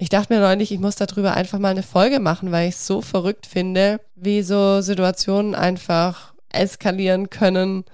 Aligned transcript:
Ich 0.00 0.10
dachte 0.10 0.32
mir 0.32 0.38
neulich, 0.38 0.70
ich 0.70 0.78
muss 0.78 0.94
darüber 0.94 1.34
einfach 1.34 1.58
mal 1.58 1.70
eine 1.70 1.82
Folge 1.82 2.20
machen, 2.20 2.52
weil 2.52 2.68
ich 2.68 2.76
es 2.76 2.86
so 2.86 3.02
verrückt 3.02 3.46
finde, 3.46 4.00
wie 4.14 4.42
so 4.42 4.80
Situationen 4.80 5.56
einfach 5.56 6.34
eskalieren 6.50 7.30
können, 7.30 7.84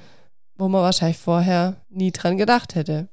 wo 0.59 0.69
man 0.69 0.83
wahrscheinlich 0.83 1.17
vorher 1.17 1.77
nie 1.89 2.13
dran 2.13 2.37
gedacht 2.37 2.75
hätte. 2.75 3.09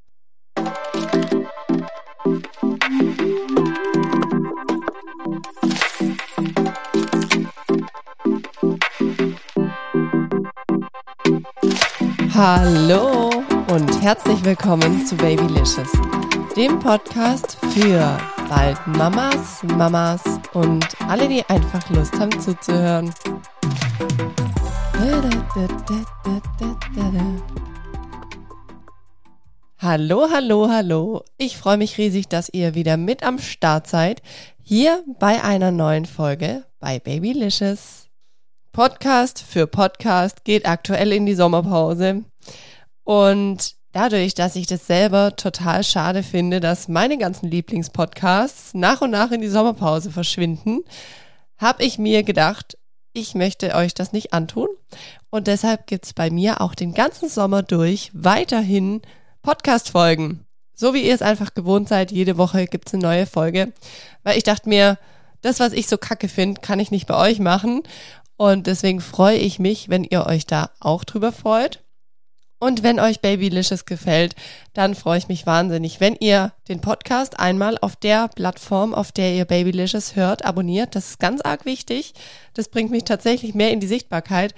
Hallo 12.34 13.30
und 13.74 14.02
herzlich 14.02 14.44
willkommen 14.44 15.06
zu 15.06 15.16
Babylicious, 15.16 15.94
dem 16.58 16.78
Podcast 16.80 17.58
für 17.74 18.18
bald 18.52 18.86
Mamas, 18.86 19.64
Mamas 19.64 20.22
und 20.52 20.86
alle, 21.08 21.30
die 21.30 21.42
einfach 21.48 21.90
Lust 21.90 22.20
haben 22.20 22.38
zuzuhören. 22.38 23.14
Hallo, 29.78 30.28
hallo, 30.34 30.68
hallo. 30.70 31.24
Ich 31.38 31.56
freue 31.56 31.78
mich 31.78 31.98
riesig, 31.98 32.28
dass 32.28 32.50
ihr 32.50 32.76
wieder 32.76 32.98
mit 32.98 33.24
am 33.24 33.40
Start 33.40 33.88
seid. 33.88 34.22
Hier 34.62 35.02
bei 35.18 35.42
einer 35.42 35.72
neuen 35.72 36.06
Folge 36.06 36.66
bei 36.82 37.00
Babylicious. 37.00 38.10
Podcast 38.74 39.42
für 39.42 39.66
Podcast 39.66 40.44
geht 40.44 40.66
aktuell 40.66 41.14
in 41.14 41.26
die 41.26 41.36
Sommerpause. 41.36 42.26
Und 43.06 43.81
dadurch, 43.92 44.34
dass 44.34 44.56
ich 44.56 44.68
das 44.68 44.88
selber 44.88 45.36
total 45.36 45.84
schade 45.84 46.24
finde, 46.24 46.60
dass 46.60 46.88
meine 46.88 47.18
ganzen 47.18 47.50
Lieblingspodcasts 47.50 48.74
nach 48.74 49.02
und 49.02 49.12
nach 49.12 49.32
in 49.32 49.42
die 49.42 49.48
Sommerpause 49.48 50.12
verschwinden, 50.12 50.80
habe 51.58 51.84
ich 51.84 51.98
mir 51.98 52.24
gedacht, 52.24 52.78
ich 53.14 53.36
möchte 53.36 53.76
euch 53.76 53.94
das 53.94 54.14
nicht 54.14 54.34
antun. 54.34 54.68
Und 55.30 55.48
deshalb 55.48 55.88
gibt's 55.88 56.14
bei 56.14 56.30
mir 56.30 56.62
auch 56.62 56.76
den 56.76 56.94
ganzen 56.94 57.30
Sommer 57.30 57.62
durch 57.62 58.10
weiterhin 58.14 59.02
Podcast-Folgen. 59.42 60.46
So 60.74 60.94
wie 60.94 61.06
ihr 61.06 61.14
es 61.14 61.22
einfach 61.22 61.54
gewohnt 61.54 61.90
seid, 61.90 62.12
jede 62.12 62.38
Woche 62.38 62.66
gibt's 62.66 62.94
eine 62.94 63.04
neue 63.04 63.26
Folge. 63.26 63.74
Weil 64.24 64.38
ich 64.38 64.44
dachte 64.44 64.70
mir, 64.70 64.98
das, 65.42 65.60
was 65.60 65.74
ich 65.74 65.88
so 65.88 65.98
kacke 65.98 66.28
finde, 66.28 66.62
kann 66.62 66.80
ich 66.80 66.92
nicht 66.92 67.08
bei 67.08 67.16
euch 67.16 67.40
machen. 67.40 67.84
Und 68.38 68.68
deswegen 68.68 69.02
freue 69.02 69.38
ich 69.38 69.60
mich, 69.60 69.90
wenn 69.90 70.04
ihr 70.04 70.26
euch 70.26 70.48
da 70.48 70.72
auch 70.80 71.04
drüber 71.04 71.32
freut. 71.32 71.84
Und 72.64 72.84
wenn 72.84 73.00
euch 73.00 73.22
Babylicious 73.22 73.86
gefällt, 73.86 74.36
dann 74.76 74.94
freue 74.94 75.18
ich 75.18 75.28
mich 75.28 75.48
wahnsinnig, 75.48 76.00
wenn 76.00 76.16
ihr 76.20 76.54
den 76.70 76.80
Podcast 76.80 77.40
einmal 77.40 77.80
auf 77.82 77.96
der 77.96 78.28
Plattform, 78.28 78.94
auf 78.94 79.12
der 79.12 79.34
ihr 79.34 79.46
Babylicious 79.46 80.16
hört, 80.16 80.46
abonniert. 80.46 80.96
Das 80.96 81.10
ist 81.10 81.20
ganz 81.20 81.42
arg 81.42 81.66
wichtig. 81.66 82.14
Das 82.54 82.70
bringt 82.70 82.92
mich 82.92 83.04
tatsächlich 83.04 83.56
mehr 83.56 83.72
in 83.72 83.80
die 83.80 83.88
Sichtbarkeit. 83.88 84.54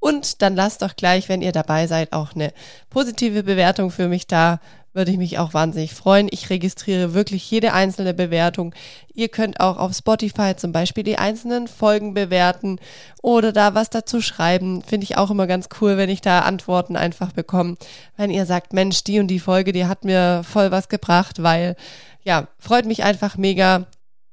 Und 0.00 0.42
dann 0.42 0.54
lasst 0.54 0.82
doch 0.82 0.96
gleich, 0.96 1.30
wenn 1.30 1.40
ihr 1.40 1.52
dabei 1.52 1.86
seid, 1.86 2.12
auch 2.12 2.34
eine 2.34 2.52
positive 2.90 3.42
Bewertung 3.42 3.90
für 3.90 4.08
mich 4.08 4.26
da 4.26 4.60
würde 4.96 5.12
ich 5.12 5.18
mich 5.18 5.38
auch 5.38 5.54
wahnsinnig 5.54 5.94
freuen. 5.94 6.28
Ich 6.30 6.50
registriere 6.50 7.14
wirklich 7.14 7.48
jede 7.50 7.72
einzelne 7.72 8.14
Bewertung. 8.14 8.74
Ihr 9.14 9.28
könnt 9.28 9.60
auch 9.60 9.76
auf 9.76 9.94
Spotify 9.94 10.56
zum 10.56 10.72
Beispiel 10.72 11.04
die 11.04 11.18
einzelnen 11.18 11.68
Folgen 11.68 12.14
bewerten 12.14 12.80
oder 13.22 13.52
da 13.52 13.74
was 13.74 13.90
dazu 13.90 14.20
schreiben. 14.20 14.82
Finde 14.82 15.04
ich 15.04 15.16
auch 15.16 15.30
immer 15.30 15.46
ganz 15.46 15.68
cool, 15.80 15.96
wenn 15.96 16.10
ich 16.10 16.22
da 16.22 16.40
Antworten 16.40 16.96
einfach 16.96 17.32
bekomme. 17.32 17.76
Wenn 18.16 18.30
ihr 18.30 18.46
sagt, 18.46 18.72
Mensch, 18.72 19.04
die 19.04 19.20
und 19.20 19.28
die 19.28 19.38
Folge, 19.40 19.72
die 19.72 19.86
hat 19.86 20.04
mir 20.04 20.42
voll 20.42 20.70
was 20.70 20.88
gebracht, 20.88 21.42
weil, 21.42 21.76
ja, 22.24 22.48
freut 22.58 22.86
mich 22.86 23.04
einfach 23.04 23.36
mega. 23.36 23.86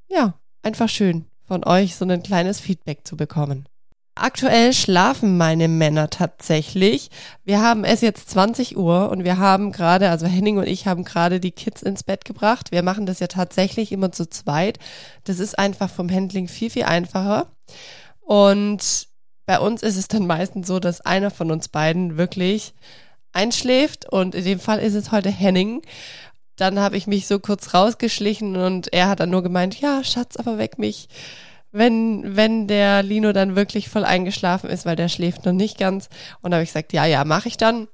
Ja, 0.08 0.34
einfach 0.62 0.88
schön 0.88 1.26
von 1.46 1.64
euch 1.64 1.94
so 1.94 2.04
ein 2.04 2.22
kleines 2.22 2.58
Feedback 2.58 3.06
zu 3.06 3.16
bekommen. 3.16 3.66
Aktuell 4.16 4.72
schlafen 4.72 5.36
meine 5.36 5.66
Männer 5.66 6.08
tatsächlich. 6.08 7.10
Wir 7.44 7.60
haben 7.60 7.84
es 7.84 8.00
jetzt 8.00 8.30
20 8.30 8.76
Uhr 8.76 9.10
und 9.10 9.24
wir 9.24 9.38
haben 9.38 9.72
gerade, 9.72 10.08
also 10.08 10.26
Henning 10.26 10.58
und 10.58 10.68
ich 10.68 10.86
haben 10.86 11.02
gerade 11.02 11.40
die 11.40 11.50
Kids 11.50 11.82
ins 11.82 12.04
Bett 12.04 12.24
gebracht. 12.24 12.70
Wir 12.70 12.84
machen 12.84 13.06
das 13.06 13.18
ja 13.18 13.26
tatsächlich 13.26 13.90
immer 13.90 14.12
zu 14.12 14.30
zweit. 14.30 14.78
Das 15.24 15.40
ist 15.40 15.58
einfach 15.58 15.90
vom 15.90 16.08
Handling 16.08 16.46
viel, 16.46 16.70
viel 16.70 16.84
einfacher. 16.84 17.48
Und 18.20 19.08
bei 19.46 19.58
uns 19.58 19.82
ist 19.82 19.96
es 19.96 20.06
dann 20.06 20.28
meistens 20.28 20.68
so, 20.68 20.78
dass 20.78 21.00
einer 21.00 21.32
von 21.32 21.50
uns 21.50 21.66
beiden 21.68 22.16
wirklich 22.16 22.72
einschläft 23.32 24.10
und 24.10 24.36
in 24.36 24.44
dem 24.44 24.60
Fall 24.60 24.78
ist 24.78 24.94
es 24.94 25.10
heute 25.10 25.30
Henning. 25.30 25.82
Dann 26.56 26.78
habe 26.78 26.96
ich 26.96 27.08
mich 27.08 27.26
so 27.26 27.40
kurz 27.40 27.74
rausgeschlichen 27.74 28.54
und 28.56 28.92
er 28.92 29.08
hat 29.08 29.18
dann 29.18 29.30
nur 29.30 29.42
gemeint, 29.42 29.80
ja, 29.80 30.04
Schatz, 30.04 30.36
aber 30.36 30.56
weck 30.56 30.78
mich 30.78 31.08
wenn, 31.74 32.36
wenn 32.36 32.68
der 32.68 33.02
Lino 33.02 33.32
dann 33.32 33.56
wirklich 33.56 33.88
voll 33.88 34.04
eingeschlafen 34.04 34.70
ist, 34.70 34.86
weil 34.86 34.94
der 34.94 35.08
schläft 35.08 35.44
noch 35.44 35.52
nicht 35.52 35.76
ganz. 35.76 36.08
Und 36.40 36.52
da 36.52 36.56
habe 36.56 36.62
ich 36.62 36.70
gesagt, 36.70 36.92
ja, 36.92 37.04
ja, 37.04 37.24
mache 37.24 37.48
ich 37.48 37.56
dann. 37.56 37.88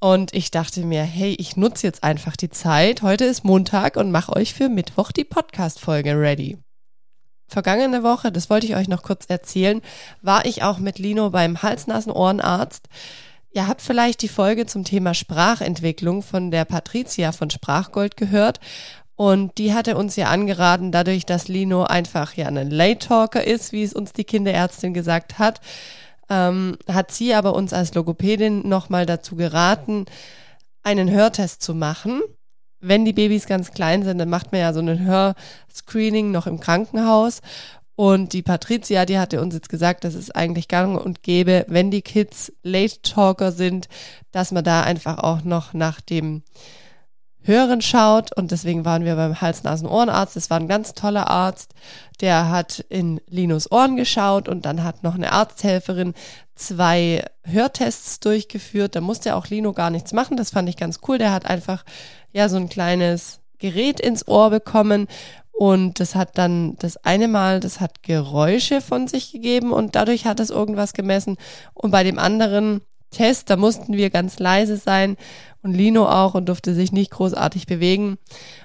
Und 0.00 0.34
ich 0.34 0.50
dachte 0.50 0.84
mir, 0.84 1.02
hey, 1.02 1.34
ich 1.38 1.56
nutze 1.56 1.86
jetzt 1.86 2.04
einfach 2.04 2.36
die 2.36 2.50
Zeit. 2.50 3.00
Heute 3.00 3.24
ist 3.24 3.42
Montag 3.42 3.96
und 3.96 4.10
mache 4.10 4.36
euch 4.36 4.52
für 4.52 4.68
Mittwoch 4.68 5.12
die 5.12 5.24
Podcast-Folge 5.24 6.18
ready. 6.18 6.58
Vergangene 7.48 8.02
Woche, 8.02 8.32
das 8.32 8.50
wollte 8.50 8.66
ich 8.66 8.76
euch 8.76 8.88
noch 8.88 9.02
kurz 9.02 9.24
erzählen, 9.26 9.80
war 10.20 10.44
ich 10.44 10.62
auch 10.62 10.78
mit 10.78 10.98
Lino 10.98 11.30
beim 11.30 11.62
Hals-Nasen-Ohrenarzt. 11.62 12.88
Ihr 13.54 13.66
habt 13.66 13.80
vielleicht 13.80 14.22
die 14.22 14.28
Folge 14.28 14.66
zum 14.66 14.84
Thema 14.84 15.14
Sprachentwicklung 15.14 16.22
von 16.22 16.50
der 16.50 16.64
Patricia 16.64 17.32
von 17.32 17.48
Sprachgold 17.50 18.16
gehört. 18.16 18.60
Und 19.16 19.58
die 19.58 19.74
hatte 19.74 19.96
uns 19.96 20.16
ja 20.16 20.28
angeraten, 20.28 20.90
dadurch, 20.90 21.26
dass 21.26 21.48
Lino 21.48 21.84
einfach 21.84 22.34
ja 22.34 22.46
ein 22.46 22.70
Late 22.70 23.06
Talker 23.06 23.44
ist, 23.44 23.72
wie 23.72 23.82
es 23.82 23.92
uns 23.92 24.12
die 24.12 24.24
Kinderärztin 24.24 24.94
gesagt 24.94 25.38
hat, 25.38 25.60
ähm, 26.30 26.78
hat 26.90 27.12
sie 27.12 27.34
aber 27.34 27.54
uns 27.54 27.72
als 27.72 27.94
Logopädin 27.94 28.66
nochmal 28.66 29.06
dazu 29.06 29.36
geraten, 29.36 30.06
einen 30.82 31.10
Hörtest 31.10 31.62
zu 31.62 31.74
machen. 31.74 32.22
Wenn 32.80 33.04
die 33.04 33.12
Babys 33.12 33.46
ganz 33.46 33.70
klein 33.70 34.02
sind, 34.02 34.18
dann 34.18 34.30
macht 34.30 34.50
man 34.50 34.60
ja 34.60 34.72
so 34.72 34.80
ein 34.80 35.04
Hörscreening 35.04 36.30
noch 36.30 36.46
im 36.46 36.58
Krankenhaus. 36.58 37.40
Und 37.94 38.32
die 38.32 38.42
Patricia, 38.42 39.04
die 39.04 39.18
hatte 39.18 39.40
uns 39.40 39.54
jetzt 39.54 39.68
gesagt, 39.68 40.04
dass 40.04 40.14
es 40.14 40.30
eigentlich 40.30 40.66
gang 40.66 41.00
und 41.00 41.22
gäbe, 41.22 41.66
wenn 41.68 41.90
die 41.90 42.02
Kids 42.02 42.52
Late 42.62 43.02
Talker 43.02 43.52
sind, 43.52 43.88
dass 44.32 44.50
man 44.50 44.64
da 44.64 44.82
einfach 44.82 45.18
auch 45.18 45.44
noch 45.44 45.74
nach 45.74 46.00
dem 46.00 46.42
Hören 47.44 47.82
schaut 47.82 48.36
und 48.36 48.50
deswegen 48.50 48.84
waren 48.84 49.04
wir 49.04 49.16
beim 49.16 49.40
Hals-Nasen-Ohrenarzt. 49.40 50.36
Das 50.36 50.50
war 50.50 50.60
ein 50.60 50.68
ganz 50.68 50.94
toller 50.94 51.28
Arzt, 51.28 51.74
der 52.20 52.50
hat 52.50 52.84
in 52.88 53.20
Linos 53.28 53.70
Ohren 53.70 53.96
geschaut 53.96 54.48
und 54.48 54.64
dann 54.64 54.84
hat 54.84 55.02
noch 55.02 55.14
eine 55.14 55.32
Arzthelferin 55.32 56.14
zwei 56.54 57.24
Hörtests 57.42 58.20
durchgeführt. 58.20 58.94
Da 58.94 59.00
musste 59.00 59.34
auch 59.34 59.48
Lino 59.48 59.72
gar 59.72 59.90
nichts 59.90 60.12
machen. 60.12 60.36
Das 60.36 60.50
fand 60.50 60.68
ich 60.68 60.76
ganz 60.76 61.00
cool. 61.08 61.18
Der 61.18 61.32
hat 61.32 61.46
einfach 61.46 61.84
ja 62.32 62.48
so 62.48 62.56
ein 62.56 62.68
kleines 62.68 63.40
Gerät 63.58 64.00
ins 64.00 64.26
Ohr 64.26 64.50
bekommen 64.50 65.08
und 65.52 66.00
das 66.00 66.14
hat 66.14 66.38
dann 66.38 66.76
das 66.78 66.96
eine 67.04 67.28
Mal, 67.28 67.60
das 67.60 67.78
hat 67.78 68.02
Geräusche 68.02 68.80
von 68.80 69.06
sich 69.06 69.32
gegeben 69.32 69.72
und 69.72 69.94
dadurch 69.94 70.26
hat 70.26 70.40
es 70.40 70.50
irgendwas 70.50 70.92
gemessen. 70.92 71.36
Und 71.74 71.90
bei 71.90 72.02
dem 72.02 72.18
anderen 72.18 72.80
Test, 73.12 73.50
da 73.50 73.56
mussten 73.56 73.96
wir 73.96 74.10
ganz 74.10 74.38
leise 74.38 74.76
sein 74.76 75.16
und 75.62 75.74
Lino 75.74 76.08
auch 76.08 76.34
und 76.34 76.48
durfte 76.48 76.74
sich 76.74 76.90
nicht 76.92 77.12
großartig 77.12 77.66
bewegen. 77.66 78.18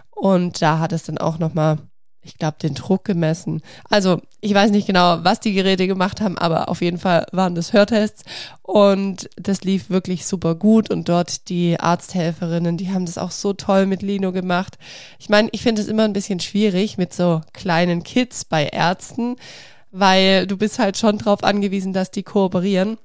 Und 0.09 0.61
da 0.61 0.79
hat 0.79 0.93
es 0.93 1.03
dann 1.03 1.19
auch 1.19 1.37
nochmal, 1.37 1.77
ich 2.23 2.39
glaube, 2.39 2.57
den 2.59 2.73
Druck 2.73 3.03
gemessen. 3.05 3.61
Also 3.89 4.19
ich 4.41 4.53
weiß 4.53 4.71
nicht 4.71 4.87
genau, 4.87 5.19
was 5.23 5.39
die 5.39 5.53
Geräte 5.53 5.85
gemacht 5.85 6.21
haben, 6.21 6.37
aber 6.37 6.69
auf 6.69 6.81
jeden 6.81 6.97
Fall 6.97 7.27
waren 7.31 7.53
das 7.53 7.71
Hörtests 7.71 8.23
und 8.63 9.29
das 9.35 9.61
lief 9.61 9.89
wirklich 9.89 10.25
super 10.25 10.55
gut 10.55 10.89
und 10.89 11.07
dort 11.07 11.49
die 11.49 11.79
Arzthelferinnen, 11.79 12.77
die 12.77 12.89
haben 12.91 13.05
das 13.05 13.19
auch 13.19 13.31
so 13.31 13.53
toll 13.53 13.85
mit 13.85 14.01
Lino 14.01 14.31
gemacht. 14.31 14.77
Ich 15.19 15.29
meine, 15.29 15.49
ich 15.51 15.61
finde 15.61 15.83
es 15.83 15.87
immer 15.87 16.03
ein 16.03 16.13
bisschen 16.13 16.39
schwierig 16.39 16.97
mit 16.97 17.13
so 17.13 17.41
kleinen 17.53 18.03
Kids 18.03 18.43
bei 18.43 18.65
Ärzten, 18.65 19.35
weil 19.91 20.47
du 20.47 20.57
bist 20.57 20.79
halt 20.79 20.97
schon 20.97 21.17
drauf 21.17 21.43
angewiesen, 21.43 21.93
dass 21.93 22.11
die 22.11 22.23
kooperieren. 22.23 22.97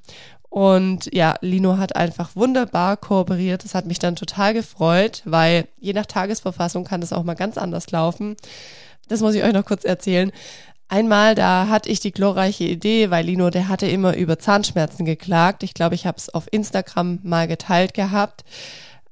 Und 0.52 1.08
ja, 1.14 1.36
Lino 1.40 1.78
hat 1.78 1.96
einfach 1.96 2.36
wunderbar 2.36 2.98
kooperiert. 2.98 3.64
Das 3.64 3.74
hat 3.74 3.86
mich 3.86 3.98
dann 3.98 4.16
total 4.16 4.52
gefreut, 4.52 5.22
weil 5.24 5.66
je 5.80 5.94
nach 5.94 6.04
Tagesverfassung 6.04 6.84
kann 6.84 7.00
das 7.00 7.14
auch 7.14 7.22
mal 7.22 7.32
ganz 7.32 7.56
anders 7.56 7.90
laufen. 7.90 8.36
Das 9.08 9.22
muss 9.22 9.34
ich 9.34 9.42
euch 9.42 9.54
noch 9.54 9.64
kurz 9.64 9.82
erzählen. 9.82 10.30
Einmal, 10.88 11.34
da 11.34 11.68
hatte 11.68 11.88
ich 11.88 12.00
die 12.00 12.12
glorreiche 12.12 12.64
Idee, 12.64 13.10
weil 13.10 13.24
Lino, 13.24 13.48
der 13.48 13.68
hatte 13.68 13.86
immer 13.86 14.14
über 14.14 14.38
Zahnschmerzen 14.38 15.06
geklagt. 15.06 15.62
Ich 15.62 15.72
glaube, 15.72 15.94
ich 15.94 16.04
habe 16.06 16.18
es 16.18 16.28
auf 16.28 16.48
Instagram 16.50 17.20
mal 17.22 17.48
geteilt 17.48 17.94
gehabt. 17.94 18.44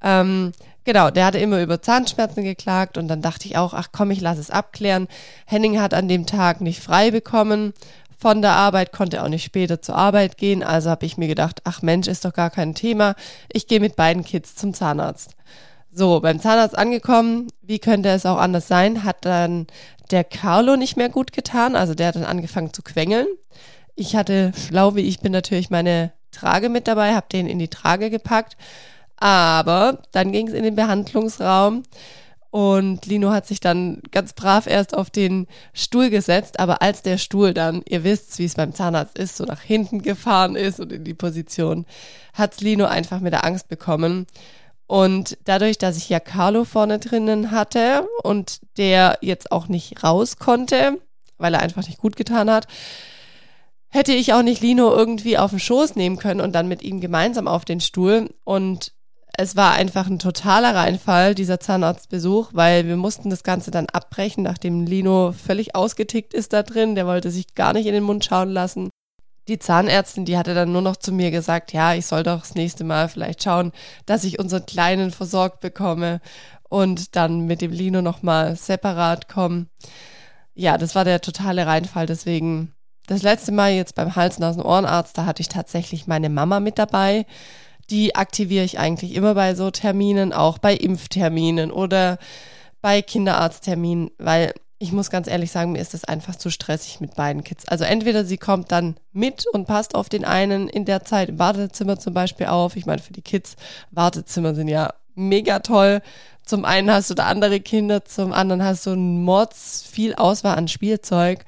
Ähm, 0.02 0.52
genau, 0.84 1.08
der 1.08 1.24
hatte 1.24 1.38
immer 1.38 1.62
über 1.62 1.80
Zahnschmerzen 1.80 2.44
geklagt 2.44 2.98
und 2.98 3.08
dann 3.08 3.22
dachte 3.22 3.46
ich 3.46 3.56
auch, 3.56 3.72
ach 3.72 3.88
komm, 3.92 4.10
ich 4.10 4.20
lass 4.20 4.36
es 4.36 4.50
abklären. 4.50 5.08
Henning 5.46 5.80
hat 5.80 5.94
an 5.94 6.06
dem 6.06 6.26
Tag 6.26 6.60
nicht 6.60 6.80
frei 6.80 7.10
bekommen 7.10 7.72
von 8.20 8.42
der 8.42 8.52
Arbeit, 8.52 8.92
konnte 8.92 9.22
auch 9.22 9.28
nicht 9.28 9.44
später 9.44 9.80
zur 9.80 9.96
Arbeit 9.96 10.36
gehen. 10.36 10.62
Also 10.62 10.90
habe 10.90 11.06
ich 11.06 11.16
mir 11.16 11.26
gedacht, 11.26 11.62
ach 11.64 11.80
Mensch, 11.80 12.06
ist 12.06 12.26
doch 12.26 12.34
gar 12.34 12.50
kein 12.50 12.74
Thema. 12.74 13.14
Ich 13.50 13.66
gehe 13.66 13.80
mit 13.80 13.96
beiden 13.96 14.24
Kids 14.24 14.54
zum 14.56 14.74
Zahnarzt. 14.74 15.30
So, 15.90 16.20
beim 16.20 16.38
Zahnarzt 16.38 16.76
angekommen, 16.76 17.48
wie 17.62 17.78
könnte 17.78 18.10
es 18.10 18.26
auch 18.26 18.36
anders 18.36 18.68
sein, 18.68 19.04
hat 19.04 19.24
dann 19.24 19.66
der 20.10 20.24
Carlo 20.24 20.76
nicht 20.76 20.98
mehr 20.98 21.08
gut 21.08 21.32
getan. 21.32 21.74
Also 21.74 21.94
der 21.94 22.08
hat 22.08 22.16
dann 22.16 22.24
angefangen 22.24 22.74
zu 22.74 22.82
quengeln. 22.82 23.26
Ich 23.96 24.14
hatte, 24.14 24.52
schlau 24.54 24.94
wie 24.96 25.00
ich 25.00 25.20
bin, 25.20 25.32
natürlich 25.32 25.70
meine 25.70 26.12
Trage 26.30 26.68
mit 26.68 26.88
dabei, 26.88 27.14
habe 27.14 27.26
den 27.32 27.46
in 27.46 27.58
die 27.58 27.68
Trage 27.68 28.10
gepackt. 28.10 28.56
Aber 29.16 30.02
dann 30.12 30.30
ging 30.30 30.48
es 30.48 30.54
in 30.54 30.62
den 30.62 30.76
Behandlungsraum 30.76 31.84
und 32.50 33.06
Lino 33.06 33.30
hat 33.30 33.46
sich 33.46 33.60
dann 33.60 34.02
ganz 34.10 34.32
brav 34.32 34.66
erst 34.66 34.96
auf 34.96 35.08
den 35.08 35.46
Stuhl 35.72 36.10
gesetzt, 36.10 36.58
aber 36.58 36.82
als 36.82 37.02
der 37.02 37.16
Stuhl 37.16 37.54
dann, 37.54 37.82
ihr 37.88 38.02
wisst, 38.02 38.38
wie 38.38 38.44
es 38.44 38.54
beim 38.54 38.74
Zahnarzt 38.74 39.16
ist, 39.16 39.36
so 39.36 39.44
nach 39.44 39.60
hinten 39.60 40.02
gefahren 40.02 40.56
ist 40.56 40.80
und 40.80 40.92
in 40.92 41.04
die 41.04 41.14
Position, 41.14 41.86
hat's 42.34 42.60
Lino 42.60 42.86
einfach 42.86 43.20
mit 43.20 43.32
der 43.32 43.44
Angst 43.44 43.68
bekommen. 43.68 44.26
Und 44.88 45.38
dadurch, 45.44 45.78
dass 45.78 45.96
ich 45.96 46.08
ja 46.08 46.18
Carlo 46.18 46.64
vorne 46.64 46.98
drinnen 46.98 47.52
hatte 47.52 48.08
und 48.24 48.60
der 48.76 49.18
jetzt 49.20 49.52
auch 49.52 49.68
nicht 49.68 50.02
raus 50.02 50.38
konnte, 50.38 50.98
weil 51.38 51.54
er 51.54 51.60
einfach 51.60 51.86
nicht 51.86 51.98
gut 51.98 52.16
getan 52.16 52.50
hat, 52.50 52.66
hätte 53.90 54.12
ich 54.12 54.32
auch 54.32 54.42
nicht 54.42 54.60
Lino 54.60 54.92
irgendwie 54.92 55.38
auf 55.38 55.50
den 55.50 55.60
Schoß 55.60 55.94
nehmen 55.94 56.16
können 56.16 56.40
und 56.40 56.52
dann 56.52 56.66
mit 56.66 56.82
ihm 56.82 57.00
gemeinsam 57.00 57.46
auf 57.46 57.64
den 57.64 57.80
Stuhl. 57.80 58.30
Und 58.42 58.92
es 59.36 59.56
war 59.56 59.72
einfach 59.72 60.06
ein 60.06 60.18
totaler 60.18 60.74
Reinfall, 60.74 61.34
dieser 61.34 61.60
Zahnarztbesuch, 61.60 62.50
weil 62.52 62.86
wir 62.86 62.96
mussten 62.96 63.30
das 63.30 63.42
Ganze 63.42 63.70
dann 63.70 63.86
abbrechen, 63.86 64.42
nachdem 64.42 64.86
Lino 64.86 65.32
völlig 65.32 65.74
ausgetickt 65.74 66.34
ist 66.34 66.52
da 66.52 66.62
drin. 66.62 66.94
Der 66.94 67.06
wollte 67.06 67.30
sich 67.30 67.54
gar 67.54 67.72
nicht 67.72 67.86
in 67.86 67.94
den 67.94 68.02
Mund 68.02 68.24
schauen 68.24 68.50
lassen. 68.50 68.90
Die 69.48 69.58
Zahnärztin, 69.58 70.24
die 70.24 70.36
hatte 70.38 70.54
dann 70.54 70.72
nur 70.72 70.82
noch 70.82 70.96
zu 70.96 71.12
mir 71.12 71.30
gesagt, 71.30 71.72
ja, 71.72 71.94
ich 71.94 72.06
soll 72.06 72.22
doch 72.22 72.40
das 72.40 72.54
nächste 72.54 72.84
Mal 72.84 73.08
vielleicht 73.08 73.42
schauen, 73.42 73.72
dass 74.06 74.24
ich 74.24 74.38
unseren 74.38 74.66
Kleinen 74.66 75.10
versorgt 75.10 75.60
bekomme 75.60 76.20
und 76.68 77.16
dann 77.16 77.46
mit 77.46 77.60
dem 77.60 77.72
Lino 77.72 78.02
nochmal 78.02 78.56
separat 78.56 79.28
kommen. 79.28 79.68
Ja, 80.54 80.78
das 80.78 80.94
war 80.94 81.04
der 81.04 81.20
totale 81.20 81.66
Reinfall. 81.66 82.06
Deswegen 82.06 82.74
das 83.06 83.22
letzte 83.22 83.50
Mal 83.50 83.72
jetzt 83.72 83.96
beim 83.96 84.14
Hals-Nasen-Ohrenarzt, 84.14 85.18
da 85.18 85.24
hatte 85.26 85.40
ich 85.40 85.48
tatsächlich 85.48 86.06
meine 86.06 86.28
Mama 86.28 86.60
mit 86.60 86.78
dabei 86.78 87.26
die 87.90 88.14
aktiviere 88.14 88.64
ich 88.64 88.78
eigentlich 88.78 89.14
immer 89.14 89.34
bei 89.34 89.54
so 89.54 89.70
Terminen, 89.70 90.32
auch 90.32 90.58
bei 90.58 90.74
Impfterminen 90.74 91.70
oder 91.70 92.18
bei 92.80 93.02
Kinderarztterminen, 93.02 94.10
weil 94.18 94.54
ich 94.82 94.92
muss 94.92 95.10
ganz 95.10 95.28
ehrlich 95.28 95.50
sagen, 95.50 95.72
mir 95.72 95.82
ist 95.82 95.92
das 95.92 96.04
einfach 96.04 96.36
zu 96.36 96.48
stressig 96.48 97.00
mit 97.00 97.14
beiden 97.14 97.44
Kids. 97.44 97.68
Also 97.68 97.84
entweder 97.84 98.24
sie 98.24 98.38
kommt 98.38 98.72
dann 98.72 98.96
mit 99.12 99.46
und 99.52 99.66
passt 99.66 99.94
auf 99.94 100.08
den 100.08 100.24
einen 100.24 100.68
in 100.68 100.86
der 100.86 101.04
Zeit 101.04 101.28
im 101.28 101.38
Wartezimmer 101.38 101.98
zum 101.98 102.14
Beispiel 102.14 102.46
auf. 102.46 102.76
Ich 102.76 102.86
meine, 102.86 103.02
für 103.02 103.12
die 103.12 103.20
Kids, 103.20 103.56
Wartezimmer 103.90 104.54
sind 104.54 104.68
ja 104.68 104.94
mega 105.14 105.58
toll. 105.58 106.00
Zum 106.46 106.64
einen 106.64 106.90
hast 106.90 107.10
du 107.10 107.14
da 107.14 107.26
andere 107.26 107.60
Kinder, 107.60 108.06
zum 108.06 108.32
anderen 108.32 108.64
hast 108.64 108.86
du 108.86 108.92
einen 108.92 109.22
Mords, 109.22 109.84
viel 109.86 110.14
Auswahl 110.14 110.56
an 110.56 110.66
Spielzeug. 110.66 111.44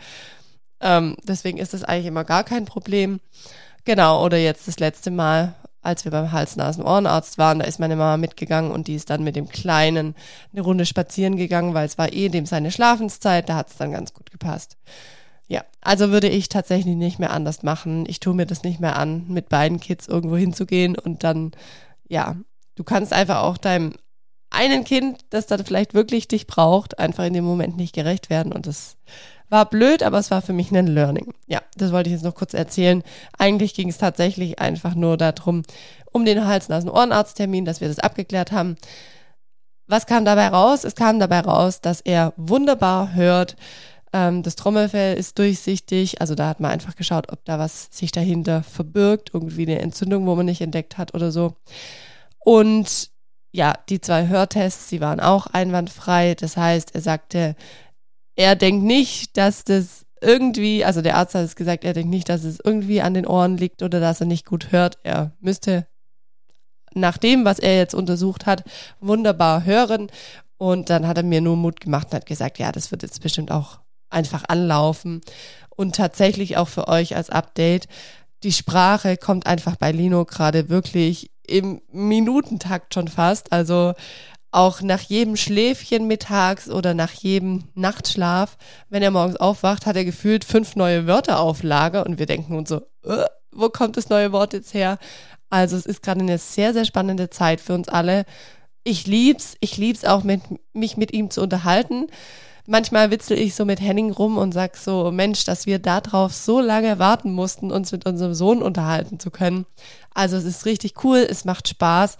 Ähm, 0.80 1.16
deswegen 1.24 1.56
ist 1.56 1.72
das 1.72 1.84
eigentlich 1.84 2.06
immer 2.06 2.24
gar 2.24 2.44
kein 2.44 2.66
Problem. 2.66 3.20
Genau, 3.86 4.22
oder 4.22 4.36
jetzt 4.36 4.68
das 4.68 4.78
letzte 4.78 5.10
Mal 5.10 5.54
als 5.82 6.04
wir 6.04 6.12
beim 6.12 6.32
Hals-Nasen-Ohrenarzt 6.32 7.38
waren, 7.38 7.58
da 7.58 7.64
ist 7.64 7.80
meine 7.80 7.96
Mama 7.96 8.16
mitgegangen 8.16 8.70
und 8.70 8.88
die 8.88 8.94
ist 8.94 9.10
dann 9.10 9.24
mit 9.24 9.36
dem 9.36 9.48
Kleinen 9.48 10.14
eine 10.52 10.62
Runde 10.62 10.86
spazieren 10.86 11.36
gegangen, 11.36 11.74
weil 11.74 11.86
es 11.86 11.98
war 11.98 12.12
eh 12.12 12.28
dem 12.28 12.46
seine 12.46 12.70
Schlafenszeit, 12.70 13.48
da 13.48 13.56
hat 13.56 13.68
es 13.68 13.76
dann 13.76 13.92
ganz 13.92 14.14
gut 14.14 14.30
gepasst. 14.30 14.76
Ja, 15.48 15.64
also 15.80 16.10
würde 16.10 16.28
ich 16.28 16.48
tatsächlich 16.48 16.96
nicht 16.96 17.18
mehr 17.18 17.32
anders 17.32 17.62
machen. 17.62 18.06
Ich 18.08 18.20
tue 18.20 18.34
mir 18.34 18.46
das 18.46 18.62
nicht 18.62 18.80
mehr 18.80 18.96
an, 18.96 19.26
mit 19.28 19.48
beiden 19.48 19.80
Kids 19.80 20.08
irgendwo 20.08 20.36
hinzugehen 20.36 20.96
und 20.96 21.24
dann, 21.24 21.50
ja, 22.08 22.36
du 22.76 22.84
kannst 22.84 23.12
einfach 23.12 23.42
auch 23.42 23.58
deinem 23.58 23.92
einen 24.52 24.84
Kind, 24.84 25.20
das 25.30 25.46
dann 25.46 25.64
vielleicht 25.64 25.94
wirklich 25.94 26.28
dich 26.28 26.46
braucht, 26.46 26.98
einfach 26.98 27.24
in 27.24 27.32
dem 27.32 27.44
Moment 27.44 27.76
nicht 27.76 27.94
gerecht 27.94 28.30
werden 28.30 28.52
und 28.52 28.66
das 28.66 28.96
war 29.52 29.66
blöd, 29.66 30.02
aber 30.02 30.18
es 30.18 30.30
war 30.30 30.40
für 30.40 30.54
mich 30.54 30.72
ein 30.72 30.86
Learning. 30.86 31.34
Ja, 31.46 31.60
das 31.76 31.92
wollte 31.92 32.08
ich 32.08 32.14
jetzt 32.14 32.24
noch 32.24 32.34
kurz 32.34 32.54
erzählen. 32.54 33.02
Eigentlich 33.38 33.74
ging 33.74 33.90
es 33.90 33.98
tatsächlich 33.98 34.58
einfach 34.58 34.94
nur 34.94 35.18
darum, 35.18 35.62
um 36.10 36.24
den 36.24 36.46
Hals-Nasen-Ohrenarzttermin, 36.46 37.66
dass 37.66 37.82
wir 37.82 37.88
das 37.88 37.98
abgeklärt 37.98 38.50
haben. 38.50 38.76
Was 39.86 40.06
kam 40.06 40.24
dabei 40.24 40.48
raus? 40.48 40.84
Es 40.84 40.94
kam 40.94 41.20
dabei 41.20 41.40
raus, 41.40 41.82
dass 41.82 42.00
er 42.00 42.32
wunderbar 42.38 43.12
hört. 43.12 43.56
Ähm, 44.14 44.42
das 44.42 44.56
Trommelfell 44.56 45.18
ist 45.18 45.38
durchsichtig. 45.38 46.22
Also 46.22 46.34
da 46.34 46.48
hat 46.48 46.60
man 46.60 46.70
einfach 46.70 46.96
geschaut, 46.96 47.30
ob 47.30 47.44
da 47.44 47.58
was 47.58 47.88
sich 47.90 48.10
dahinter 48.10 48.62
verbirgt. 48.62 49.32
Irgendwie 49.34 49.66
eine 49.66 49.80
Entzündung, 49.80 50.26
wo 50.26 50.34
man 50.34 50.46
nicht 50.46 50.62
entdeckt 50.62 50.96
hat 50.96 51.14
oder 51.14 51.30
so. 51.30 51.56
Und 52.38 53.10
ja, 53.50 53.74
die 53.90 54.00
zwei 54.00 54.28
Hörtests, 54.28 54.88
sie 54.88 55.02
waren 55.02 55.20
auch 55.20 55.46
einwandfrei. 55.46 56.36
Das 56.36 56.56
heißt, 56.56 56.94
er 56.94 57.02
sagte, 57.02 57.54
er 58.36 58.56
denkt 58.56 58.84
nicht, 58.84 59.36
dass 59.36 59.64
das 59.64 60.06
irgendwie, 60.20 60.84
also 60.84 61.02
der 61.02 61.16
Arzt 61.16 61.34
hat 61.34 61.44
es 61.44 61.56
gesagt, 61.56 61.84
er 61.84 61.92
denkt 61.92 62.10
nicht, 62.10 62.28
dass 62.28 62.44
es 62.44 62.60
irgendwie 62.64 63.02
an 63.02 63.14
den 63.14 63.26
Ohren 63.26 63.56
liegt 63.56 63.82
oder 63.82 64.00
dass 64.00 64.20
er 64.20 64.26
nicht 64.26 64.46
gut 64.46 64.70
hört. 64.70 64.98
Er 65.02 65.32
müsste 65.40 65.86
nach 66.94 67.18
dem, 67.18 67.44
was 67.44 67.58
er 67.58 67.76
jetzt 67.76 67.94
untersucht 67.94 68.46
hat, 68.46 68.64
wunderbar 69.00 69.64
hören. 69.64 70.08
Und 70.58 70.90
dann 70.90 71.08
hat 71.08 71.16
er 71.16 71.24
mir 71.24 71.40
nur 71.40 71.56
Mut 71.56 71.80
gemacht 71.80 72.08
und 72.08 72.14
hat 72.14 72.26
gesagt, 72.26 72.58
ja, 72.58 72.70
das 72.70 72.92
wird 72.92 73.02
jetzt 73.02 73.20
bestimmt 73.20 73.50
auch 73.50 73.80
einfach 74.10 74.44
anlaufen. 74.46 75.20
Und 75.70 75.96
tatsächlich 75.96 76.56
auch 76.56 76.68
für 76.68 76.86
euch 76.86 77.16
als 77.16 77.30
Update, 77.30 77.88
die 78.44 78.52
Sprache 78.52 79.16
kommt 79.16 79.46
einfach 79.46 79.76
bei 79.76 79.90
Lino 79.90 80.24
gerade 80.24 80.68
wirklich 80.68 81.30
im 81.46 81.80
Minutentakt 81.90 82.94
schon 82.94 83.08
fast. 83.08 83.52
Also 83.52 83.94
auch 84.52 84.82
nach 84.82 85.00
jedem 85.00 85.36
Schläfchen 85.36 86.06
mittags 86.06 86.68
oder 86.68 86.92
nach 86.92 87.12
jedem 87.12 87.64
Nachtschlaf, 87.74 88.58
wenn 88.90 89.02
er 89.02 89.10
morgens 89.10 89.36
aufwacht, 89.36 89.86
hat 89.86 89.96
er 89.96 90.04
gefühlt 90.04 90.44
fünf 90.44 90.76
neue 90.76 91.06
Wörter 91.06 91.40
auf 91.40 91.62
Lager 91.62 92.04
und 92.06 92.18
wir 92.18 92.26
denken 92.26 92.56
uns 92.56 92.68
so, 92.68 92.82
äh, 93.04 93.24
wo 93.50 93.70
kommt 93.70 93.96
das 93.96 94.10
neue 94.10 94.30
Wort 94.30 94.52
jetzt 94.52 94.74
her? 94.74 94.98
Also 95.48 95.76
es 95.76 95.86
ist 95.86 96.02
gerade 96.02 96.20
eine 96.20 96.38
sehr, 96.38 96.74
sehr 96.74 96.84
spannende 96.84 97.30
Zeit 97.30 97.60
für 97.60 97.74
uns 97.74 97.88
alle. 97.88 98.24
Ich 98.84 99.06
lieb's, 99.06 99.56
ich 99.60 99.78
lieb's 99.78 100.04
auch, 100.04 100.22
mit, 100.22 100.42
mich 100.74 100.96
mit 100.98 101.12
ihm 101.12 101.30
zu 101.30 101.40
unterhalten. 101.40 102.08
Manchmal 102.66 103.10
witzel 103.10 103.38
ich 103.38 103.54
so 103.54 103.64
mit 103.64 103.80
Henning 103.80 104.12
rum 104.12 104.38
und 104.38 104.52
sag 104.52 104.76
so, 104.76 105.10
Mensch, 105.10 105.44
dass 105.44 105.66
wir 105.66 105.78
darauf 105.78 106.32
so 106.32 106.60
lange 106.60 106.98
warten 106.98 107.32
mussten, 107.32 107.72
uns 107.72 107.90
mit 107.90 108.06
unserem 108.06 108.34
Sohn 108.34 108.62
unterhalten 108.62 109.18
zu 109.18 109.30
können. 109.30 109.66
Also 110.14 110.36
es 110.36 110.44
ist 110.44 110.66
richtig 110.66 111.04
cool, 111.04 111.26
es 111.28 111.44
macht 111.44 111.68
Spaß 111.68 112.18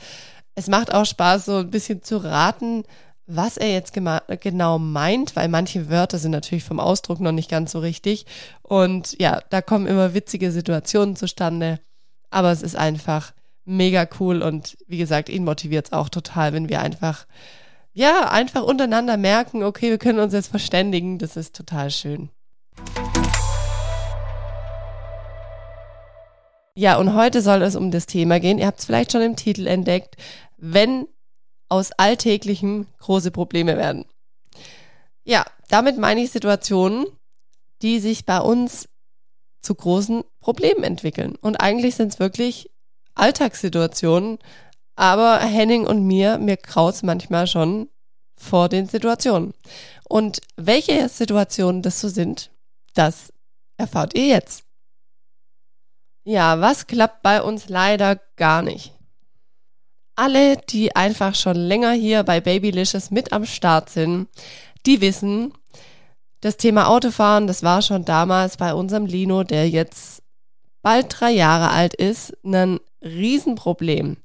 es 0.54 0.69
macht 0.69 0.93
auch 0.93 1.06
Spaß, 1.06 1.46
so 1.46 1.56
ein 1.56 1.70
bisschen 1.70 2.02
zu 2.02 2.19
raten, 2.19 2.84
was 3.26 3.56
er 3.56 3.72
jetzt 3.72 3.93
genau 3.93 4.78
meint, 4.78 5.37
weil 5.37 5.49
manche 5.49 5.88
Wörter 5.88 6.19
sind 6.19 6.32
natürlich 6.32 6.64
vom 6.64 6.81
Ausdruck 6.81 7.20
noch 7.20 7.32
nicht 7.32 7.50
ganz 7.50 7.72
so 7.72 7.78
richtig. 7.78 8.26
Und 8.62 9.18
ja, 9.21 9.40
da 9.50 9.62
kommen 9.62 9.87
immer 9.87 10.14
witzige 10.14 10.50
Situationen 10.50 11.16
zustande. 11.16 11.80
Aber 12.30 12.50
es 12.50 12.62
ist 12.62 12.76
einfach 12.76 13.32
mega 13.64 14.09
cool 14.18 14.42
und 14.42 14.76
wie 14.88 14.99
gesagt, 14.99 15.28
ihn 15.28 15.44
motiviert 15.44 15.87
es 15.87 15.92
auch 15.92 16.09
total, 16.09 16.52
wenn 16.52 16.68
wir 16.68 16.80
einfach, 16.80 17.26
ja, 17.92 18.30
einfach 18.30 18.62
untereinander 18.62 19.16
merken, 19.16 19.62
okay, 19.62 19.90
wir 19.90 19.99
können 19.99 20.18
uns 20.18 20.32
jetzt 20.32 20.49
verständigen. 20.49 21.18
Das 21.18 21.37
ist 21.37 21.54
total 21.54 21.90
schön. 21.90 22.30
Ja, 26.75 26.97
und 26.97 27.14
heute 27.14 27.43
soll 27.43 27.62
es 27.62 27.76
um 27.76 27.91
das 27.91 28.07
Thema 28.07 28.41
gehen. 28.41 28.59
Ihr 28.59 28.67
habt 28.67 28.79
es 28.79 28.87
vielleicht 28.87 29.12
schon 29.12 29.21
im 29.21 29.37
Titel 29.37 29.67
entdeckt, 29.67 30.17
wenn 30.57 31.07
aus 31.69 31.93
alltäglichen 31.93 32.87
große 32.99 33.31
Probleme 33.31 33.76
werden. 33.76 34.07
Ja, 35.25 35.45
damit 35.69 35.99
meine 35.99 36.23
ich 36.23 36.31
Situationen, 36.31 37.07
die 37.83 37.99
sich 37.99 38.25
bei 38.25 38.41
uns 38.41 38.88
zu 39.61 39.75
großen 39.75 40.25
Problemen 40.41 40.83
entwickeln. 40.83 41.37
Und 41.37 41.57
eigentlich 41.57 41.95
sind 41.95 42.12
es 42.12 42.21
wirklich 42.21 42.71
Alltagssituationen, 43.14 44.38
aber 44.97 45.38
Henning 45.41 45.87
und 45.87 46.07
mir, 46.07 46.38
mir 46.38 46.57
kraut 46.57 47.02
manchmal 47.02 47.47
schon 47.47 47.88
vor 48.37 48.69
den 48.69 48.87
Situationen. 48.87 49.52
Und 50.09 50.41
welche 50.57 51.09
Situationen 51.09 51.83
das 51.83 52.00
so 52.00 52.09
sind, 52.09 52.50
das 52.95 53.33
erfahrt 53.76 54.14
ihr 54.14 54.26
jetzt. 54.26 54.64
Ja, 56.25 56.61
was 56.61 56.87
klappt 56.87 57.23
bei 57.23 57.43
uns 57.43 57.69
leider 57.69 58.21
gar 58.37 58.62
nicht? 58.62 58.93
Alle, 60.14 60.57
die 60.57 60.95
einfach 60.95 61.35
schon 61.35 61.57
länger 61.57 61.93
hier 61.93 62.23
bei 62.23 62.41
Babylicious 62.41 63.11
mit 63.11 63.33
am 63.33 63.45
Start 63.45 63.91
sind, 63.91 64.29
die 64.87 65.00
wissen, 65.00 65.52
das 66.41 66.57
Thema 66.57 66.88
Autofahren, 66.88 67.47
das 67.47 67.62
war 67.62 67.83
schon 67.83 68.05
damals 68.05 68.57
bei 68.57 68.75
unserem 68.75 69.07
Lino, 69.07 69.43
der 69.43 69.69
jetzt 69.69 70.23
bald 70.83 71.07
drei 71.09 71.31
Jahre 71.31 71.71
alt 71.71 71.95
ist, 71.95 72.37
ein 72.45 72.79
Riesenproblem. 73.00 74.17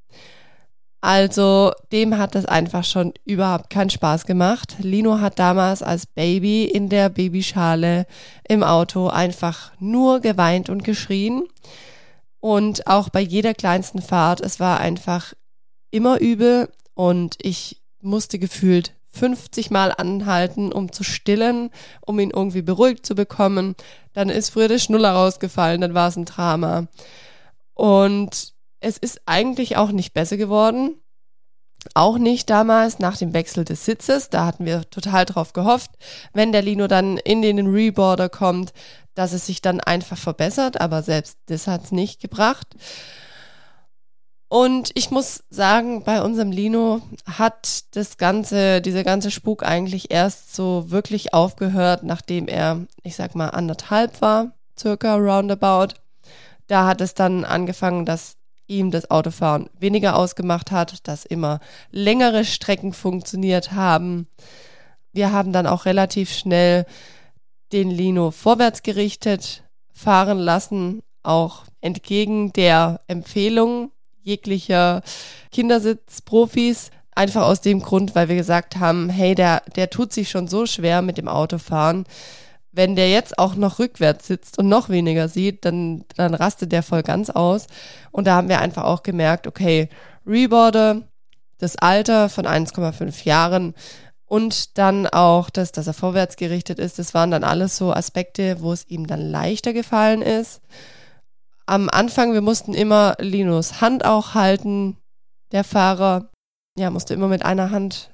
Also 1.08 1.72
dem 1.94 2.18
hat 2.18 2.36
das 2.36 2.46
einfach 2.46 2.84
schon 2.84 3.14
überhaupt 3.24 3.70
keinen 3.70 3.90
Spaß 3.90 4.26
gemacht. 4.26 4.76
Lino 4.80 5.22
hat 5.22 5.40
damals 5.40 5.82
als 5.82 6.06
Baby 6.06 6.66
in 6.66 6.90
der 6.90 7.08
Babyschale 7.08 8.06
im 8.46 8.62
Auto 8.62 9.08
einfach 9.08 9.72
nur 9.80 10.20
geweint 10.20 10.68
und 10.68 10.84
geschrien. 10.84 11.44
Und 12.42 12.88
auch 12.88 13.08
bei 13.08 13.22
jeder 13.22 13.54
kleinsten 13.54 14.02
Fahrt, 14.02 14.42
es 14.42 14.60
war 14.60 14.82
einfach 14.82 15.34
immer 15.92 16.20
übel 16.20 16.68
und 16.94 17.38
ich 17.42 17.82
musste 18.02 18.38
gefühlt 18.38 18.92
50 19.08 19.72
Mal 19.72 19.94
anhalten, 19.98 20.74
um 20.74 20.92
zu 20.92 21.06
stillen, 21.06 21.70
um 22.02 22.20
ihn 22.20 22.32
irgendwie 22.32 22.64
beruhigt 22.64 23.06
zu 23.06 23.16
bekommen. 23.16 23.76
Dann 24.12 24.28
ist 24.28 24.50
früher 24.50 24.68
der 24.68 24.78
Schnuller 24.78 25.14
rausgefallen, 25.14 25.80
dann 25.80 25.94
war 25.94 26.10
es 26.10 26.18
ein 26.18 26.26
Drama. 26.26 26.88
Und 27.76 28.57
es 28.80 28.98
ist 28.98 29.22
eigentlich 29.26 29.78
auch 29.78 29.92
nicht 29.92 30.14
besser 30.14 30.38
geworden. 30.38 30.96
Auch 31.94 32.18
nicht 32.18 32.50
damals 32.50 33.00
nach 33.00 33.18
dem 33.18 33.34
Wechsel 33.34 33.64
des 33.64 33.86
Sitzes. 33.86 34.30
Da 34.30 34.46
hatten 34.46 34.66
wir 34.66 34.90
total 34.90 35.26
drauf 35.26 35.54
gehofft, 35.54 35.92
wenn 36.34 36.52
der 36.52 36.62
Lino 36.62 36.88
dann 36.88 37.18
in 37.18 37.42
den 37.42 37.68
Reborder 37.68 38.30
kommt, 38.30 38.74
dass 39.14 39.34
es 39.34 39.46
sich 39.46 39.62
dann 39.62 39.80
einfach 39.80 40.18
verbessert. 40.18 40.82
Aber 40.82 41.02
selbst 41.02 41.38
das 41.46 41.68
hat 41.68 41.86
es 41.86 41.92
nicht 41.92 42.20
gebracht. 42.20 42.76
Und 44.50 44.92
ich 44.94 45.12
muss 45.12 45.44
sagen, 45.50 46.04
bei 46.04 46.22
unserem 46.22 46.52
Lino 46.52 47.02
hat 47.26 47.96
das 47.96 48.18
ganze, 48.18 48.82
dieser 48.82 49.04
ganze 49.04 49.30
Spuk 49.30 49.64
eigentlich 49.64 50.10
erst 50.10 50.56
so 50.56 50.90
wirklich 50.90 51.34
aufgehört, 51.34 52.04
nachdem 52.04 52.48
er, 52.48 52.86
ich 53.04 53.18
sag 53.18 53.36
mal, 53.36 53.50
anderthalb 53.50 54.22
war, 54.22 54.54
circa 54.80 55.16
roundabout. 55.16 55.96
Da 56.68 56.88
hat 56.88 57.02
es 57.02 57.14
dann 57.14 57.44
angefangen, 57.44 58.06
dass 58.06 58.38
ihm 58.68 58.92
das 58.92 59.10
Autofahren 59.10 59.70
weniger 59.80 60.16
ausgemacht 60.16 60.72
hat, 60.72 61.08
dass 61.08 61.26
immer 61.26 61.60
längere 61.92 62.46
Strecken 62.46 62.94
funktioniert 62.94 63.72
haben. 63.72 64.28
Wir 65.14 65.32
haben 65.32 65.54
dann 65.54 65.68
auch 65.68 65.86
relativ 65.86 66.32
schnell 66.32 66.86
den 67.72 67.90
Lino 67.90 68.32
vorwärts 68.32 68.84
gerichtet 68.84 69.64
fahren 69.92 70.38
lassen, 70.38 71.02
auch 71.24 71.64
entgegen 71.82 72.54
der 72.54 73.02
Empfehlung 73.08 73.92
jeglicher 74.22 75.02
Kindersitzprofis. 75.52 76.92
Einfach 77.16 77.44
aus 77.44 77.62
dem 77.62 77.82
Grund, 77.82 78.14
weil 78.14 78.30
wir 78.30 78.36
gesagt 78.36 78.78
haben, 78.78 79.10
hey, 79.10 79.34
der, 79.34 79.64
der 79.76 79.90
tut 79.90 80.14
sich 80.14 80.30
schon 80.30 80.48
so 80.48 80.68
schwer 80.68 81.02
mit 81.02 81.18
dem 81.18 81.28
Autofahren 81.28 82.06
wenn 82.78 82.96
der 82.96 83.10
jetzt 83.10 83.40
auch 83.40 83.56
noch 83.56 83.80
rückwärts 83.80 84.28
sitzt 84.28 84.60
und 84.60 84.70
noch 84.70 84.88
weniger 84.88 85.28
sieht, 85.28 85.66
dann, 85.66 86.06
dann 86.16 86.36
rastet 86.36 86.72
der 86.72 86.84
voll 86.84 87.02
ganz 87.02 87.32
aus. 87.32 87.66
Und 88.12 88.28
da 88.28 88.36
haben 88.36 88.50
wir 88.50 88.62
einfach 88.62 88.84
auch 88.84 89.02
gemerkt, 89.02 89.48
okay, 89.48 89.90
Reboarder, 90.28 91.02
das 91.58 91.76
Alter 91.76 92.30
von 92.30 92.46
1,5 92.46 93.26
Jahren 93.26 93.74
und 94.26 94.78
dann 94.78 95.08
auch 95.08 95.50
das, 95.50 95.72
dass 95.72 95.88
er 95.88 95.94
vorwärts 95.94 96.36
gerichtet 96.36 96.78
ist, 96.78 97.00
das 97.00 97.16
waren 97.16 97.32
dann 97.32 97.44
alles 97.44 97.78
so 97.78 97.92
Aspekte, 97.92 98.62
wo 98.62 98.72
es 98.72 98.88
ihm 98.88 99.08
dann 99.08 99.22
leichter 99.22 99.74
gefallen 99.74 100.22
ist. 100.22 100.62
Am 101.66 101.90
Anfang, 101.90 102.34
wir 102.34 102.42
mussten 102.42 102.76
immer 102.76 103.16
Linus 103.20 103.82
Hand 103.82 104.06
auch 104.06 104.36
halten. 104.36 104.98
Der 105.52 105.64
Fahrer, 105.64 106.30
ja, 106.78 106.92
musste 106.92 107.16
immer 107.16 107.28
mit 107.28 107.44
einer 107.44 107.72
Hand 107.72 108.12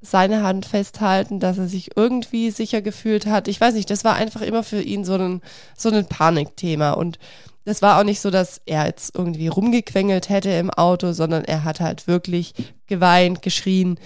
seine 0.00 0.42
Hand 0.42 0.66
festhalten, 0.66 1.40
dass 1.40 1.58
er 1.58 1.68
sich 1.68 1.96
irgendwie 1.96 2.50
sicher 2.50 2.82
gefühlt 2.82 3.26
hat. 3.26 3.48
Ich 3.48 3.60
weiß 3.60 3.74
nicht, 3.74 3.90
das 3.90 4.04
war 4.04 4.14
einfach 4.14 4.42
immer 4.42 4.62
für 4.62 4.80
ihn 4.80 5.04
so 5.04 5.14
ein, 5.14 5.42
so 5.76 5.88
ein 5.90 6.06
Panikthema. 6.06 6.92
Und 6.92 7.18
das 7.64 7.82
war 7.82 7.98
auch 7.98 8.04
nicht 8.04 8.20
so, 8.20 8.30
dass 8.30 8.60
er 8.66 8.86
jetzt 8.86 9.16
irgendwie 9.16 9.48
rumgequengelt 9.48 10.28
hätte 10.28 10.50
im 10.50 10.70
Auto, 10.70 11.12
sondern 11.12 11.44
er 11.44 11.64
hat 11.64 11.80
halt 11.80 12.06
wirklich 12.06 12.54
geweint, 12.86 13.42
geschrien. 13.42 13.98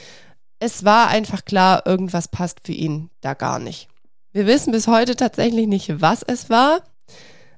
Es 0.58 0.84
war 0.84 1.08
einfach 1.08 1.44
klar, 1.44 1.86
irgendwas 1.86 2.28
passt 2.28 2.60
für 2.64 2.72
ihn 2.72 3.10
da 3.20 3.34
gar 3.34 3.58
nicht. 3.58 3.88
Wir 4.32 4.46
wissen 4.46 4.72
bis 4.72 4.86
heute 4.86 5.16
tatsächlich 5.16 5.66
nicht, 5.66 6.00
was 6.00 6.22
es 6.22 6.48
war. 6.48 6.82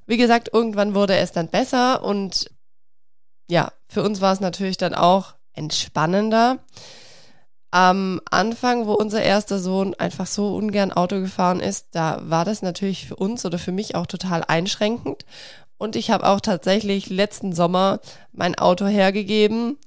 Wie 0.07 0.17
gesagt, 0.17 0.51
irgendwann 0.53 0.95
wurde 0.95 1.17
es 1.17 1.33
dann 1.33 1.49
besser 1.49 2.03
und 2.03 2.51
ja, 3.49 3.71
für 3.89 4.03
uns 4.03 4.21
war 4.21 4.33
es 4.33 4.41
natürlich 4.41 4.79
dann 4.79 4.95
auch 4.95 5.35
entspannender 5.53 6.59
am 7.73 8.21
Anfang, 8.31 8.87
wo 8.87 8.93
unser 8.93 9.23
erster 9.23 9.59
Sohn 9.59 9.95
einfach 9.95 10.27
so 10.27 10.55
ungern 10.55 10.93
Auto 10.93 11.21
gefahren 11.21 11.59
ist, 11.59 11.89
da 11.93 12.21
war 12.23 12.45
das 12.45 12.61
natürlich 12.61 13.09
für 13.09 13.17
uns 13.17 13.45
oder 13.47 13.59
für 13.59 13.73
mich 13.73 13.95
auch 13.95 14.07
total 14.07 14.45
einschränkend. 14.47 15.25
Und 15.79 15.97
ich 15.97 16.11
habe 16.11 16.29
auch 16.29 16.41
tatsächlich 16.41 17.09
letzten 17.09 17.55
Sommer 17.55 18.01
mein 18.31 18.57
Auto 18.57 18.87
hergegeben. 18.87 19.79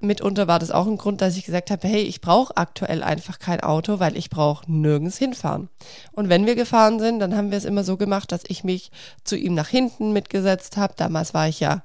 Mitunter 0.00 0.48
war 0.48 0.58
das 0.58 0.70
auch 0.70 0.86
ein 0.86 0.98
Grund, 0.98 1.22
dass 1.22 1.36
ich 1.36 1.46
gesagt 1.46 1.70
habe, 1.70 1.88
hey, 1.88 2.02
ich 2.02 2.20
brauche 2.20 2.56
aktuell 2.58 3.02
einfach 3.02 3.38
kein 3.38 3.60
Auto, 3.60 4.00
weil 4.00 4.18
ich 4.18 4.28
brauche 4.28 4.70
nirgends 4.70 5.16
hinfahren. 5.16 5.70
Und 6.12 6.28
wenn 6.28 6.44
wir 6.44 6.56
gefahren 6.56 6.98
sind, 6.98 7.20
dann 7.20 7.36
haben 7.36 7.50
wir 7.50 7.58
es 7.58 7.64
immer 7.64 7.84
so 7.84 7.96
gemacht, 7.96 8.32
dass 8.32 8.42
ich 8.48 8.64
mich 8.64 8.90
zu 9.24 9.36
ihm 9.36 9.54
nach 9.54 9.68
hinten 9.68 10.12
mitgesetzt 10.12 10.76
habe. 10.76 10.92
Damals 10.96 11.32
war 11.32 11.48
ich 11.48 11.60
ja 11.60 11.84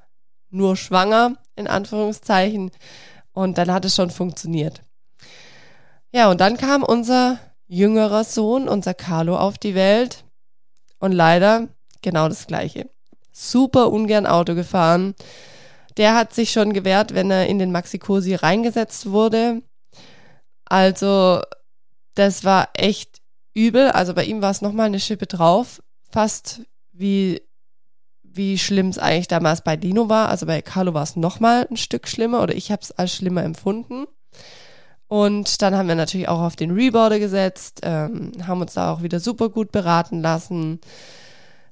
nur 0.50 0.75
schwanger, 0.75 1.38
in 1.55 1.67
Anführungszeichen. 1.67 2.71
Und 3.31 3.57
dann 3.57 3.71
hat 3.71 3.85
es 3.85 3.95
schon 3.95 4.12
funktioniert. 4.12 4.85
Ja, 6.15 6.31
und 6.31 6.39
dann 6.39 6.55
kam 6.55 6.81
unser 6.81 7.39
jüngerer 7.67 8.24
Sohn, 8.24 8.69
unser 8.69 8.93
Carlo, 8.93 9.38
auf 9.38 9.57
die 9.57 9.75
Welt. 9.75 10.24
Und 10.98 11.12
leider 11.12 11.67
genau 12.01 12.29
das 12.29 12.48
Gleiche. 12.48 12.89
Super 13.34 13.91
ungern 13.91 14.25
Auto 14.25 14.55
gefahren. 14.55 15.13
Der 15.98 16.15
hat 16.15 16.34
sich 16.34 16.53
schon 16.53 16.72
gewehrt, 16.72 17.13
wenn 17.13 17.31
er 17.31 17.48
in 17.48 17.60
den 17.60 17.74
Maxi-Cosi 17.74 18.36
reingesetzt 18.36 19.12
wurde. 19.12 19.62
Also, 20.63 21.41
das 22.13 22.45
war 22.45 22.69
echt 22.75 23.19
übel. 23.53 23.89
Also 23.89 24.13
bei 24.13 24.24
ihm 24.24 24.41
war 24.41 24.51
es 24.51 24.62
nochmal 24.62 24.86
eine 24.86 25.01
Schippe 25.01 25.25
drauf. 25.25 25.84
Fast 26.10 26.62
wie, 26.93 27.41
wie 28.24 28.57
schlimm 28.57 28.88
es 28.88 29.00
eigentlich 29.00 29.27
damals 29.27 29.65
bei 29.65 29.75
Dino 29.75 30.07
war. 30.07 30.29
Also 30.29 30.45
bei 30.45 30.62
Carlo 30.62 30.93
war 30.93 31.03
es 31.03 31.17
nochmal 31.17 31.67
ein 31.69 31.75
Stück 31.75 32.07
schlimmer 32.07 32.41
oder 32.41 32.55
ich 32.55 32.72
habe 32.72 32.84
es 32.84 32.93
als 32.93 33.13
schlimmer 33.13 33.43
empfunden. 33.43 34.07
Und 35.07 35.62
dann 35.62 35.75
haben 35.75 35.88
wir 35.88 35.95
natürlich 35.95 36.27
auch 36.27 36.41
auf 36.41 36.55
den 36.55 36.71
Reboarder 36.71 37.19
gesetzt, 37.19 37.81
ähm, 37.83 38.31
haben 38.47 38.62
uns 38.62 38.74
da 38.74 38.91
auch 38.91 39.03
wieder 39.03 39.19
super 39.19 39.50
gut 39.50 39.71
beraten 39.71 40.21
lassen. 40.21 40.79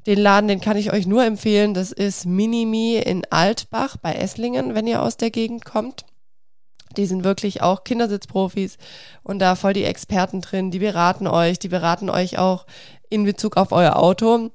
Den 0.05 0.19
Laden, 0.19 0.47
den 0.47 0.61
kann 0.61 0.77
ich 0.77 0.91
euch 0.91 1.07
nur 1.07 1.23
empfehlen. 1.23 1.73
Das 1.73 1.91
ist 1.91 2.25
Minimi 2.25 2.97
in 2.97 3.23
Altbach 3.29 3.97
bei 3.97 4.13
Esslingen, 4.13 4.75
wenn 4.75 4.85
ihr 4.85 5.01
aus 5.01 5.17
der 5.17 5.31
Gegend 5.31 5.65
kommt. 5.65 6.05
Die 6.97 7.05
sind 7.05 7.23
wirklich 7.23 7.61
auch 7.61 7.83
Kindersitzprofis 7.83 8.77
und 9.23 9.39
da 9.39 9.55
voll 9.55 9.73
die 9.73 9.85
Experten 9.85 10.41
drin. 10.41 10.69
Die 10.69 10.79
beraten 10.79 11.25
euch, 11.25 11.57
die 11.57 11.69
beraten 11.69 12.09
euch 12.09 12.37
auch 12.37 12.67
in 13.09 13.23
Bezug 13.23 13.57
auf 13.57 13.71
euer 13.71 13.95
Auto. 13.95 14.51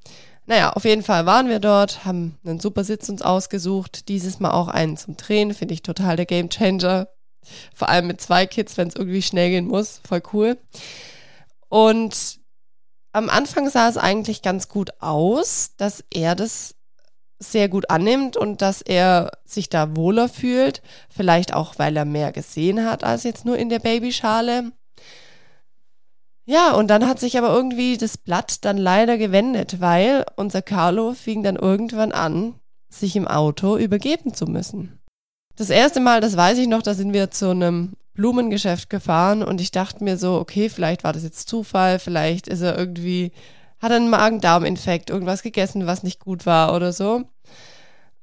Naja, 0.47 0.73
auf 0.73 0.85
jeden 0.85 1.03
Fall 1.03 1.27
waren 1.27 1.49
wir 1.49 1.59
dort, 1.59 2.05
haben 2.05 2.39
einen 2.45 2.61
super 2.61 2.85
Sitz 2.85 3.09
uns 3.09 3.23
ausgesucht. 3.23 4.09
Dieses 4.09 4.39
Mal 4.39 4.53
auch 4.53 4.69
einen 4.69 4.97
zum 4.97 5.17
Drehen, 5.17 5.53
finde 5.53 5.75
ich 5.75 5.83
total 5.83 6.17
der 6.17 6.27
Gamechanger. 6.27 7.09
Vor 7.75 7.89
allem 7.89 8.07
mit 8.07 8.21
zwei 8.21 8.47
Kids, 8.47 8.77
wenn 8.77 8.89
es 8.89 8.97
irgendwie 8.97 9.23
schnell 9.23 9.51
gehen 9.51 9.67
muss. 9.67 10.01
Voll 10.07 10.23
cool. 10.33 10.59
Und 11.69 12.41
am 13.13 13.31
Anfang 13.31 13.69
sah 13.71 13.89
es 13.89 13.97
eigentlich 13.97 14.43
ganz 14.43 14.69
gut 14.69 14.91
aus, 15.01 15.73
dass 15.77 16.05
er 16.11 16.35
das 16.35 16.75
sehr 17.39 17.69
gut 17.69 17.91
annimmt 17.91 18.37
und 18.37 18.63
dass 18.63 18.83
er 18.83 19.31
sich 19.45 19.69
da 19.69 19.97
wohler 19.97 20.29
fühlt. 20.29 20.83
Vielleicht 21.09 21.55
auch, 21.55 21.79
weil 21.79 21.97
er 21.97 22.05
mehr 22.05 22.33
gesehen 22.33 22.85
hat 22.85 23.05
als 23.05 23.23
jetzt 23.23 23.45
nur 23.45 23.57
in 23.57 23.69
der 23.69 23.79
Babyschale. 23.79 24.73
Ja, 26.45 26.73
und 26.73 26.89
dann 26.89 27.07
hat 27.07 27.21
sich 27.21 27.37
aber 27.37 27.51
irgendwie 27.51 27.99
das 27.99 28.17
Blatt 28.17 28.65
dann 28.65 28.79
leider 28.79 29.19
gewendet, 29.19 29.81
weil 29.81 30.25
unser 30.37 30.63
Carlo 30.63 31.13
fing 31.13 31.43
dann 31.43 31.57
irgendwann 31.57 32.11
an, 32.11 32.55
sich 32.89 33.17
im 33.17 33.29
Auto 33.29 33.77
übergeben 33.77 34.33
zu 34.33 34.47
müssen. 34.47 34.98
Das 35.59 35.71
erste 35.71 35.99
Mal, 35.99 36.21
das 36.21 36.37
weiß 36.37 36.57
ich 36.59 36.69
noch, 36.69 36.83
da 36.83 36.95
sind 36.95 37.13
wir 37.13 37.33
zu 37.33 37.51
einem 37.51 37.95
Blumengeschäft 38.15 38.89
gefahren 38.89 39.43
und 39.43 39.61
ich 39.61 39.73
dachte 39.73 40.05
mir 40.05 40.17
so, 40.17 40.35
okay, 40.35 40.69
vielleicht 40.69 41.03
war 41.03 41.13
das 41.13 41.25
jetzt 41.25 41.49
Zufall, 41.49 41.99
vielleicht 41.99 42.47
ist 42.47 42.61
er 42.61 42.79
irgendwie, 42.79 43.33
hat 43.81 43.91
einen 43.91 44.09
Magen-Darm-Infekt, 44.09 45.11
irgendwas 45.11 45.43
gegessen, 45.43 45.89
was 45.89 46.05
nicht 46.05 46.21
gut 46.21 46.47
war 46.47 46.77
oder 46.77 46.93
so. 46.93 47.25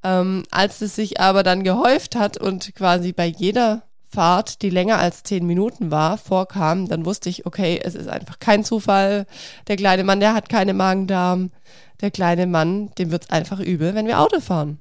Ähm, 0.01 0.43
als 0.49 0.79
es 0.79 0.95
sich 0.95 1.19
aber 1.19 1.43
dann 1.43 1.65
gehäuft 1.65 2.15
hat 2.15 2.37
und 2.37 2.73
quasi 2.73 3.11
bei 3.11 3.25
jeder 3.25 3.83
Fahrt, 4.09 4.61
die 4.61 4.69
länger 4.69 4.99
als 4.99 5.23
zehn 5.23 5.45
Minuten 5.45 5.91
war, 5.91 6.17
vorkam, 6.17 6.87
dann 6.87 7.05
wusste 7.05 7.27
ich, 7.27 7.45
okay, 7.45 7.81
es 7.83 7.95
ist 7.95 8.07
einfach 8.07 8.39
kein 8.39 8.63
Zufall. 8.63 9.25
Der 9.67 9.75
kleine 9.75 10.05
Mann, 10.05 10.21
der 10.21 10.35
hat 10.35 10.47
keine 10.47 10.73
Magen-Darm. 10.73 11.51
Der 11.99 12.11
kleine 12.11 12.47
Mann, 12.47 12.91
dem 12.97 13.11
wird's 13.11 13.29
einfach 13.29 13.59
übel, 13.59 13.93
wenn 13.93 14.07
wir 14.07 14.21
Auto 14.21 14.39
fahren. 14.39 14.79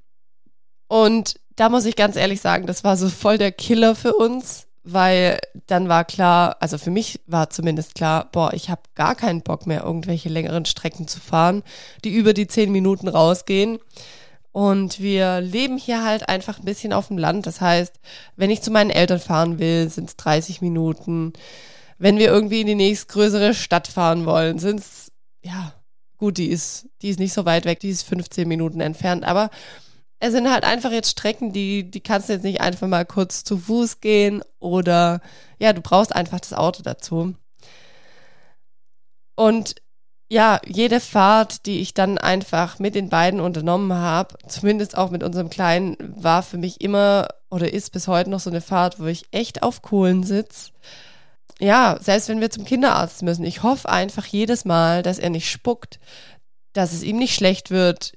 Und 0.86 1.34
da 1.56 1.68
muss 1.68 1.84
ich 1.84 1.96
ganz 1.96 2.16
ehrlich 2.16 2.40
sagen, 2.40 2.66
das 2.66 2.84
war 2.84 2.96
so 2.96 3.08
voll 3.08 3.38
der 3.38 3.52
Killer 3.52 3.94
für 3.94 4.14
uns, 4.14 4.66
weil 4.82 5.38
dann 5.66 5.88
war 5.88 6.04
klar, 6.04 6.56
also 6.60 6.78
für 6.78 6.90
mich 6.90 7.20
war 7.26 7.50
zumindest 7.50 7.94
klar, 7.94 8.28
boah, 8.32 8.52
ich 8.52 8.68
habe 8.70 8.82
gar 8.94 9.14
keinen 9.14 9.42
Bock 9.42 9.66
mehr, 9.66 9.82
irgendwelche 9.82 10.28
längeren 10.28 10.66
Strecken 10.66 11.08
zu 11.08 11.20
fahren, 11.20 11.62
die 12.04 12.14
über 12.14 12.34
die 12.34 12.46
zehn 12.46 12.70
Minuten 12.70 13.08
rausgehen. 13.08 13.78
Und 14.52 15.00
wir 15.00 15.40
leben 15.40 15.78
hier 15.78 16.04
halt 16.04 16.28
einfach 16.28 16.58
ein 16.58 16.64
bisschen 16.64 16.92
auf 16.92 17.08
dem 17.08 17.18
Land. 17.18 17.46
Das 17.46 17.60
heißt, 17.60 17.98
wenn 18.36 18.50
ich 18.50 18.62
zu 18.62 18.70
meinen 18.70 18.90
Eltern 18.90 19.18
fahren 19.18 19.58
will, 19.58 19.88
sind 19.88 20.10
es 20.10 20.16
30 20.16 20.60
Minuten. 20.60 21.32
Wenn 21.98 22.18
wir 22.18 22.28
irgendwie 22.28 22.60
in 22.60 22.68
die 22.68 22.76
nächstgrößere 22.76 23.54
Stadt 23.54 23.88
fahren 23.88 24.26
wollen, 24.26 24.60
sind 24.60 24.78
es, 24.78 25.10
ja, 25.42 25.72
gut, 26.18 26.38
die 26.38 26.50
ist, 26.50 26.86
die 27.02 27.08
ist 27.08 27.18
nicht 27.18 27.32
so 27.32 27.44
weit 27.44 27.64
weg, 27.64 27.80
die 27.80 27.90
ist 27.90 28.04
15 28.04 28.46
Minuten 28.46 28.80
entfernt. 28.80 29.24
Aber 29.24 29.50
es 30.24 30.32
sind 30.32 30.50
halt 30.50 30.64
einfach 30.64 30.90
jetzt 30.90 31.10
Strecken, 31.10 31.52
die, 31.52 31.90
die 31.90 32.00
kannst 32.00 32.30
du 32.30 32.32
jetzt 32.32 32.44
nicht 32.44 32.62
einfach 32.62 32.88
mal 32.88 33.04
kurz 33.04 33.44
zu 33.44 33.58
Fuß 33.58 34.00
gehen 34.00 34.42
oder 34.58 35.20
ja, 35.58 35.74
du 35.74 35.82
brauchst 35.82 36.16
einfach 36.16 36.40
das 36.40 36.54
Auto 36.54 36.82
dazu. 36.82 37.34
Und 39.34 39.74
ja, 40.30 40.62
jede 40.64 41.00
Fahrt, 41.00 41.66
die 41.66 41.80
ich 41.80 41.92
dann 41.92 42.16
einfach 42.16 42.78
mit 42.78 42.94
den 42.94 43.10
beiden 43.10 43.38
unternommen 43.38 43.92
habe, 43.92 44.36
zumindest 44.48 44.96
auch 44.96 45.10
mit 45.10 45.22
unserem 45.22 45.50
Kleinen, 45.50 45.98
war 46.00 46.42
für 46.42 46.56
mich 46.56 46.80
immer 46.80 47.28
oder 47.50 47.70
ist 47.70 47.92
bis 47.92 48.08
heute 48.08 48.30
noch 48.30 48.40
so 48.40 48.48
eine 48.48 48.62
Fahrt, 48.62 48.98
wo 48.98 49.04
ich 49.04 49.26
echt 49.30 49.62
auf 49.62 49.82
Kohlen 49.82 50.22
sitze. 50.22 50.70
Ja, 51.60 51.98
selbst 52.00 52.30
wenn 52.30 52.40
wir 52.40 52.50
zum 52.50 52.64
Kinderarzt 52.64 53.22
müssen, 53.22 53.44
ich 53.44 53.62
hoffe 53.62 53.90
einfach 53.90 54.24
jedes 54.24 54.64
Mal, 54.64 55.02
dass 55.02 55.18
er 55.18 55.28
nicht 55.28 55.50
spuckt, 55.50 56.00
dass 56.72 56.94
es 56.94 57.02
ihm 57.02 57.18
nicht 57.18 57.34
schlecht 57.34 57.70
wird. 57.70 58.14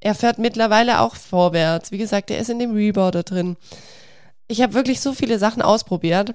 Er 0.00 0.14
fährt 0.14 0.38
mittlerweile 0.38 1.00
auch 1.00 1.16
vorwärts. 1.16 1.90
Wie 1.90 1.98
gesagt, 1.98 2.30
er 2.30 2.38
ist 2.38 2.50
in 2.50 2.58
dem 2.58 2.74
Reboarder 2.74 3.22
drin. 3.22 3.56
Ich 4.46 4.62
habe 4.62 4.74
wirklich 4.74 5.00
so 5.00 5.12
viele 5.12 5.38
Sachen 5.38 5.62
ausprobiert 5.62 6.34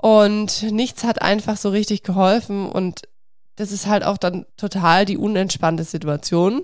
und 0.00 0.62
nichts 0.72 1.04
hat 1.04 1.22
einfach 1.22 1.56
so 1.56 1.68
richtig 1.68 2.02
geholfen 2.02 2.68
und 2.68 3.02
das 3.56 3.70
ist 3.70 3.86
halt 3.86 4.02
auch 4.04 4.18
dann 4.18 4.46
total 4.56 5.04
die 5.04 5.16
unentspannte 5.16 5.84
Situation. 5.84 6.62